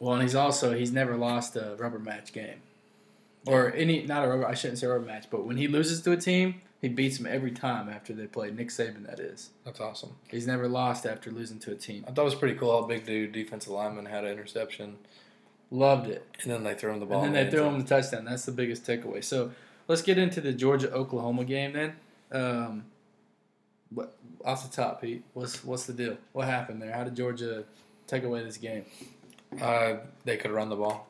Well, 0.00 0.14
and 0.14 0.22
he's 0.22 0.34
also 0.34 0.72
he's 0.74 0.90
never 0.90 1.16
lost 1.16 1.54
a 1.54 1.76
rubber 1.78 2.00
match 2.00 2.32
game. 2.32 2.62
Or 3.46 3.72
any 3.72 4.04
not 4.04 4.24
a 4.24 4.28
rubber 4.28 4.46
I 4.46 4.54
shouldn't 4.54 4.78
say 4.80 4.86
rubber 4.88 5.06
match, 5.06 5.26
but 5.30 5.46
when 5.46 5.56
he 5.56 5.68
loses 5.68 6.02
to 6.02 6.12
a 6.12 6.16
team, 6.16 6.60
he 6.80 6.88
beats 6.88 7.18
them 7.18 7.26
every 7.26 7.52
time 7.52 7.88
after 7.88 8.12
they 8.12 8.26
play. 8.26 8.50
Nick 8.50 8.68
Saban 8.68 9.06
that 9.06 9.20
is. 9.20 9.50
That's 9.64 9.80
awesome. 9.80 10.16
He's 10.28 10.46
never 10.46 10.68
lost 10.68 11.06
after 11.06 11.30
losing 11.30 11.58
to 11.60 11.72
a 11.72 11.74
team. 11.76 12.04
I 12.08 12.10
thought 12.12 12.22
it 12.22 12.24
was 12.24 12.34
pretty 12.34 12.58
cool 12.58 12.80
how 12.80 12.86
big 12.86 13.06
dude 13.06 13.32
defensive 13.32 13.72
lineman 13.72 14.06
had 14.06 14.24
an 14.24 14.30
interception, 14.32 14.98
Loved 15.70 16.08
it. 16.08 16.26
and 16.42 16.50
then 16.50 16.64
they 16.64 16.74
threw 16.74 16.92
him 16.92 17.00
the 17.00 17.06
ball. 17.06 17.22
And 17.24 17.34
then 17.34 17.44
they 17.46 17.50
threw 17.50 17.64
him 17.64 17.78
the 17.78 17.86
touchdown. 17.86 18.24
That's 18.24 18.44
the 18.44 18.52
biggest 18.52 18.84
takeaway. 18.84 19.22
So 19.22 19.52
let's 19.88 20.02
get 20.02 20.18
into 20.18 20.40
the 20.40 20.52
Georgia 20.52 20.90
Oklahoma 20.92 21.44
game 21.44 21.72
then. 21.72 21.94
Um, 22.32 22.84
what 23.90 24.14
off 24.44 24.68
the 24.68 24.74
top, 24.74 25.00
Pete? 25.00 25.24
What's 25.34 25.64
what's 25.64 25.86
the 25.86 25.92
deal? 25.92 26.16
What 26.32 26.46
happened 26.46 26.80
there? 26.82 26.92
How 26.92 27.04
did 27.04 27.16
Georgia 27.16 27.64
take 28.06 28.22
away 28.24 28.42
this 28.42 28.56
game? 28.56 28.84
Uh, 29.60 29.96
they 30.24 30.36
could 30.36 30.50
run 30.50 30.68
the 30.68 30.76
ball, 30.76 31.08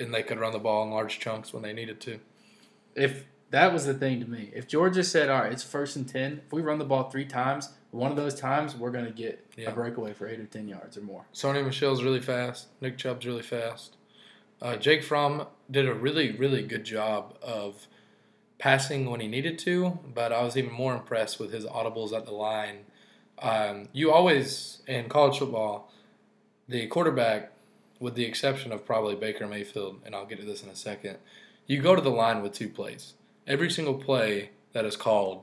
and 0.00 0.12
they 0.12 0.22
could 0.22 0.38
run 0.38 0.52
the 0.52 0.58
ball 0.58 0.82
in 0.84 0.90
large 0.90 1.18
chunks 1.18 1.52
when 1.52 1.62
they 1.62 1.72
needed 1.72 2.00
to. 2.00 2.18
If 2.94 3.24
that 3.50 3.72
was 3.72 3.86
the 3.86 3.94
thing 3.94 4.20
to 4.20 4.28
me, 4.28 4.50
if 4.54 4.66
Georgia 4.66 5.04
said, 5.04 5.28
"All 5.30 5.40
right, 5.42 5.52
it's 5.52 5.62
first 5.62 5.96
and 5.96 6.08
ten. 6.08 6.42
If 6.46 6.52
we 6.52 6.60
run 6.62 6.78
the 6.78 6.84
ball 6.84 7.08
three 7.10 7.24
times, 7.24 7.70
one 7.90 8.10
of 8.10 8.16
those 8.16 8.34
times 8.34 8.74
we're 8.76 8.90
gonna 8.90 9.10
get 9.12 9.44
Yeah. 9.56 9.70
a 9.70 9.72
breakaway 9.72 10.12
for 10.12 10.26
eight 10.26 10.40
or 10.40 10.46
ten 10.46 10.68
yards 10.68 10.96
or 10.98 11.02
more." 11.02 11.24
Sony 11.32 11.64
Michel's 11.64 12.02
really 12.02 12.20
fast. 12.20 12.68
Nick 12.80 12.98
Chubb's 12.98 13.24
really 13.26 13.42
fast. 13.42 13.96
Uh, 14.60 14.76
Jake 14.76 15.02
Fromm 15.02 15.46
did 15.70 15.86
a 15.88 15.94
really, 15.94 16.32
really 16.32 16.62
good 16.62 16.84
job 16.84 17.36
of 17.42 17.86
passing 18.58 19.10
when 19.10 19.20
he 19.20 19.28
needed 19.28 19.58
to, 19.60 19.98
but 20.14 20.32
I 20.32 20.42
was 20.42 20.56
even 20.56 20.72
more 20.72 20.94
impressed 20.94 21.38
with 21.40 21.52
his 21.52 21.64
audibles 21.66 22.12
at 22.12 22.24
the 22.24 22.32
line. 22.32 22.86
Um, 23.40 23.88
you 23.92 24.12
always 24.12 24.82
in 24.86 25.08
college 25.08 25.38
football, 25.38 25.90
the 26.68 26.86
quarterback, 26.86 27.50
with 28.04 28.14
the 28.16 28.24
exception 28.26 28.70
of 28.70 28.84
probably 28.84 29.14
Baker 29.14 29.46
Mayfield, 29.46 29.98
and 30.04 30.14
I'll 30.14 30.26
get 30.26 30.38
to 30.38 30.44
this 30.44 30.62
in 30.62 30.68
a 30.68 30.76
second, 30.76 31.16
you 31.66 31.80
go 31.80 31.96
to 31.96 32.02
the 32.02 32.10
line 32.10 32.42
with 32.42 32.52
two 32.52 32.68
plays. 32.68 33.14
Every 33.46 33.70
single 33.70 33.94
play 33.94 34.50
that 34.74 34.84
is 34.84 34.94
called 34.94 35.42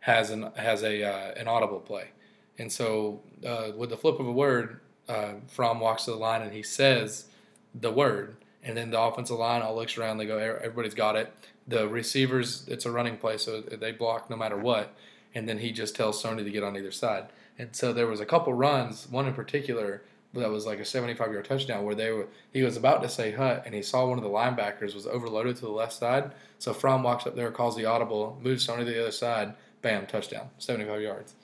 has 0.00 0.30
an 0.30 0.52
has 0.54 0.84
a 0.84 1.02
uh, 1.02 1.34
an 1.34 1.48
audible 1.48 1.80
play, 1.80 2.10
and 2.56 2.72
so 2.72 3.20
uh, 3.44 3.72
with 3.76 3.90
the 3.90 3.96
flip 3.96 4.20
of 4.20 4.28
a 4.28 4.32
word, 4.32 4.78
uh, 5.08 5.32
Fromm 5.48 5.80
walks 5.80 6.04
to 6.04 6.12
the 6.12 6.16
line 6.16 6.40
and 6.40 6.52
he 6.52 6.62
says 6.62 7.26
the 7.74 7.90
word, 7.90 8.36
and 8.62 8.76
then 8.76 8.90
the 8.90 9.00
offensive 9.00 9.36
line 9.36 9.60
all 9.60 9.74
looks 9.74 9.98
around. 9.98 10.18
They 10.18 10.26
go, 10.26 10.38
everybody's 10.38 10.94
got 10.94 11.16
it. 11.16 11.34
The 11.66 11.88
receivers, 11.88 12.64
it's 12.68 12.86
a 12.86 12.92
running 12.92 13.16
play, 13.16 13.38
so 13.38 13.60
they 13.60 13.90
block 13.90 14.30
no 14.30 14.36
matter 14.36 14.56
what. 14.56 14.94
And 15.34 15.48
then 15.48 15.58
he 15.58 15.72
just 15.72 15.96
tells 15.96 16.22
Sony 16.22 16.44
to 16.44 16.50
get 16.50 16.62
on 16.62 16.76
either 16.76 16.90
side. 16.92 17.26
And 17.58 17.74
so 17.74 17.92
there 17.92 18.06
was 18.06 18.20
a 18.20 18.24
couple 18.24 18.54
runs, 18.54 19.08
one 19.10 19.26
in 19.26 19.34
particular 19.34 20.02
that 20.34 20.50
was 20.50 20.66
like 20.66 20.78
a 20.78 20.84
75 20.84 21.32
yard 21.32 21.44
touchdown 21.44 21.84
where 21.84 21.94
they 21.94 22.10
were 22.10 22.28
he 22.52 22.62
was 22.62 22.76
about 22.76 23.02
to 23.02 23.08
say 23.08 23.32
hut 23.32 23.62
and 23.64 23.74
he 23.74 23.82
saw 23.82 24.06
one 24.06 24.18
of 24.18 24.24
the 24.24 24.30
linebackers 24.30 24.94
was 24.94 25.06
overloaded 25.06 25.56
to 25.56 25.62
the 25.62 25.70
left 25.70 25.92
side. 25.92 26.32
So 26.58 26.72
Fromm 26.72 27.02
walks 27.02 27.26
up 27.26 27.34
there, 27.34 27.50
calls 27.50 27.76
the 27.76 27.86
audible, 27.86 28.38
moves 28.42 28.66
Sony 28.66 28.80
to 28.80 28.84
the 28.84 29.00
other 29.00 29.10
side, 29.10 29.54
bam, 29.80 30.06
touchdown, 30.06 30.50
75 30.58 31.00
yards. 31.00 31.34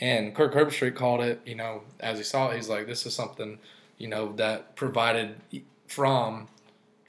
And 0.00 0.34
Kirk 0.34 0.52
Herbstreit 0.52 0.94
called 0.94 1.22
it, 1.22 1.40
you 1.46 1.54
know, 1.54 1.82
as 2.00 2.18
he 2.18 2.24
saw 2.24 2.50
it, 2.50 2.56
he's 2.56 2.68
like, 2.68 2.86
this 2.86 3.06
is 3.06 3.14
something, 3.14 3.58
you 3.96 4.08
know, 4.08 4.32
that 4.34 4.76
provided 4.76 5.36
Fromm 5.86 6.48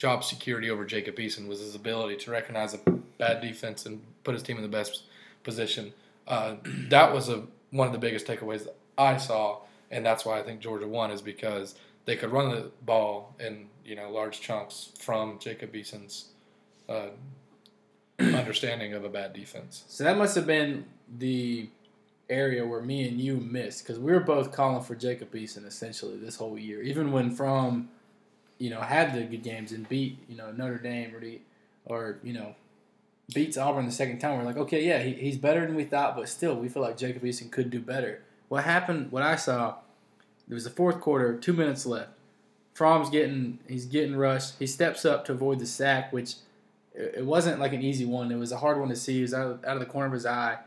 job 0.00 0.24
security 0.24 0.70
over 0.70 0.84
Jacob 0.84 1.16
Eason 1.16 1.46
was 1.46 1.60
his 1.60 1.74
ability 1.74 2.16
to 2.16 2.30
recognize 2.30 2.72
a 2.72 2.78
bad 3.18 3.42
defense 3.42 3.84
and 3.84 4.00
put 4.24 4.32
his 4.32 4.42
team 4.42 4.56
in 4.56 4.62
the 4.62 4.68
best 4.68 5.02
position. 5.44 5.92
Uh, 6.26 6.56
that 6.88 7.12
was 7.12 7.28
a 7.28 7.44
one 7.70 7.86
of 7.86 7.92
the 7.92 7.98
biggest 7.98 8.26
takeaways 8.26 8.66
I 8.98 9.16
saw, 9.16 9.60
and 9.90 10.04
that's 10.04 10.24
why 10.24 10.38
I 10.38 10.42
think 10.42 10.60
Georgia 10.60 10.86
won 10.86 11.10
is 11.10 11.22
because 11.22 11.74
they 12.04 12.16
could 12.16 12.30
run 12.30 12.50
the 12.50 12.70
ball 12.82 13.34
in 13.40 13.66
you 13.84 13.96
know 13.96 14.10
large 14.10 14.40
chunks 14.40 14.90
from 14.98 15.38
Jacob 15.38 15.72
Eason's 15.74 16.30
uh, 16.88 17.08
understanding 18.18 18.94
of 18.94 19.04
a 19.04 19.08
bad 19.08 19.32
defense. 19.32 19.84
So 19.88 20.04
that 20.04 20.16
must 20.16 20.34
have 20.34 20.46
been 20.46 20.86
the 21.18 21.68
area 22.28 22.64
where 22.64 22.80
me 22.80 23.08
and 23.08 23.20
you 23.20 23.36
missed 23.36 23.84
because 23.84 23.98
we 23.98 24.12
were 24.12 24.20
both 24.20 24.52
calling 24.52 24.82
for 24.82 24.94
Jacob 24.94 25.32
Eason 25.32 25.66
essentially 25.66 26.16
this 26.16 26.36
whole 26.36 26.58
year, 26.58 26.82
even 26.82 27.12
when 27.12 27.30
Fromm 27.30 27.88
you 28.58 28.70
know 28.70 28.80
had 28.80 29.14
the 29.14 29.22
good 29.22 29.42
games 29.42 29.72
and 29.72 29.88
beat 29.88 30.18
you 30.28 30.36
know 30.36 30.52
Notre 30.52 30.78
Dame 30.78 31.14
or 31.14 31.20
the, 31.20 31.40
or 31.84 32.18
you 32.22 32.32
know 32.32 32.54
beats 33.34 33.56
Auburn 33.56 33.86
the 33.86 33.92
second 33.92 34.18
time. 34.18 34.38
We're 34.38 34.44
like, 34.44 34.56
okay, 34.56 34.84
yeah, 34.84 35.02
he, 35.02 35.12
he's 35.12 35.36
better 35.36 35.66
than 35.66 35.74
we 35.74 35.84
thought, 35.84 36.16
but 36.16 36.28
still, 36.28 36.56
we 36.56 36.68
feel 36.68 36.82
like 36.82 36.96
Jacob 36.96 37.22
Eason 37.22 37.50
could 37.50 37.70
do 37.70 37.80
better. 37.80 38.22
What 38.50 38.64
happened? 38.64 39.12
What 39.12 39.22
I 39.22 39.36
saw, 39.36 39.76
there 40.48 40.56
was 40.56 40.64
the 40.64 40.70
fourth 40.70 41.00
quarter, 41.00 41.38
two 41.38 41.52
minutes 41.52 41.86
left. 41.86 42.10
Fromm's 42.74 43.08
getting 43.08 43.60
he's 43.68 43.86
getting 43.86 44.16
rushed. 44.16 44.54
He 44.58 44.66
steps 44.66 45.04
up 45.04 45.24
to 45.26 45.32
avoid 45.32 45.60
the 45.60 45.66
sack, 45.66 46.12
which 46.12 46.34
it 46.92 47.24
wasn't 47.24 47.60
like 47.60 47.72
an 47.72 47.80
easy 47.80 48.04
one. 48.04 48.32
It 48.32 48.38
was 48.38 48.50
a 48.50 48.56
hard 48.56 48.80
one 48.80 48.88
to 48.88 48.96
see. 48.96 49.14
He 49.14 49.22
was 49.22 49.32
out 49.32 49.46
of, 49.46 49.64
out 49.64 49.76
of 49.76 49.78
the 49.80 49.86
corner 49.86 50.08
of 50.08 50.12
his 50.12 50.26
eye 50.26 50.58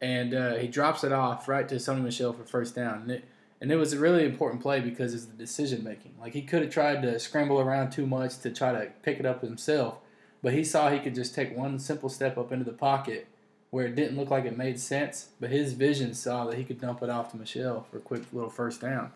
and 0.00 0.32
uh, 0.32 0.54
he 0.54 0.68
drops 0.68 1.04
it 1.04 1.12
off 1.12 1.48
right 1.48 1.68
to 1.68 1.74
Sony 1.74 2.02
Michel 2.02 2.32
for 2.32 2.44
first 2.44 2.74
down. 2.74 3.02
And 3.02 3.10
it, 3.10 3.24
and 3.60 3.70
it 3.70 3.76
was 3.76 3.92
a 3.92 3.98
really 3.98 4.24
important 4.24 4.62
play 4.62 4.80
because 4.80 5.12
it's 5.12 5.26
the 5.26 5.36
decision 5.36 5.84
making. 5.84 6.14
Like 6.18 6.32
he 6.32 6.40
could 6.40 6.62
have 6.62 6.72
tried 6.72 7.02
to 7.02 7.18
scramble 7.20 7.60
around 7.60 7.90
too 7.90 8.06
much 8.06 8.38
to 8.38 8.50
try 8.50 8.72
to 8.72 8.90
pick 9.02 9.20
it 9.20 9.26
up 9.26 9.42
himself, 9.42 9.98
but 10.42 10.54
he 10.54 10.64
saw 10.64 10.90
he 10.90 10.98
could 10.98 11.14
just 11.14 11.34
take 11.34 11.54
one 11.54 11.78
simple 11.78 12.08
step 12.08 12.38
up 12.38 12.50
into 12.50 12.64
the 12.64 12.72
pocket 12.72 13.28
where 13.72 13.86
it 13.86 13.96
didn't 13.96 14.18
look 14.18 14.30
like 14.30 14.44
it 14.44 14.56
made 14.56 14.78
sense, 14.78 15.30
but 15.40 15.48
his 15.48 15.72
vision 15.72 16.12
saw 16.12 16.44
that 16.44 16.58
he 16.58 16.62
could 16.62 16.78
dump 16.78 17.02
it 17.02 17.08
off 17.08 17.30
to 17.30 17.38
Michel 17.38 17.86
for 17.90 17.96
a 17.96 18.00
quick 18.00 18.22
little 18.30 18.50
first 18.50 18.82
down. 18.82 19.10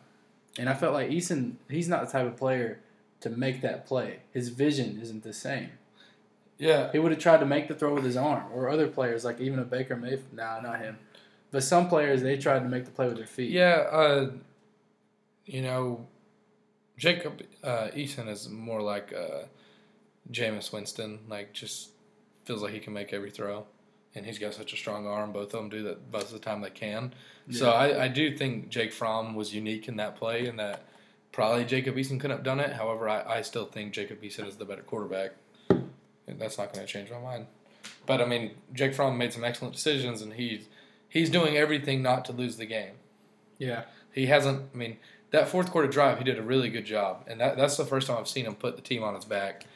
And 0.58 0.70
I 0.70 0.72
felt 0.72 0.94
like 0.94 1.10
Eason, 1.10 1.56
he's 1.68 1.88
not 1.88 2.06
the 2.06 2.10
type 2.10 2.26
of 2.26 2.38
player 2.38 2.80
to 3.20 3.28
make 3.28 3.60
that 3.60 3.86
play. 3.86 4.20
His 4.32 4.48
vision 4.48 4.98
isn't 5.02 5.22
the 5.24 5.34
same. 5.34 5.72
Yeah, 6.58 6.90
He 6.90 6.98
would 6.98 7.12
have 7.12 7.20
tried 7.20 7.40
to 7.40 7.46
make 7.46 7.68
the 7.68 7.74
throw 7.74 7.92
with 7.92 8.04
his 8.04 8.16
arm, 8.16 8.44
or 8.50 8.70
other 8.70 8.88
players 8.88 9.26
like 9.26 9.40
even 9.42 9.58
a 9.58 9.64
Baker 9.64 9.94
Mayfield. 9.94 10.32
Nah, 10.32 10.60
not 10.60 10.80
him. 10.80 10.98
But 11.50 11.62
some 11.62 11.86
players 11.90 12.22
they 12.22 12.38
tried 12.38 12.60
to 12.60 12.68
make 12.68 12.86
the 12.86 12.90
play 12.90 13.08
with 13.08 13.18
their 13.18 13.26
feet. 13.26 13.50
Yeah, 13.50 13.84
uh, 13.92 14.30
you 15.44 15.60
know, 15.60 16.06
Jacob 16.96 17.42
uh, 17.62 17.88
Eason 17.94 18.26
is 18.28 18.48
more 18.48 18.80
like 18.80 19.12
uh, 19.12 19.44
Jameis 20.32 20.72
Winston. 20.72 21.18
Like, 21.28 21.52
just 21.52 21.90
feels 22.46 22.62
like 22.62 22.72
he 22.72 22.80
can 22.80 22.94
make 22.94 23.12
every 23.12 23.30
throw, 23.30 23.66
and 24.16 24.26
he's 24.26 24.38
got 24.38 24.54
such 24.54 24.72
a 24.72 24.76
strong 24.76 25.06
arm. 25.06 25.30
Both 25.30 25.54
of 25.54 25.60
them 25.60 25.68
do 25.68 25.82
that 25.84 26.10
most 26.10 26.26
of 26.26 26.32
the 26.32 26.38
time 26.38 26.62
they 26.62 26.70
can. 26.70 27.12
So 27.50 27.70
I, 27.70 28.04
I 28.04 28.08
do 28.08 28.36
think 28.36 28.70
Jake 28.70 28.92
Fromm 28.92 29.36
was 29.36 29.54
unique 29.54 29.86
in 29.86 29.96
that 29.96 30.16
play, 30.16 30.46
and 30.46 30.58
that 30.58 30.82
probably 31.30 31.64
Jacob 31.64 31.94
Eason 31.94 32.18
couldn't 32.18 32.38
have 32.38 32.42
done 32.42 32.58
it. 32.58 32.72
However, 32.72 33.08
I, 33.08 33.22
I 33.22 33.42
still 33.42 33.66
think 33.66 33.92
Jacob 33.92 34.20
Eason 34.22 34.48
is 34.48 34.56
the 34.56 34.64
better 34.64 34.82
quarterback. 34.82 35.32
And 35.68 36.40
that's 36.40 36.58
not 36.58 36.72
going 36.72 36.84
to 36.84 36.92
change 36.92 37.10
my 37.10 37.20
mind. 37.20 37.46
But 38.04 38.20
I 38.20 38.24
mean, 38.24 38.52
Jake 38.72 38.94
Fromm 38.94 39.16
made 39.16 39.32
some 39.32 39.44
excellent 39.44 39.74
decisions, 39.74 40.22
and 40.22 40.32
he's 40.32 40.66
he's 41.08 41.30
doing 41.30 41.56
everything 41.56 42.02
not 42.02 42.24
to 42.24 42.32
lose 42.32 42.56
the 42.56 42.66
game. 42.66 42.94
Yeah. 43.58 43.84
He 44.12 44.26
hasn't. 44.26 44.70
I 44.74 44.76
mean, 44.76 44.96
that 45.30 45.48
fourth 45.48 45.70
quarter 45.70 45.88
drive, 45.88 46.18
he 46.18 46.24
did 46.24 46.38
a 46.38 46.42
really 46.42 46.70
good 46.70 46.84
job, 46.84 47.24
and 47.28 47.40
that, 47.40 47.56
that's 47.56 47.76
the 47.76 47.84
first 47.84 48.06
time 48.08 48.16
I've 48.18 48.28
seen 48.28 48.46
him 48.46 48.54
put 48.54 48.76
the 48.76 48.82
team 48.82 49.04
on 49.04 49.14
his 49.14 49.24
back. 49.24 49.66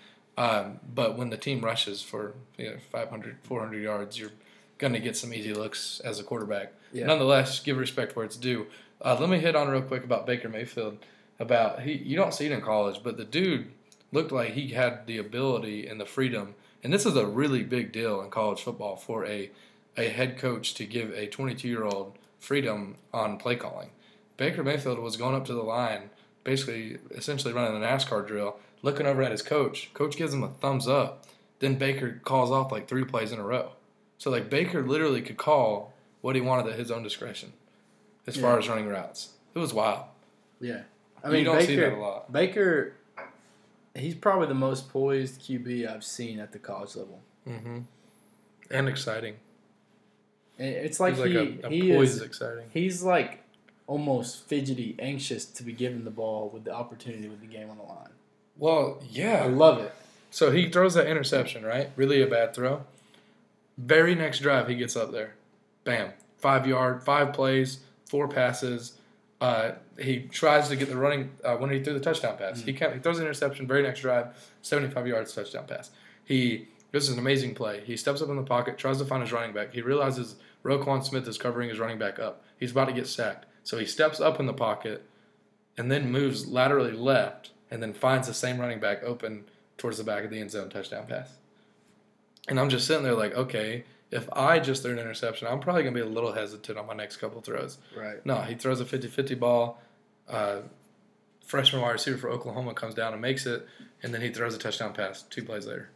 Um, 0.41 0.81
but 0.95 1.19
when 1.19 1.29
the 1.29 1.37
team 1.37 1.61
rushes 1.61 2.01
for 2.01 2.33
you 2.57 2.71
know, 2.71 2.77
500, 2.91 3.37
400 3.43 3.83
yards, 3.83 4.19
you're 4.19 4.31
going 4.79 4.95
to 4.95 4.99
get 4.99 5.15
some 5.15 5.35
easy 5.35 5.53
looks 5.53 6.01
as 6.03 6.19
a 6.19 6.25
quarterback. 6.25 6.73
Yeah. 6.95 7.05
Nonetheless, 7.05 7.61
give 7.61 7.77
respect 7.77 8.17
where 8.17 8.25
it's 8.25 8.39
due. 8.39 8.67
Uh, 9.03 9.19
let 9.21 9.29
me 9.29 9.39
hit 9.39 9.55
on 9.55 9.69
real 9.69 9.83
quick 9.83 10.03
about 10.03 10.27
Baker 10.27 10.49
Mayfield. 10.49 10.97
About 11.39 11.83
he, 11.83 11.93
you 11.93 12.17
don't 12.17 12.33
see 12.33 12.47
it 12.47 12.53
in 12.53 12.63
college, 12.63 13.03
but 13.03 13.19
the 13.19 13.25
dude 13.25 13.71
looked 14.13 14.33
like 14.33 14.53
he 14.53 14.69
had 14.69 15.07
the 15.07 15.19
ability 15.19 15.87
and 15.87 16.01
the 16.01 16.07
freedom. 16.07 16.55
And 16.83 16.91
this 16.91 17.05
is 17.05 17.17
a 17.17 17.27
really 17.27 17.63
big 17.63 17.93
deal 17.93 18.23
in 18.23 18.31
college 18.31 18.63
football 18.63 18.97
for 18.97 19.27
a 19.27 19.51
a 19.99 20.09
head 20.09 20.39
coach 20.39 20.73
to 20.75 20.87
give 20.87 21.11
a 21.13 21.27
22 21.27 21.69
year 21.69 21.85
old 21.85 22.17
freedom 22.39 22.97
on 23.13 23.37
play 23.37 23.57
calling. 23.57 23.91
Baker 24.39 24.65
Mayfield 24.65 24.99
was 25.01 25.19
going 25.19 25.35
up 25.35 25.45
to 25.47 25.53
the 25.53 25.63
line, 25.63 26.09
basically, 26.45 26.97
essentially 27.11 27.53
running 27.53 27.77
a 27.77 27.87
NASCAR 27.87 28.27
drill, 28.27 28.57
looking 28.83 29.07
over 29.07 29.23
at 29.23 29.31
his 29.33 29.43
coach. 29.43 29.93
Coach 29.95 30.17
gives 30.17 30.33
him 30.35 30.43
a 30.43 30.49
thumbs 30.49 30.89
up. 30.89 31.27
Then 31.59 31.77
Baker 31.77 32.21
calls 32.25 32.51
off 32.51 32.73
like 32.73 32.89
three 32.89 33.05
plays 33.05 33.33
in 33.33 33.39
a 33.39 33.45
row. 33.45 33.73
So 34.19 34.31
like 34.31 34.49
Baker 34.51 34.83
literally 34.87 35.21
could 35.23 35.37
call 35.37 35.93
what 36.21 36.35
he 36.35 36.41
wanted 36.41 36.71
at 36.73 36.79
his 36.79 36.91
own 36.91 37.03
discretion, 37.03 37.53
as 38.27 38.37
far 38.37 38.59
as 38.59 38.69
running 38.69 38.87
routes. 38.89 39.31
It 39.55 39.59
was 39.59 39.73
wild. 39.75 40.05
Yeah. 40.61 40.83
I 41.25 41.29
You 41.29 41.33
mean, 41.35 41.45
don't 41.45 41.57
Baker, 41.57 41.67
see 41.67 41.77
that 41.77 41.93
a 41.93 41.97
lot. 41.97 42.33
Baker, 42.33 42.95
he's 43.95 44.15
probably 44.15 44.47
the 44.49 44.55
most 44.55 44.89
poised 44.91 45.41
QB 45.41 45.91
I've 45.91 46.05
seen 46.05 46.39
at 46.39 46.53
the 46.53 46.59
college 46.59 46.97
level. 46.97 47.21
Mm-hmm. 47.49 47.79
And 48.71 48.89
exciting. 48.89 49.37
It's 50.59 51.01
like 51.01 51.15
He's 51.15 51.21
like 51.23 51.31
he 51.31 51.37
a, 51.63 51.67
a 51.67 51.71
he 51.71 51.93
poise 51.95 52.17
is 52.17 52.23
exciting. 52.23 52.65
he's 52.73 53.03
like 53.03 53.43
almost 53.87 54.47
fidgety, 54.47 54.95
anxious 54.99 55.45
to 55.47 55.63
be 55.63 55.73
given 55.73 56.05
the 56.05 56.11
ball 56.11 56.51
with 56.53 56.65
the 56.65 56.73
opportunity 56.73 57.29
with 57.29 57.41
the 57.41 57.47
game 57.47 57.71
on 57.71 57.79
the 57.79 57.83
line. 57.83 58.11
Well, 58.61 59.03
yeah. 59.11 59.43
I 59.43 59.49
love 59.49 59.81
it. 59.81 59.93
So 60.31 60.53
he 60.53 60.69
throws 60.69 60.95
that 60.95 61.09
interception, 61.09 61.65
right? 61.65 61.91
Really 61.97 62.23
a 62.23 62.27
bad 62.29 62.55
throw. 62.55 62.85
Very 63.77 64.15
next 64.15 64.39
drive, 64.41 64.69
he 64.69 64.77
gets 64.77 64.95
up 64.95 65.11
there. 65.11 65.35
Bam. 65.83 66.13
Five 66.39 66.67
yard, 66.67 67.03
five 67.03 67.33
plays, 67.33 67.79
four 68.07 68.29
passes. 68.29 68.93
Uh, 69.41 69.73
he 69.99 70.21
tries 70.21 70.69
to 70.69 70.77
get 70.77 70.89
the 70.89 70.97
running 70.97 71.31
uh, 71.45 71.57
when 71.57 71.71
he 71.71 71.83
threw 71.83 71.95
the 71.95 72.01
touchdown 72.01 72.37
pass. 72.37 72.61
He 72.61 72.73
can't, 72.75 72.95
he 72.95 73.01
throws 73.01 73.19
an 73.19 73.25
interception. 73.25 73.67
Very 73.67 73.83
next 73.83 74.01
drive, 74.01 74.27
seventy-five 74.63 75.07
yards 75.07 75.35
touchdown 75.35 75.67
pass. 75.67 75.91
He 76.25 76.69
this 76.93 77.05
is 77.05 77.11
an 77.11 77.19
amazing 77.19 77.55
play. 77.55 77.83
He 77.85 77.97
steps 77.97 78.21
up 78.21 78.29
in 78.29 78.37
the 78.37 78.43
pocket, 78.43 78.77
tries 78.77 78.99
to 78.99 79.05
find 79.05 79.23
his 79.23 79.33
running 79.33 79.55
back. 79.55 79.73
He 79.73 79.81
realizes 79.81 80.37
Roquan 80.65 81.05
Smith 81.05 81.27
is 81.27 81.39
covering 81.39 81.71
his 81.71 81.79
running 81.79 81.99
back 81.99 82.19
up. 82.19 82.43
He's 82.59 82.73
about 82.73 82.87
to 82.87 82.93
get 82.93 83.07
sacked, 83.07 83.47
so 83.65 83.79
he 83.79 83.87
steps 83.87 84.21
up 84.21 84.41
in 84.41 84.47
the 84.47 84.53
pocket, 84.53 85.07
and 85.79 85.91
then 85.91 86.11
moves 86.11 86.47
laterally 86.47 86.93
left, 86.93 87.51
and 87.71 87.83
then 87.83 87.93
finds 87.93 88.29
the 88.29 88.35
same 88.35 88.61
running 88.61 88.81
back 88.81 89.03
open 89.03 89.45
towards 89.79 89.99
the 89.99 90.05
back 90.05 90.25
of 90.25 90.31
the 90.31 90.41
end 90.41 90.51
zone 90.51 90.69
touchdown 90.69 91.07
pass. 91.07 91.37
And 92.49 92.59
I'm 92.59 92.69
just 92.69 92.87
sitting 92.87 93.03
there 93.03 93.15
like, 93.15 93.35
okay, 93.35 93.85
if 94.11 94.29
I 94.33 94.59
just 94.59 94.83
threw 94.83 94.93
an 94.93 94.99
interception, 94.99 95.47
I'm 95.47 95.61
probably 95.61 95.83
going 95.83 95.95
to 95.95 96.01
be 96.01 96.07
a 96.07 96.11
little 96.11 96.33
hesitant 96.33 96.79
on 96.79 96.87
my 96.87 96.95
next 96.95 97.19
couple 97.19 97.41
throws. 97.41 97.79
Right. 97.97 98.25
No, 98.27 98.41
he 98.43 98.55
throws 98.55 98.81
a 98.81 98.85
50 98.85 99.09
50 99.09 99.35
ball. 99.37 99.81
Uh, 100.29 100.61
freshman 101.51 101.83
wide 101.83 101.91
receiver 101.91 102.17
for 102.17 102.31
Oklahoma 102.31 102.75
comes 102.75 102.95
down 102.95 103.13
and 103.13 103.21
makes 103.21 103.45
it, 103.45 103.67
and 104.03 104.15
then 104.15 104.21
he 104.21 104.31
throws 104.31 104.55
a 104.55 104.59
touchdown 104.59 104.93
pass 104.93 105.23
two 105.23 105.43
plays 105.43 105.67
later. 105.67 105.91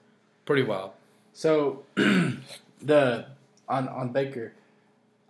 Pretty 0.45 0.63
wild. 0.63 0.91
So 1.33 1.85
the 1.95 3.27
on 3.69 3.89
on 3.89 4.13
Baker, 4.13 4.53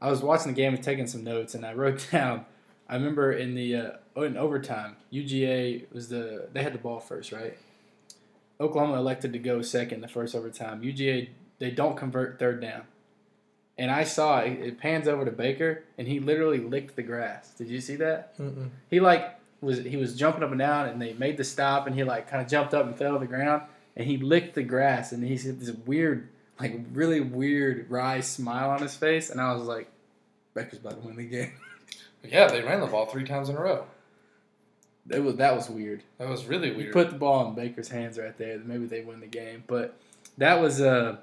I 0.01 0.11
was 0.11 0.23
watching 0.23 0.49
the 0.49 0.57
game 0.57 0.75
and 0.75 0.83
taking 0.83 1.07
some 1.07 1.25
notes, 1.25 1.55
and 1.55 1.65
I 1.65 1.75
wrote 1.75 2.09
down. 2.13 2.47
I 2.89 2.95
remember 2.95 3.33
in 3.33 3.55
the 3.55 3.77
uh, 3.77 3.91
Oh, 4.17 4.23
in 4.23 4.37
overtime, 4.37 4.97
UGA 5.13 5.93
was 5.93 6.09
the 6.09 6.49
they 6.53 6.63
had 6.63 6.73
the 6.75 6.79
ball 6.79 7.01
first, 7.01 7.33
right? 7.33 7.57
Oklahoma 8.61 8.97
elected 8.97 9.33
to 9.33 9.39
go 9.39 9.63
second 9.63 10.01
the 10.01 10.09
first 10.09 10.35
overtime. 10.35 10.83
UGA 10.83 11.29
they 11.59 11.71
don't 11.71 11.97
convert 11.97 12.39
third 12.39 12.61
down. 12.61 12.83
And 13.77 13.91
I 13.91 14.05
saw 14.05 14.39
it, 14.41 14.53
it 14.61 14.79
pans 14.79 15.09
over 15.09 15.25
to 15.25 15.33
Baker, 15.33 15.83
and 15.99 16.07
he 16.07 16.21
literally 16.21 16.59
licked 16.59 16.95
the 16.95 17.03
grass. 17.03 17.51
Did 17.55 17.69
you 17.69 17.81
see 17.81 17.97
that? 17.97 18.39
Mm-mm. 18.39 18.69
He 18.89 19.01
like 19.01 19.37
was 19.61 19.79
he 19.79 19.97
was 19.97 20.17
jumping 20.17 20.45
up 20.45 20.51
and 20.51 20.59
down, 20.59 20.89
and 20.89 21.03
they 21.03 21.13
made 21.15 21.37
the 21.37 21.45
stop, 21.45 21.87
and 21.87 21.97
he 21.97 22.05
like 22.05 22.29
kind 22.31 22.43
of 22.43 22.49
jumped 22.49 22.75
up 22.75 22.87
and 22.87 22.97
fell 22.97 23.15
to 23.15 23.19
the 23.19 23.27
ground, 23.27 23.63
and 23.97 24.07
he 24.07 24.17
licked 24.17 24.55
the 24.55 24.63
grass, 24.63 25.11
and 25.11 25.25
he 25.25 25.37
had 25.37 25.59
this 25.59 25.73
weird, 25.87 26.29
like 26.61 26.79
really 26.93 27.21
weird 27.21 27.91
wry 27.91 28.21
smile 28.21 28.71
on 28.71 28.81
his 28.81 28.95
face, 28.95 29.31
and 29.31 29.41
I 29.41 29.53
was 29.55 29.65
like, 29.65 29.89
Baker's 30.55 30.79
about 30.79 31.01
to 31.03 31.07
win 31.07 31.17
the 31.17 31.25
game. 31.25 31.53
Yeah, 32.27 32.47
they 32.49 32.63
ran 32.63 32.81
the 32.81 32.87
ball 32.87 33.05
three 33.05 33.25
times 33.25 33.51
in 33.51 33.57
a 33.57 33.61
row. 33.61 33.85
It 35.11 35.23
was 35.23 35.37
that 35.37 35.55
was 35.55 35.69
weird. 35.69 36.03
That 36.19 36.29
was 36.29 36.47
really 36.47 36.71
weird. 36.71 36.87
You 36.87 36.93
put 36.93 37.11
the 37.11 37.17
ball 37.17 37.49
in 37.49 37.55
Baker's 37.55 37.89
hands 37.89 38.19
right 38.19 38.37
there. 38.39 38.59
Maybe 38.59 38.87
they 38.87 39.03
win 39.03 39.21
the 39.21 39.27
game. 39.27 39.65
But 39.67 39.99
that 40.39 40.61
was 40.61 40.81
uh, 40.81 41.19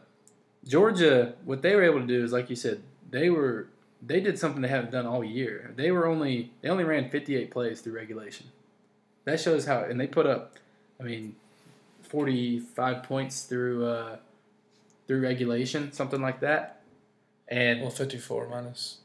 Georgia. 0.68 1.34
What 1.46 1.62
they 1.62 1.76
were 1.76 1.84
able 1.84 2.00
to 2.00 2.08
do 2.08 2.24
is, 2.24 2.32
like 2.32 2.50
you 2.50 2.56
said, 2.56 2.84
they 3.10 3.30
were 3.30 3.68
they 4.02 4.20
did 4.20 4.40
something 4.40 4.62
they 4.62 4.68
haven't 4.68 4.92
done 4.92 5.06
all 5.06 5.24
year. 5.24 5.74
They 5.76 5.92
were 5.92 6.08
only 6.08 6.52
they 6.62 6.70
only 6.70 6.84
ran 6.84 7.10
58 7.10 7.52
plays 7.52 7.82
through 7.82 7.94
regulation. 7.94 8.48
That 9.26 9.40
shows 9.40 9.66
how, 9.66 9.82
and 9.82 10.00
they 10.00 10.08
put 10.08 10.26
up, 10.26 10.56
I 11.00 11.04
mean, 11.04 11.36
45 12.04 13.04
points 13.04 13.44
through 13.44 13.86
uh, 13.86 14.18
through 15.08 15.22
regulation, 15.22 15.92
something 15.92 16.22
like 16.22 16.40
that. 16.40 16.82
And 17.48 17.82
well, 17.82 17.90
54 17.90 18.48
minus 18.48 18.98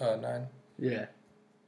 uh, 0.00 0.16
9. 0.16 0.46
yeah, 0.78 1.06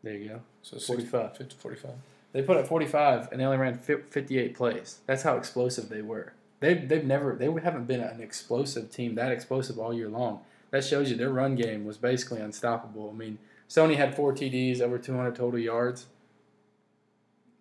there 0.02 0.14
you 0.14 0.28
go. 0.28 0.40
So 0.62 0.78
45. 0.78 1.36
50, 1.36 1.56
45. 1.56 1.90
They 2.34 2.42
put 2.42 2.56
up 2.56 2.66
45 2.66 3.28
and 3.30 3.40
they 3.40 3.44
only 3.44 3.56
ran 3.56 3.78
58 3.78 4.54
plays. 4.54 4.98
That's 5.06 5.22
how 5.22 5.36
explosive 5.36 5.88
they 5.88 6.02
were. 6.02 6.34
They've, 6.58 6.86
they've 6.86 7.04
never, 7.04 7.36
they 7.36 7.46
haven't 7.46 7.86
been 7.86 8.00
an 8.00 8.20
explosive 8.20 8.90
team, 8.90 9.14
that 9.14 9.30
explosive 9.30 9.78
all 9.78 9.94
year 9.94 10.08
long. 10.08 10.40
That 10.72 10.84
shows 10.84 11.10
you 11.10 11.16
their 11.16 11.30
run 11.30 11.54
game 11.54 11.84
was 11.84 11.96
basically 11.96 12.40
unstoppable. 12.40 13.10
I 13.14 13.16
mean, 13.16 13.38
Sony 13.68 13.96
had 13.96 14.16
four 14.16 14.32
TDs, 14.32 14.80
over 14.80 14.98
200 14.98 15.36
total 15.36 15.60
yards. 15.60 16.06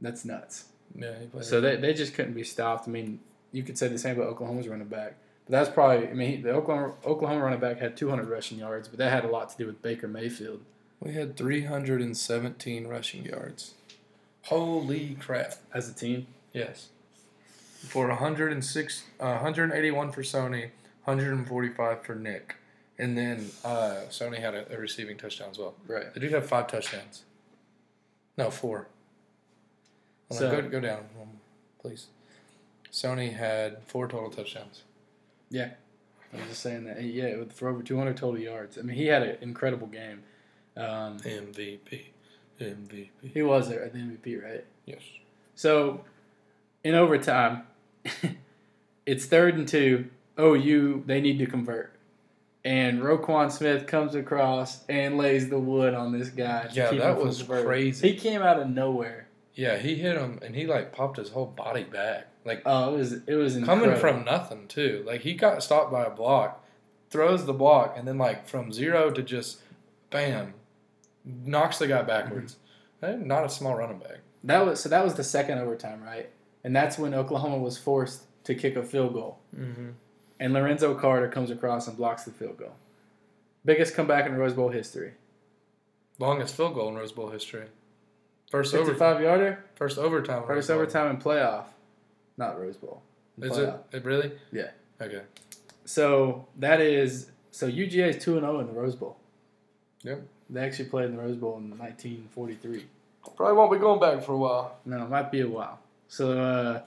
That's 0.02 0.26
nuts. 0.26 0.66
Yeah, 0.96 1.14
So 1.42 1.62
they, 1.62 1.76
they 1.76 1.94
just 1.94 2.16
couldn't 2.16 2.34
be 2.34 2.44
stopped. 2.44 2.88
I 2.88 2.92
mean, 2.92 3.20
you 3.52 3.62
could 3.62 3.78
say 3.78 3.88
the 3.88 4.00
same 4.00 4.16
about 4.16 4.30
Oklahoma's 4.30 4.68
running 4.68 4.88
back. 4.88 5.16
But 5.46 5.52
that's 5.52 5.70
probably, 5.70 6.08
I 6.08 6.14
mean, 6.14 6.42
the 6.42 6.52
Oklahoma, 6.52 6.96
Oklahoma 7.06 7.44
running 7.44 7.60
back 7.60 7.78
had 7.78 7.96
200 7.96 8.28
rushing 8.28 8.58
yards, 8.58 8.88
but 8.88 8.98
that 8.98 9.12
had 9.12 9.24
a 9.24 9.28
lot 9.28 9.50
to 9.50 9.58
do 9.58 9.68
with 9.68 9.84
Baker 9.84 10.08
Mayfield. 10.08 10.62
We 11.00 11.14
had 11.14 11.38
317 11.38 12.88
rushing 12.88 13.26
yards. 13.26 13.74
Holy 14.44 15.16
crap. 15.20 15.54
As 15.74 15.90
a 15.90 15.94
team, 15.94 16.28
Yes. 16.54 16.90
For 17.88 18.08
106, 18.08 19.04
uh, 19.20 19.24
181 19.40 20.12
for 20.12 20.22
Sony, 20.22 20.70
145 21.04 22.06
for 22.06 22.16
Nick. 22.16 22.56
And 22.98 23.18
then 23.18 23.50
uh, 23.66 24.04
Sony 24.10 24.40
had 24.40 24.54
a, 24.54 24.74
a 24.74 24.78
receiving 24.78 25.18
touchdown 25.18 25.50
as 25.52 25.58
well. 25.58 25.74
right? 25.88 26.14
The 26.14 26.20
dude 26.22 26.32
have 26.32 26.46
five 26.48 26.68
touchdowns. 26.68 27.24
No, 28.38 28.50
four. 28.52 28.88
Hold 30.30 30.44
on, 30.44 30.50
So- 30.52 30.62
go, 30.62 30.70
go 30.70 30.80
down, 30.80 31.04
please. 31.82 32.08
Sony 32.92 33.34
had 33.36 33.82
four 33.84 34.08
total 34.08 34.30
touchdowns. 34.30 34.84
Yeah, 35.50 35.72
I 36.34 36.38
was 36.38 36.46
just 36.50 36.62
saying 36.62 36.86
that. 36.86 37.02
Yeah, 37.04 37.44
for 37.54 37.68
over 37.68 37.82
200 37.84 38.16
total 38.16 38.40
yards. 38.40 38.78
I 38.78 38.82
mean, 38.84 38.96
he 38.96 39.08
had 39.08 39.24
an 39.24 39.38
incredible 39.42 39.88
game. 39.88 40.22
Um, 40.78 41.18
MVP. 41.20 42.06
MVP. 42.60 43.10
he 43.34 43.42
was 43.42 43.70
there 43.70 43.84
at 43.84 43.94
the 43.94 44.00
MVP, 44.00 44.42
right? 44.44 44.66
Yes. 44.86 45.02
So, 45.56 46.04
in 46.84 46.96
overtime, 46.96 47.64
it's 49.06 49.26
third 49.26 49.56
and 49.56 49.68
two. 49.68 50.10
OU, 50.40 51.04
they 51.06 51.22
need 51.22 51.38
to 51.40 51.46
convert. 51.46 51.92
And 52.66 53.02
Roquan 53.02 53.52
Smith 53.52 53.86
comes 53.88 54.16
across 54.16 54.86
and 54.88 55.18
lays 55.18 55.50
the 55.50 55.60
wood 55.60 55.94
on 55.94 56.18
this 56.18 56.30
guy. 56.30 56.70
Yeah, 56.74 56.92
that 56.92 57.18
was 57.22 57.40
converting. 57.40 57.66
crazy. 57.68 58.10
He 58.12 58.18
came 58.18 58.42
out 58.42 58.60
of 58.60 58.70
nowhere. 58.70 59.28
Yeah, 59.54 59.78
he 59.78 59.96
hit 59.96 60.18
him 60.18 60.40
and 60.42 60.56
he 60.56 60.66
like 60.66 60.94
popped 60.94 61.18
his 61.18 61.30
whole 61.30 61.46
body 61.46 61.84
back. 61.84 62.28
Like 62.46 62.64
Oh, 62.66 62.94
it 62.96 62.98
was 62.98 63.14
it 63.28 63.36
was 63.36 63.54
coming 63.56 63.92
incredible. 63.92 64.00
from 64.00 64.24
nothing 64.26 64.68
too. 64.68 65.04
Like 65.06 65.22
he 65.22 65.34
got 65.34 65.62
stopped 65.62 65.92
by 65.92 66.06
a 66.06 66.10
block, 66.10 66.66
throws 67.10 67.46
the 67.46 67.54
block, 67.54 67.96
and 67.98 68.08
then 68.08 68.18
like 68.18 68.48
from 68.48 68.72
zero 68.74 69.12
to 69.12 69.22
just 69.22 69.60
bam, 70.10 70.54
knocks 71.26 71.80
the 71.80 71.88
guy 71.88 72.02
backwards. 72.02 72.58
Eh, 73.02 73.16
Not 73.20 73.46
a 73.46 73.50
small 73.50 73.76
running 73.76 74.00
back. 74.00 74.20
that 74.44 74.66
was 74.66 74.80
so 74.80 74.90
that 74.90 75.04
was 75.04 75.16
the 75.16 75.24
second 75.24 75.58
overtime, 75.60 76.02
right? 76.04 76.30
And 76.64 76.76
that's 76.76 76.98
when 76.98 77.14
Oklahoma 77.14 77.58
was 77.58 77.78
forced 77.78 78.24
to 78.46 78.56
kick 78.56 78.76
a 78.76 78.84
field 78.84 79.14
goal. 79.14 79.40
Mm-hmm. 79.58 79.90
and 80.40 80.54
Lorenzo 80.54 80.94
Carter 80.96 81.28
comes 81.30 81.50
across 81.52 81.88
and 81.88 81.96
blocks 81.98 82.24
the 82.24 82.32
field 82.32 82.58
goal. 82.58 82.76
Biggest 83.66 83.94
comeback 83.96 84.26
in 84.26 84.36
Rose 84.36 84.54
Bowl 84.54 84.70
history. 84.70 85.14
Longest 86.20 86.56
field 86.56 86.74
goal 86.76 86.90
in 86.90 86.96
Rose 86.96 87.12
Bowl 87.12 87.30
history. 87.30 87.68
First 88.52 88.74
over, 88.76 88.94
five 88.94 89.22
yarder, 89.22 89.64
first 89.76 89.98
overtime. 89.98 90.44
first 90.46 90.70
overtime 90.70 91.10
in 91.10 91.18
playoff, 91.22 91.66
not 92.38 92.60
Rose 92.60 92.78
Bowl. 92.78 93.02
Is 93.42 93.58
it, 93.58 93.74
it 93.92 94.06
really? 94.06 94.32
Yeah. 94.52 94.72
Okay. 95.02 95.22
So 95.86 96.46
that 96.60 96.80
is 96.82 97.32
so 97.52 97.68
UGA 97.70 98.10
is 98.10 98.24
two 98.24 98.34
and 98.34 98.42
zero 98.42 98.60
in 98.60 98.68
the 98.68 98.74
Rose 98.74 98.96
Bowl. 98.96 99.18
Yep. 100.04 100.22
They 100.50 100.62
actually 100.62 100.90
played 100.90 101.06
in 101.06 101.16
the 101.16 101.22
Rose 101.22 101.36
Bowl 101.36 101.58
in 101.58 101.70
1943. 101.78 102.86
Probably 103.36 103.56
won't 103.56 103.72
be 103.72 103.78
going 103.78 104.00
back 104.00 104.24
for 104.24 104.34
a 104.34 104.38
while. 104.38 104.78
No, 104.86 105.04
it 105.04 105.10
might 105.10 105.32
be 105.32 105.42
a 105.42 105.48
while. 105.48 105.80
So 106.08 106.40
uh, 106.40 106.82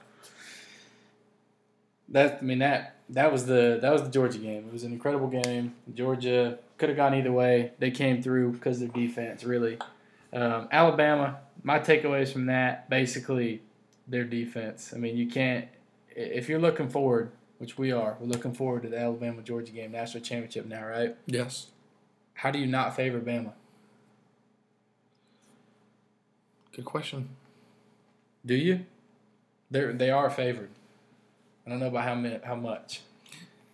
that 2.09 2.39
I 2.41 2.45
mean 2.45 2.59
that 2.59 2.95
that 3.09 3.31
was 3.31 3.45
the 3.45 3.79
that 3.81 3.91
was 3.91 4.03
the 4.03 4.09
Georgia 4.09 4.37
game. 4.37 4.65
It 4.67 4.73
was 4.73 4.83
an 4.83 4.91
incredible 4.91 5.27
game. 5.27 5.73
Georgia 5.93 6.59
could 6.77 6.89
have 6.89 6.97
gone 6.97 7.13
either 7.15 7.31
way. 7.31 7.71
They 7.79 7.91
came 7.91 8.21
through 8.21 8.51
because 8.51 8.81
of 8.81 8.93
their 8.93 9.07
defense. 9.07 9.43
Really, 9.43 9.77
um, 10.33 10.67
Alabama. 10.71 11.39
My 11.63 11.79
takeaways 11.79 12.31
from 12.31 12.45
that 12.45 12.89
basically 12.89 13.61
their 14.07 14.23
defense. 14.23 14.93
I 14.95 14.97
mean, 14.97 15.17
you 15.17 15.27
can't 15.27 15.67
if 16.15 16.47
you're 16.49 16.59
looking 16.59 16.89
forward, 16.89 17.31
which 17.57 17.77
we 17.77 17.91
are. 17.91 18.17
We're 18.19 18.27
looking 18.27 18.53
forward 18.53 18.83
to 18.83 18.89
the 18.89 18.99
Alabama 18.99 19.41
Georgia 19.41 19.71
game, 19.71 19.91
national 19.91 20.23
championship 20.23 20.65
now, 20.65 20.85
right? 20.85 21.15
Yes. 21.25 21.67
How 22.37 22.51
do 22.51 22.59
you 22.59 22.67
not 22.67 22.95
favor 22.95 23.19
Bama? 23.19 23.53
Good 26.75 26.85
question. 26.85 27.29
Do 28.45 28.53
you? 28.53 28.85
They 29.71 29.85
they 29.85 30.11
are 30.11 30.29
favored. 30.29 30.69
I 31.65 31.71
don't 31.71 31.79
know 31.79 31.87
about 31.87 32.03
how 32.03 32.13
many, 32.13 32.39
how 32.43 32.55
much. 32.55 33.01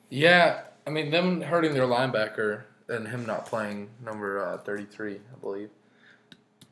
Yeah, 0.09 0.61
I 0.88 0.91
mean 0.91 1.11
them 1.11 1.41
hurting 1.41 1.74
their 1.74 1.86
linebacker 1.86 2.64
and 2.88 3.07
him 3.09 3.26
not 3.26 3.45
playing 3.45 3.89
number 4.03 4.41
uh, 4.41 4.57
thirty 4.59 4.86
three, 4.86 5.16
I 5.16 5.39
believe. 5.41 5.70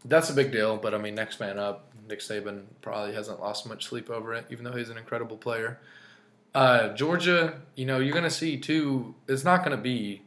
That's 0.06 0.30
a 0.30 0.34
big 0.34 0.54
deal, 0.54 0.78
but 0.78 0.94
I 0.94 0.98
mean 0.98 1.14
next 1.14 1.42
man 1.42 1.60
up. 1.60 1.92
Nick 2.08 2.20
Saban 2.20 2.64
probably 2.82 3.14
hasn't 3.14 3.42
lost 3.42 3.68
much 3.68 3.86
sleep 3.86 4.10
over 4.10 4.34
it, 4.34 4.46
even 4.50 4.64
though 4.64 4.72
he's 4.72 4.90
an 4.90 4.98
incredible 4.98 5.38
player. 5.38 5.80
Uh, 6.56 6.94
Georgia, 6.94 7.60
you 7.76 7.86
know, 7.86 8.00
you're 8.00 8.16
gonna 8.16 8.30
see 8.30 8.58
too. 8.58 9.14
It's 9.28 9.44
not 9.44 9.66
gonna 9.66 9.76
be. 9.76 10.22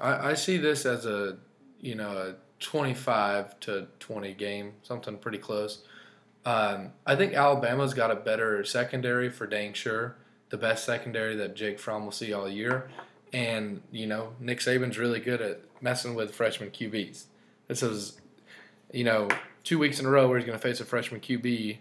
I, 0.00 0.30
I 0.30 0.34
see 0.34 0.56
this 0.56 0.86
as 0.86 1.06
a, 1.06 1.38
you 1.80 1.94
know, 1.94 2.10
a 2.10 2.34
twenty-five 2.60 3.58
to 3.60 3.88
twenty 4.00 4.34
game, 4.34 4.74
something 4.82 5.18
pretty 5.18 5.38
close. 5.38 5.82
Um, 6.44 6.92
I 7.04 7.16
think 7.16 7.34
Alabama's 7.34 7.94
got 7.94 8.10
a 8.10 8.16
better 8.16 8.64
secondary 8.64 9.28
for 9.28 9.46
dang 9.46 9.74
sure 9.74 10.16
the 10.50 10.56
best 10.56 10.84
secondary 10.84 11.36
that 11.36 11.54
Jake 11.54 11.78
Fromm 11.78 12.04
will 12.04 12.12
see 12.12 12.32
all 12.32 12.48
year. 12.48 12.90
And, 13.32 13.82
you 13.92 14.06
know, 14.06 14.32
Nick 14.40 14.60
Saban's 14.60 14.98
really 14.98 15.20
good 15.20 15.42
at 15.42 15.60
messing 15.80 16.14
with 16.14 16.34
freshman 16.34 16.70
QBs. 16.70 17.24
This 17.66 17.82
is, 17.82 18.18
you 18.92 19.04
know, 19.04 19.28
two 19.64 19.78
weeks 19.78 20.00
in 20.00 20.06
a 20.06 20.10
row 20.10 20.28
where 20.28 20.38
he's 20.38 20.46
going 20.46 20.58
to 20.58 20.62
face 20.62 20.80
a 20.80 20.84
freshman 20.84 21.20
QB, 21.20 21.78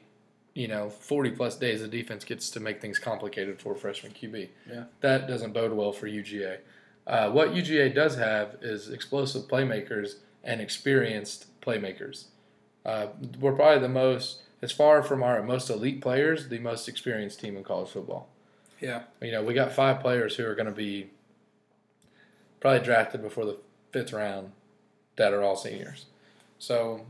you 0.53 0.67
know, 0.67 0.89
40 0.89 1.31
plus 1.31 1.55
days 1.55 1.81
the 1.81 1.87
defense 1.87 2.25
gets 2.25 2.49
to 2.51 2.59
make 2.59 2.81
things 2.81 2.99
complicated 2.99 3.61
for 3.61 3.73
a 3.73 3.77
freshman 3.77 4.11
QB. 4.11 4.49
Yeah. 4.69 4.83
That 4.99 5.27
doesn't 5.27 5.53
bode 5.53 5.71
well 5.71 5.93
for 5.93 6.07
UGA. 6.07 6.57
Uh, 7.07 7.31
what 7.31 7.53
UGA 7.53 7.95
does 7.95 8.17
have 8.17 8.57
is 8.61 8.89
explosive 8.89 9.43
playmakers 9.43 10.15
and 10.43 10.59
experienced 10.59 11.47
playmakers. 11.61 12.25
Uh, 12.85 13.07
we're 13.39 13.53
probably 13.53 13.79
the 13.79 13.89
most, 13.89 14.41
as 14.61 14.73
far 14.73 15.01
from 15.01 15.23
our 15.23 15.41
most 15.41 15.69
elite 15.69 16.01
players, 16.01 16.49
the 16.49 16.59
most 16.59 16.87
experienced 16.89 17.39
team 17.39 17.55
in 17.55 17.63
college 17.63 17.89
football. 17.89 18.27
Yeah. 18.81 19.03
You 19.21 19.31
know, 19.31 19.43
we 19.43 19.53
got 19.53 19.71
five 19.71 20.01
players 20.01 20.35
who 20.35 20.45
are 20.45 20.53
going 20.53 20.67
to 20.67 20.71
be 20.71 21.09
probably 22.59 22.83
drafted 22.83 23.21
before 23.21 23.45
the 23.45 23.57
fifth 23.91 24.11
round 24.11 24.51
that 25.15 25.33
are 25.33 25.41
all 25.41 25.55
seniors. 25.55 26.05
So, 26.59 27.05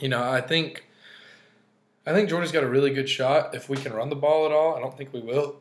you 0.00 0.08
know, 0.08 0.22
I 0.22 0.40
think 0.40 0.86
I 2.06 2.12
think 2.12 2.28
Georgia's 2.28 2.52
got 2.52 2.64
a 2.64 2.68
really 2.68 2.92
good 2.92 3.08
shot 3.08 3.54
if 3.54 3.68
we 3.68 3.76
can 3.76 3.92
run 3.92 4.10
the 4.10 4.16
ball 4.16 4.44
at 4.44 4.52
all. 4.52 4.76
I 4.76 4.80
don't 4.80 4.96
think 4.96 5.12
we 5.12 5.20
will. 5.20 5.56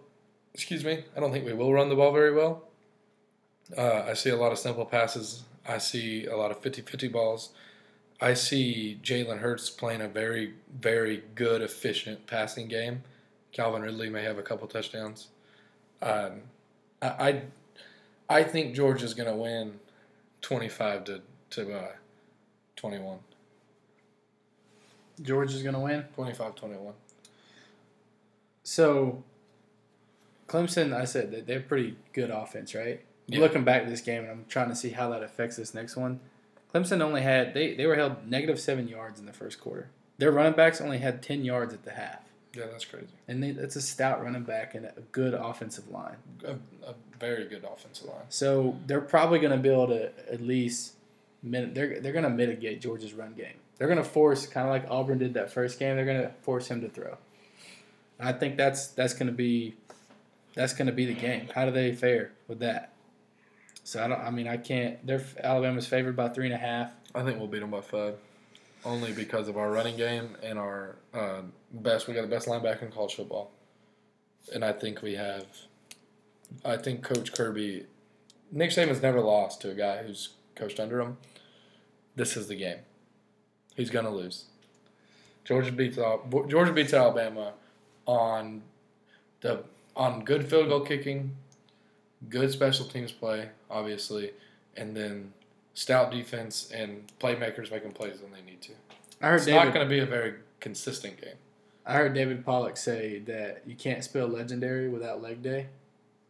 Excuse 0.54 0.84
me. 0.84 1.06
I 1.16 1.20
don't 1.20 1.32
think 1.32 1.46
we 1.46 1.54
will 1.54 1.74
run 1.74 1.90
the 1.90 1.96
ball 1.96 2.12
very 2.12 2.34
well. 2.34 2.68
Uh, 3.78 4.04
I 4.08 4.14
see 4.14 4.30
a 4.30 4.36
lot 4.36 4.52
of 4.52 4.60
simple 4.60 4.86
passes. 4.86 5.44
I 5.68 5.78
see 5.78 6.26
a 6.26 6.36
lot 6.36 6.52
of 6.52 6.62
50-50 6.62 7.12
balls. 7.12 7.50
I 8.22 8.34
see 8.34 9.00
Jalen 9.02 9.40
Hurts 9.40 9.70
playing 9.70 10.02
a 10.02 10.08
very, 10.08 10.54
very 10.80 11.24
good, 11.36 11.62
efficient 11.62 12.28
passing 12.28 12.68
game. 12.68 13.04
Calvin 13.52 13.82
Ridley 13.82 14.10
may 14.10 14.24
have 14.24 14.38
a 14.38 14.44
couple 14.44 14.68
touchdowns. 14.68 15.28
Um, 16.02 16.42
I 17.02 17.08
I, 17.08 17.42
I 18.30 18.44
think 18.44 18.76
Georgia's 18.76 19.14
gonna 19.14 19.36
win 19.36 19.80
twenty 20.42 20.70
five 20.70 21.04
to 21.06 21.22
to 21.52 21.78
uh, 21.78 21.92
21. 22.76 23.20
Georgia's 25.22 25.62
gonna 25.62 25.80
win. 25.80 26.06
25-21. 26.18 26.94
So, 28.64 29.24
Clemson, 30.48 30.94
I 30.94 31.06
said 31.06 31.32
that 31.32 31.48
they're 31.48 31.62
pretty 31.62 31.96
good 32.14 32.30
offense, 32.30 32.74
right? 32.74 33.02
Yeah. 33.28 33.40
Looking 33.40 33.64
back 33.64 33.84
at 33.84 33.90
this 33.90 34.02
game, 34.02 34.24
and 34.24 34.32
I'm 34.32 34.46
trying 34.50 34.70
to 34.70 34.76
see 34.76 34.90
how 34.90 35.10
that 35.12 35.24
affects 35.24 35.56
this 35.56 35.74
next 35.74 35.96
one. 35.96 36.20
Clemson 36.74 37.02
only 37.02 37.22
had 37.22 37.54
they 37.54 37.74
they 37.76 37.86
were 37.86 37.96
held 37.96 38.28
negative 38.30 38.60
seven 38.60 38.88
yards 38.88 39.20
in 39.20 39.26
the 39.26 39.34
first 39.34 39.62
quarter. 39.62 39.90
Their 40.18 40.32
running 40.32 40.54
backs 40.54 40.82
only 40.82 40.98
had 41.00 41.22
ten 41.24 41.46
yards 41.46 41.74
at 41.74 41.84
the 41.84 41.92
half, 41.92 42.20
Yeah, 42.54 42.66
that's 42.72 42.86
crazy. 42.86 43.08
and 43.28 43.42
they, 43.42 43.52
that's 43.52 43.76
a 43.76 43.82
stout 43.82 44.24
running 44.24 44.44
back 44.44 44.76
and 44.76 44.86
a 44.86 44.94
good 45.12 45.34
offensive 45.34 45.90
line. 45.90 46.18
A, 46.46 46.52
a 46.88 46.94
very 47.20 47.46
good 47.48 47.64
offensive 47.64 48.08
line. 48.08 48.26
So 48.30 48.76
they're 48.88 49.02
probably 49.02 49.40
going 49.40 49.52
to 49.52 49.58
be 49.58 49.70
able 49.70 49.88
to 49.88 50.12
at 50.32 50.42
least 50.42 50.94
min- 51.42 51.74
they're 51.74 52.00
they're 52.00 52.12
going 52.14 52.24
to 52.24 52.30
mitigate 52.30 52.82
Georgia's 52.82 53.14
run 53.14 53.34
game. 53.34 53.56
They're 53.78 53.88
going 53.88 53.98
to 53.98 54.04
force 54.04 54.46
kind 54.46 54.68
of 54.68 54.72
like 54.72 54.86
Auburn 54.90 55.18
did 55.18 55.34
that 55.36 55.52
first 55.52 55.80
game. 55.80 55.96
They're 55.96 56.06
going 56.06 56.22
to 56.22 56.32
force 56.42 56.68
him 56.68 56.82
to 56.82 56.90
throw. 56.90 57.18
I 58.20 58.34
think 58.34 58.58
that's 58.58 58.88
that's 58.88 59.14
going 59.14 59.28
to 59.28 59.34
be 59.34 59.76
that's 60.54 60.74
going 60.74 60.88
to 60.88 60.94
be 60.94 61.06
the 61.06 61.14
game. 61.16 61.48
How 61.56 61.66
do 61.66 61.72
they 61.72 61.94
fare 61.94 62.32
with 62.48 62.60
that? 62.60 62.90
So 63.84 64.04
I 64.04 64.08
don't. 64.08 64.20
I 64.20 64.30
mean, 64.30 64.48
I 64.48 64.58
can't. 64.58 65.06
They're 65.06 65.24
Alabama's 65.44 65.88
favored 65.88 66.16
by 66.16 66.30
three 66.30 66.46
and 66.46 66.54
a 66.54 66.58
half. 66.58 66.92
I 67.14 67.24
think 67.24 67.38
we'll 67.38 67.48
beat 67.48 67.60
them 67.60 67.72
by 67.72 67.82
five. 67.82 68.16
Only 68.86 69.14
because 69.14 69.48
of 69.48 69.58
our 69.58 69.72
running 69.72 69.96
game 69.96 70.36
and 70.42 70.60
our 70.60 70.96
uh, 71.14 71.42
best. 71.72 72.08
We 72.08 72.14
got 72.14 72.22
the 72.22 72.28
best 72.28 72.48
linebacker 72.48 72.84
in 72.84 72.92
college 72.92 73.16
football, 73.16 73.52
and 74.54 74.64
I 74.64 74.74
think 74.74 75.02
we 75.02 75.16
have. 75.16 75.46
I 76.64 76.78
think 76.78 77.02
Coach 77.02 77.34
Kirby, 77.34 77.86
Nick 78.52 78.70
Saban's 78.70 79.02
never 79.02 79.22
lost 79.22 79.62
to 79.62 79.72
a 79.72 79.74
guy 79.74 80.04
who's 80.04 80.30
coached 80.56 80.80
under 80.80 81.02
him. 81.02 81.18
This 82.16 82.38
is 82.38 82.48
the 82.48 82.56
game. 82.56 82.80
He's 83.76 83.90
gonna 83.90 84.12
lose. 84.12 84.46
Georgia 85.46 85.72
beats 85.72 85.98
Georgia 86.48 86.72
beats 86.72 86.94
Alabama 86.94 87.54
on 88.06 88.62
the 89.42 89.64
on 89.96 90.24
good 90.24 90.48
field 90.48 90.70
goal 90.70 90.82
kicking, 90.82 91.36
good 92.30 92.52
special 92.52 92.86
teams 92.86 93.12
play, 93.12 93.50
obviously, 93.70 94.32
and 94.78 94.96
then 94.96 95.34
stout 95.74 96.12
defense 96.12 96.72
and 96.74 97.04
playmakers 97.20 97.72
making 97.72 97.92
plays 97.92 98.20
when 98.22 98.32
they 98.32 98.42
need 98.50 98.62
to. 98.62 98.72
I 99.22 99.28
heard 99.30 99.36
It's 99.38 99.46
David. 99.46 99.66
not 99.66 99.74
going 99.74 99.86
to 99.86 99.90
be 99.90 100.00
a 100.00 100.06
very 100.06 100.36
consistent 100.60 101.20
game. 101.22 101.36
I 101.86 101.94
heard 101.94 102.14
David 102.14 102.46
Pollack 102.46 102.78
say 102.78 103.20
that 103.20 103.64
you 103.66 103.76
can't 103.76 104.04
spell 104.04 104.28
legendary 104.28 104.88
without 104.90 105.22
leg 105.22 105.42
day. 105.42 105.68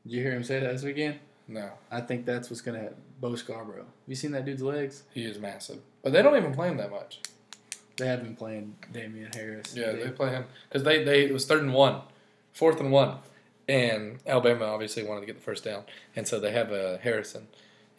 Did 0.04 0.12
you 0.14 0.22
hear 0.24 0.32
him 0.32 0.44
say 0.44 0.60
that 0.60 0.72
this 0.72 0.84
weekend? 0.84 1.20
No, 1.48 1.70
I 1.92 2.02
think 2.02 2.26
that's 2.26 2.50
what's 2.50 2.62
gonna 2.62 2.80
happen. 2.80 2.96
Bo 3.20 3.36
Scarborough. 3.36 3.78
Have 3.84 4.08
you 4.08 4.16
seen 4.16 4.32
that 4.32 4.46
dude's 4.46 4.62
legs? 4.64 5.04
he 5.14 5.24
is 5.26 5.38
massive, 5.40 5.80
but 6.02 6.12
they 6.14 6.22
don't 6.22 6.36
even 6.38 6.54
play 6.54 6.70
him 6.70 6.78
that 6.78 6.90
much. 6.92 7.20
They 7.98 8.08
have 8.08 8.24
been 8.24 8.36
playing 8.36 8.76
Damien 8.92 9.30
Harris. 9.34 9.76
Yeah, 9.76 9.92
They- 9.92 10.04
they 10.06 10.10
play 10.10 10.30
him 10.32 10.46
because 10.70 10.84
they, 10.84 11.04
they 11.04 11.26
it 11.26 11.34
was 11.34 11.46
third 11.46 11.62
and 11.62 11.74
one, 11.74 12.02
fourth 12.54 12.80
and 12.80 12.92
one, 12.92 13.18
and 13.74 14.20
Alabama 14.28 14.66
obviously 14.66 15.04
wanted 15.04 15.22
to 15.22 15.26
get 15.28 15.36
the 15.36 15.42
first 15.42 15.64
down, 15.64 15.84
and 16.16 16.28
so 16.28 16.40
they 16.40 16.52
have 16.52 16.72
a 16.72 17.00
Harrison, 17.02 17.48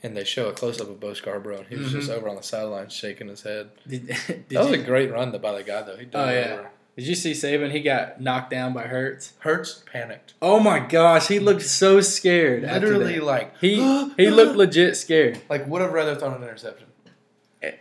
and 0.02 0.16
they 0.16 0.24
show 0.24 0.48
a 0.48 0.52
close 0.52 0.80
up 0.80 0.88
of 0.88 1.00
Bo 1.00 1.14
Scarborough, 1.14 1.58
and 1.58 1.66
he 1.66 1.76
was 1.76 1.90
just 1.92 2.08
Mhm. 2.10 2.14
over 2.16 2.28
on 2.28 2.36
the 2.36 2.42
sideline 2.42 2.88
shaking 2.90 3.28
his 3.28 3.42
head. 3.42 3.70
Did, 3.86 4.06
did, 4.26 4.48
that 4.50 4.60
was 4.60 4.68
you, 4.68 4.74
a 4.82 4.84
great 4.84 5.10
run 5.10 5.30
by 5.38 5.52
the 5.52 5.62
guy 5.64 5.82
though. 5.82 5.96
He 5.96 6.06
Oh, 6.14 6.30
yeah. 6.30 6.52
over. 6.60 6.70
did 6.96 7.06
you 7.06 7.14
see 7.14 7.32
Saban? 7.32 7.70
He 7.72 7.80
got 7.80 8.20
knocked 8.20 8.50
down 8.50 8.72
by 8.72 8.82
Hurts. 8.84 9.32
Hurts 9.40 9.82
panicked. 9.92 10.34
Oh 10.40 10.60
my 10.60 10.78
gosh, 10.78 11.26
he 11.28 11.38
looked 11.40 11.62
so 11.62 12.00
scared. 12.00 12.62
Literally, 12.62 13.18
like 13.20 13.58
he 13.58 13.74
he 14.16 14.30
looked 14.30 14.56
legit 14.56 14.96
scared. 14.96 15.40
like 15.48 15.66
would 15.66 15.82
have 15.82 15.92
rather 15.92 16.14
thrown 16.14 16.34
an 16.34 16.42
interception. 16.42 16.86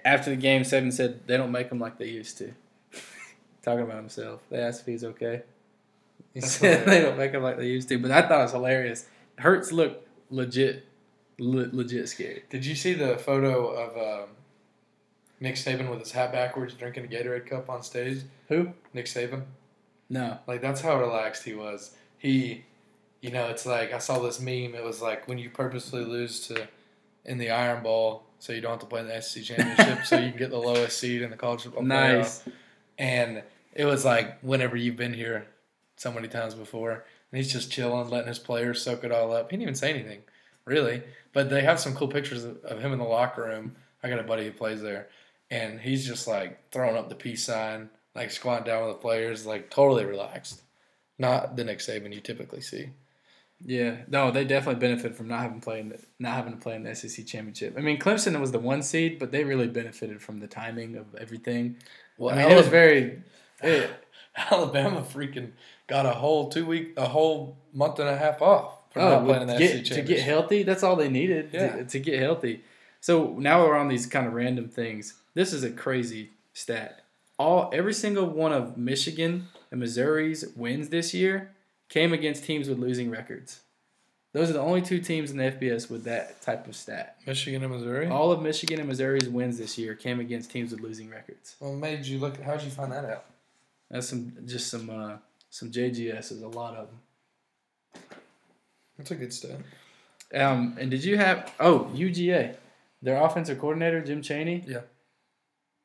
After 0.05 0.29
the 0.29 0.37
game, 0.37 0.61
Saban 0.63 0.93
said 0.93 1.27
they 1.27 1.35
don't 1.37 1.51
make 1.51 1.69
him 1.69 1.77
like 1.79 1.97
they 1.97 2.07
used 2.07 2.37
to. 2.37 2.53
Talking 3.63 3.81
about 3.83 3.97
himself, 3.97 4.39
they 4.49 4.57
asked 4.59 4.81
if 4.81 4.85
he's 4.87 5.03
okay. 5.03 5.43
He 6.34 6.39
That's 6.39 6.53
said 6.53 6.79
they 6.88 6.95
hilarious. 6.95 7.05
don't 7.09 7.17
make 7.17 7.31
him 7.31 7.43
like 7.43 7.57
they 7.57 7.67
used 7.67 7.89
to, 7.89 7.97
but 7.99 8.11
I 8.11 8.21
thought 8.23 8.39
it 8.39 8.43
was 8.43 8.51
hilarious. 8.51 9.07
Hurts 9.38 9.71
looked 9.71 10.07
legit, 10.29 10.86
le- 11.39 11.69
legit 11.71 12.09
scared. 12.09 12.43
Did 12.49 12.65
you 12.65 12.75
see 12.75 12.93
the 12.93 13.17
photo 13.17 13.67
of 13.69 13.97
um, 14.23 14.29
Nick 15.39 15.55
Saban 15.55 15.89
with 15.89 15.99
his 15.99 16.11
hat 16.11 16.31
backwards 16.31 16.73
drinking 16.73 17.05
a 17.05 17.07
Gatorade 17.07 17.45
cup 17.47 17.69
on 17.69 17.84
stage? 17.84 18.21
Who? 18.49 18.69
Nick 18.93 19.05
Saban. 19.05 19.43
No. 20.09 20.38
Like 20.47 20.61
that's 20.61 20.81
how 20.81 20.99
relaxed 20.99 21.43
he 21.43 21.53
was. 21.53 21.91
He, 22.17 22.63
you 23.21 23.31
know, 23.31 23.47
it's 23.47 23.65
like 23.65 23.93
I 23.93 23.99
saw 23.99 24.19
this 24.19 24.39
meme. 24.39 24.75
It 24.75 24.84
was 24.84 25.01
like 25.01 25.27
when 25.27 25.38
you 25.38 25.49
purposely 25.49 26.03
lose 26.03 26.47
to 26.47 26.67
in 27.25 27.38
the 27.38 27.51
Iron 27.51 27.81
Bowl, 27.84 28.23
so 28.39 28.51
you 28.53 28.59
don't 28.61 28.71
have 28.71 28.79
to 28.81 28.86
play 28.86 28.99
in 29.01 29.07
the 29.07 29.21
SEC 29.21 29.43
championship, 29.43 30.05
so 30.05 30.17
you 30.19 30.29
can 30.29 30.38
get 30.38 30.49
the 30.49 30.57
lowest 30.57 30.99
seed 30.99 31.21
in 31.21 31.29
the 31.31 31.38
college 31.38 31.61
football 31.63 31.84
playoff. 31.84 31.88
Nice. 31.88 32.43
And 32.97 33.43
it 33.73 33.86
was 33.86 34.03
like 34.05 34.39
whenever 34.41 34.75
you've 34.75 34.97
been 34.97 35.13
here 35.13 35.47
so 36.03 36.11
many 36.11 36.27
times 36.27 36.53
before, 36.53 36.91
and 36.91 37.37
he's 37.37 37.51
just 37.51 37.71
chilling, 37.71 38.09
letting 38.09 38.27
his 38.27 38.37
players 38.37 38.81
soak 38.81 39.03
it 39.03 39.11
all 39.11 39.33
up. 39.33 39.49
He 39.49 39.55
didn't 39.55 39.63
even 39.63 39.75
say 39.75 39.89
anything, 39.89 40.21
really. 40.65 41.01
But 41.31 41.49
they 41.49 41.61
have 41.61 41.79
some 41.79 41.95
cool 41.95 42.09
pictures 42.09 42.43
of, 42.43 42.57
of 42.65 42.81
him 42.81 42.91
in 42.91 42.99
the 42.99 43.05
locker 43.05 43.43
room. 43.43 43.75
I 44.03 44.09
got 44.09 44.19
a 44.19 44.23
buddy 44.23 44.43
who 44.45 44.51
plays 44.51 44.81
there, 44.81 45.07
and 45.49 45.79
he's 45.79 46.05
just 46.05 46.27
like 46.27 46.69
throwing 46.71 46.97
up 46.97 47.09
the 47.09 47.15
peace 47.15 47.45
sign, 47.45 47.89
like 48.13 48.29
squatting 48.31 48.65
down 48.65 48.85
with 48.85 48.95
the 48.95 49.01
players, 49.01 49.45
like 49.45 49.71
totally 49.71 50.05
relaxed. 50.05 50.61
Not 51.17 51.55
the 51.55 51.63
Nick 51.63 51.79
Saban 51.79 52.13
you 52.13 52.19
typically 52.19 52.61
see. 52.61 52.89
Yeah, 53.65 53.97
no, 54.09 54.29
they 54.29 54.43
definitely 54.43 54.81
benefit 54.81 55.15
from 55.15 55.29
not 55.29 55.39
having 55.39 55.61
played, 55.61 55.93
not 56.19 56.35
having 56.35 56.51
to 56.51 56.59
play 56.59 56.75
in 56.75 56.83
the 56.83 56.93
SEC 56.93 57.25
championship. 57.25 57.75
I 57.77 57.81
mean, 57.81 57.97
Clemson 57.97 58.37
was 58.41 58.51
the 58.51 58.59
one 58.59 58.83
seed, 58.83 59.19
but 59.19 59.31
they 59.31 59.45
really 59.45 59.67
benefited 59.67 60.21
from 60.21 60.41
the 60.41 60.47
timing 60.47 60.97
of 60.97 61.15
everything. 61.15 61.77
Well, 62.17 62.35
I 62.35 62.39
mean, 62.39 62.51
it 62.51 62.57
was 62.57 62.67
very. 62.67 63.21
It, 63.61 63.89
Alabama 64.51 65.01
freaking 65.01 65.51
got 65.93 66.07
a 66.07 66.11
whole 66.11 66.49
two 66.49 66.65
week, 66.65 66.93
a 66.97 67.07
whole 67.07 67.55
month 67.71 67.99
and 67.99 68.09
a 68.09 68.17
half 68.17 68.41
off 68.41 68.79
for 68.89 68.99
oh, 68.99 69.09
not 69.09 69.25
playing 69.25 69.41
in 69.43 69.47
the 69.47 69.57
get, 69.59 69.85
to 69.85 70.01
get 70.01 70.21
healthy, 70.21 70.63
that's 70.63 70.81
all 70.81 70.95
they 70.95 71.07
needed 71.07 71.51
Yeah. 71.53 71.75
to, 71.75 71.85
to 71.85 71.99
get 71.99 72.19
healthy. 72.19 72.63
So 72.99 73.35
now 73.37 73.63
we're 73.63 73.77
on 73.77 73.89
these 73.89 74.07
kind 74.07 74.25
of 74.25 74.33
random 74.33 74.69
things. 74.69 75.13
This 75.35 75.53
is 75.53 75.63
a 75.63 75.69
crazy 75.69 76.31
stat. 76.53 77.01
All 77.37 77.69
every 77.71 77.93
single 77.93 78.25
one 78.25 78.51
of 78.53 78.75
Michigan 78.75 79.49
and 79.69 79.79
Missouri's 79.79 80.43
wins 80.55 80.89
this 80.89 81.13
year 81.13 81.51
came 81.89 82.11
against 82.11 82.43
teams 82.43 82.67
with 82.67 82.79
losing 82.79 83.11
records. 83.11 83.59
Those 84.31 84.49
are 84.49 84.53
the 84.53 84.61
only 84.61 84.81
two 84.81 84.99
teams 84.99 85.29
in 85.29 85.37
the 85.37 85.43
FBS 85.43 85.91
with 85.91 86.05
that 86.05 86.41
type 86.41 86.67
of 86.67 86.75
stat. 86.75 87.17
Michigan 87.27 87.63
and 87.63 87.71
Missouri. 87.71 88.07
All 88.07 88.31
of 88.31 88.41
Michigan 88.41 88.79
and 88.79 88.89
Missouri's 88.89 89.29
wins 89.29 89.59
this 89.59 89.77
year 89.77 89.93
came 89.93 90.19
against 90.19 90.49
teams 90.49 90.71
with 90.71 90.79
losing 90.81 91.11
records. 91.11 91.55
What 91.59 91.73
made 91.73 92.03
you 92.07 92.17
look? 92.17 92.41
How'd 92.41 92.63
you 92.63 92.71
find 92.71 92.91
that 92.91 93.05
out? 93.05 93.25
That's 93.91 94.09
some 94.09 94.33
just 94.47 94.69
some 94.71 94.89
uh, 94.89 95.17
some 95.53 95.69
JGSs, 95.69 96.41
a 96.41 96.47
lot 96.47 96.73
of 96.75 96.87
them. 96.87 98.01
That's 98.97 99.11
a 99.11 99.15
good 99.15 99.31
stat. 99.31 99.59
Um, 100.33 100.75
and 100.79 100.89
did 100.89 101.03
you 101.03 101.15
have 101.17 101.53
oh 101.59 101.91
UGA, 101.93 102.55
their 103.03 103.21
offensive 103.21 103.59
coordinator 103.59 104.01
Jim 104.01 104.23
Chaney? 104.23 104.63
Yeah. 104.67 104.81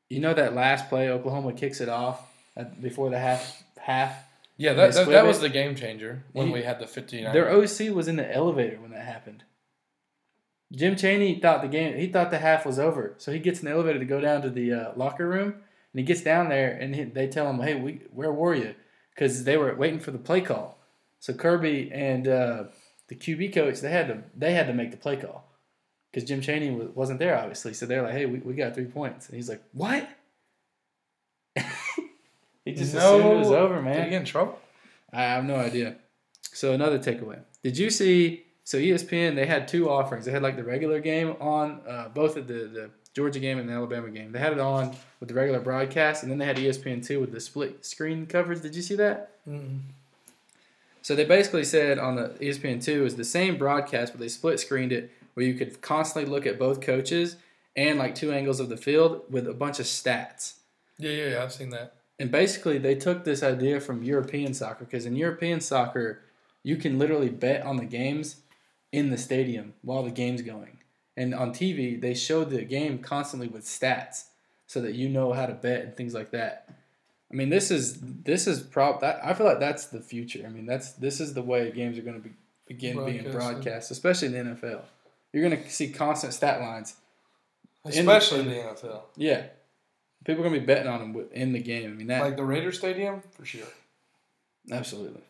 You 0.08 0.20
know 0.20 0.32
that 0.32 0.54
last 0.54 0.88
play, 0.88 1.10
Oklahoma 1.10 1.52
kicks 1.52 1.82
it 1.82 1.90
off 1.90 2.22
at, 2.56 2.80
before 2.80 3.10
the 3.10 3.18
half 3.18 3.62
half. 3.76 4.14
Yeah, 4.56 4.72
that, 4.72 4.94
that, 4.94 5.08
that 5.08 5.26
was 5.26 5.40
the 5.40 5.50
game 5.50 5.76
changer 5.76 6.24
when 6.32 6.46
He- 6.46 6.52
we 6.54 6.62
had 6.62 6.78
the 6.78 6.86
59. 6.86 7.30
Their 7.34 7.50
OC 7.50 7.94
was 7.94 8.08
in 8.08 8.16
the 8.16 8.34
elevator 8.34 8.80
when 8.80 8.92
that 8.92 9.04
happened. 9.04 9.44
Jim 10.72 10.96
Chaney 10.96 11.40
thought 11.40 11.60
the 11.60 11.68
game. 11.68 11.94
He 11.98 12.06
thought 12.06 12.30
the 12.30 12.38
half 12.38 12.64
was 12.64 12.78
over, 12.78 13.14
so 13.18 13.32
he 13.32 13.38
gets 13.38 13.60
in 13.60 13.66
the 13.66 13.72
elevator 13.72 13.98
to 13.98 14.04
go 14.06 14.20
down 14.20 14.40
to 14.42 14.50
the 14.50 14.72
uh, 14.72 14.92
locker 14.96 15.28
room, 15.28 15.52
and 15.52 16.00
he 16.00 16.02
gets 16.04 16.22
down 16.22 16.48
there, 16.48 16.70
and 16.72 16.94
he, 16.94 17.04
they 17.04 17.26
tell 17.26 17.50
him, 17.50 17.60
"Hey, 17.60 17.74
we 17.74 18.00
where 18.12 18.32
were 18.32 18.54
you?" 18.54 18.74
Because 19.18 19.42
they 19.42 19.56
were 19.56 19.74
waiting 19.74 19.98
for 19.98 20.12
the 20.12 20.18
play 20.18 20.40
call. 20.40 20.78
So 21.18 21.32
Kirby 21.32 21.90
and 21.92 22.28
uh, 22.28 22.64
the 23.08 23.16
QB 23.16 23.52
coach 23.52 23.80
they 23.80 23.90
had 23.90 24.06
to 24.06 24.22
they 24.36 24.52
had 24.52 24.68
to 24.68 24.72
make 24.72 24.92
the 24.92 24.96
play 24.96 25.16
call 25.16 25.44
because 26.12 26.28
Jim 26.28 26.40
Chaney 26.40 26.70
wa- 26.70 26.86
wasn't 26.94 27.18
there 27.18 27.36
obviously. 27.36 27.74
So 27.74 27.84
they're 27.84 28.02
like, 28.02 28.12
"Hey, 28.12 28.26
we, 28.26 28.38
we 28.38 28.54
got 28.54 28.74
three 28.74 28.84
points," 28.84 29.26
and 29.26 29.34
he's 29.34 29.48
like, 29.48 29.60
"What?" 29.72 30.08
he 32.64 32.74
just 32.74 32.94
assumed 32.94 33.24
it 33.24 33.38
was 33.38 33.50
over, 33.50 33.82
man. 33.82 33.96
Did 33.96 34.04
he 34.04 34.10
get 34.10 34.20
in 34.20 34.24
trouble? 34.24 34.56
I 35.12 35.22
have 35.22 35.44
no 35.44 35.56
idea. 35.56 35.96
So 36.52 36.72
another 36.72 37.00
takeaway. 37.00 37.40
Did 37.64 37.76
you 37.76 37.90
see? 37.90 38.44
So 38.62 38.78
ESPN 38.78 39.34
they 39.34 39.46
had 39.46 39.66
two 39.66 39.90
offerings. 39.90 40.26
They 40.26 40.30
had 40.30 40.42
like 40.42 40.54
the 40.54 40.62
regular 40.62 41.00
game 41.00 41.34
on 41.40 41.80
uh, 41.88 42.10
both 42.10 42.36
of 42.36 42.46
the 42.46 42.54
the 42.54 42.90
Georgia 43.18 43.40
game 43.40 43.58
and 43.58 43.68
the 43.68 43.72
Alabama 43.72 44.08
game. 44.10 44.30
They 44.30 44.38
had 44.38 44.52
it 44.52 44.60
on 44.60 44.94
with 45.18 45.28
the 45.28 45.34
regular 45.34 45.58
broadcast, 45.58 46.22
and 46.22 46.30
then 46.30 46.38
they 46.38 46.46
had 46.46 46.56
ESPN 46.56 47.04
two 47.04 47.18
with 47.18 47.32
the 47.32 47.40
split 47.40 47.84
screen 47.84 48.26
coverage. 48.26 48.62
Did 48.62 48.76
you 48.76 48.82
see 48.82 48.94
that? 48.94 49.32
Mm-mm. 49.44 49.80
So 51.02 51.16
they 51.16 51.24
basically 51.24 51.64
said 51.64 51.98
on 51.98 52.14
the 52.14 52.28
ESPN 52.40 52.80
two 52.80 53.04
is 53.04 53.16
the 53.16 53.24
same 53.24 53.58
broadcast, 53.58 54.12
but 54.12 54.20
they 54.20 54.28
split 54.28 54.60
screened 54.60 54.92
it 54.92 55.10
where 55.34 55.44
you 55.44 55.54
could 55.54 55.82
constantly 55.82 56.30
look 56.30 56.46
at 56.46 56.60
both 56.60 56.80
coaches 56.80 57.34
and 57.74 57.98
like 57.98 58.14
two 58.14 58.30
angles 58.30 58.60
of 58.60 58.68
the 58.68 58.76
field 58.76 59.22
with 59.28 59.48
a 59.48 59.52
bunch 59.52 59.80
of 59.80 59.86
stats. 59.86 60.54
Yeah, 60.96 61.10
yeah, 61.10 61.28
yeah. 61.30 61.42
I've 61.42 61.52
seen 61.52 61.70
that. 61.70 61.94
And 62.20 62.30
basically, 62.30 62.78
they 62.78 62.94
took 62.94 63.24
this 63.24 63.42
idea 63.42 63.80
from 63.80 64.04
European 64.04 64.54
soccer 64.54 64.84
because 64.84 65.06
in 65.06 65.16
European 65.16 65.60
soccer, 65.60 66.20
you 66.62 66.76
can 66.76 67.00
literally 67.00 67.30
bet 67.30 67.62
on 67.64 67.78
the 67.78 67.84
games 67.84 68.36
in 68.92 69.10
the 69.10 69.18
stadium 69.18 69.74
while 69.82 70.04
the 70.04 70.12
game's 70.12 70.42
going. 70.42 70.77
And 71.18 71.34
on 71.34 71.50
TV, 71.50 72.00
they 72.00 72.14
show 72.14 72.44
the 72.44 72.62
game 72.62 72.98
constantly 72.98 73.48
with 73.48 73.64
stats 73.64 74.26
so 74.68 74.80
that 74.82 74.94
you 74.94 75.08
know 75.08 75.32
how 75.32 75.46
to 75.46 75.52
bet 75.52 75.82
and 75.82 75.96
things 75.96 76.14
like 76.14 76.30
that. 76.30 76.68
I 77.30 77.34
mean, 77.34 77.50
this 77.50 77.72
is 77.72 77.98
this 78.00 78.46
is 78.46 78.62
prob 78.62 79.00
that 79.00 79.18
I 79.24 79.34
feel 79.34 79.44
like 79.44 79.58
that's 79.58 79.86
the 79.86 80.00
future. 80.00 80.44
I 80.46 80.48
mean, 80.48 80.64
that's 80.64 80.92
this 80.92 81.18
is 81.20 81.34
the 81.34 81.42
way 81.42 81.72
games 81.72 81.98
are 81.98 82.02
going 82.02 82.22
to 82.22 82.28
be, 82.28 82.34
begin 82.68 83.04
being 83.04 83.32
broadcast, 83.32 83.90
especially 83.90 84.28
in 84.28 84.34
the 84.34 84.54
NFL. 84.54 84.82
You're 85.32 85.48
going 85.48 85.60
to 85.60 85.68
see 85.68 85.90
constant 85.90 86.34
stat 86.34 86.60
lines. 86.60 86.94
Especially 87.84 88.40
in 88.40 88.48
the 88.48 88.54
NFL. 88.54 89.00
Yeah, 89.16 89.46
people 90.24 90.44
are 90.44 90.48
going 90.48 90.54
to 90.54 90.60
be 90.60 90.66
betting 90.66 90.86
on 90.86 91.00
them 91.00 91.28
in 91.32 91.52
the 91.52 91.60
game. 91.60 91.90
I 91.90 91.94
mean, 91.94 92.06
that 92.06 92.22
Like 92.22 92.36
the 92.36 92.44
Raider 92.44 92.70
Stadium, 92.70 93.22
for 93.32 93.44
sure. 93.44 93.66
absolutely. 94.70 95.22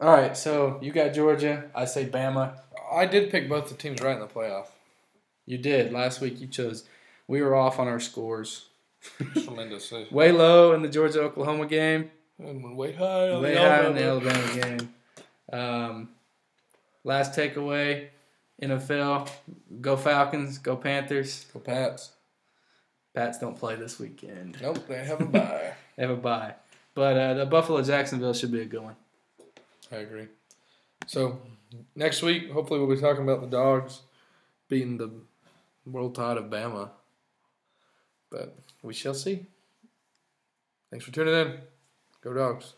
All 0.00 0.12
right, 0.12 0.36
so 0.36 0.78
you 0.80 0.92
got 0.92 1.12
Georgia. 1.12 1.70
I 1.74 1.86
say 1.86 2.06
Bama. 2.06 2.56
I 2.92 3.06
did 3.06 3.32
pick 3.32 3.48
both 3.48 3.68
the 3.68 3.74
teams 3.74 4.00
right 4.00 4.14
in 4.14 4.20
the 4.20 4.28
playoff. 4.28 4.68
You 5.52 5.58
did 5.58 5.92
last 5.92 6.22
week. 6.22 6.40
You 6.40 6.46
chose. 6.46 6.84
We 7.28 7.42
were 7.42 7.54
off 7.54 7.78
on 7.78 7.86
our 7.86 8.00
scores. 8.00 8.70
Tremendous. 9.34 9.92
Way 10.10 10.32
low 10.32 10.72
in 10.72 10.80
the 10.80 10.88
Georgia 10.88 11.20
Oklahoma 11.20 11.66
game. 11.66 12.10
And 12.38 12.74
way 12.74 12.92
high 12.92 13.28
on 13.28 13.42
Way 13.42 13.52
the 13.52 13.60
high 13.60 13.86
in 13.86 13.94
the 13.94 14.02
Alabama. 14.02 14.38
Alabama 14.38 14.78
game. 14.78 14.94
Um, 15.52 16.08
last 17.04 17.38
takeaway, 17.38 18.08
NFL. 18.62 19.28
Go 19.82 19.94
Falcons. 19.98 20.56
Go 20.56 20.74
Panthers. 20.74 21.44
Go 21.52 21.60
Pats. 21.60 22.12
Pats 23.14 23.38
don't 23.38 23.58
play 23.58 23.74
this 23.74 23.98
weekend. 23.98 24.56
Nope, 24.62 24.86
they 24.88 25.04
have 25.04 25.20
a 25.20 25.26
bye. 25.26 25.74
They 25.96 26.04
have 26.04 26.10
a 26.12 26.16
bye. 26.16 26.54
But 26.94 27.18
uh, 27.18 27.34
the 27.34 27.44
Buffalo 27.44 27.82
Jacksonville 27.82 28.32
should 28.32 28.52
be 28.52 28.62
a 28.62 28.64
good 28.64 28.80
one. 28.80 28.96
I 29.92 29.96
agree. 29.96 30.28
So 31.06 31.42
next 31.94 32.22
week, 32.22 32.50
hopefully, 32.50 32.80
we'll 32.80 32.96
be 32.96 33.02
talking 33.02 33.22
about 33.22 33.42
the 33.42 33.48
dogs 33.48 34.00
beating 34.70 34.96
the 34.96 35.10
world 35.86 36.14
tide 36.14 36.36
of 36.36 36.44
Bama. 36.44 36.90
But 38.30 38.56
we 38.82 38.94
shall 38.94 39.14
see. 39.14 39.46
Thanks 40.90 41.04
for 41.04 41.12
tuning 41.12 41.34
in. 41.34 41.58
Go 42.22 42.32
dogs. 42.34 42.74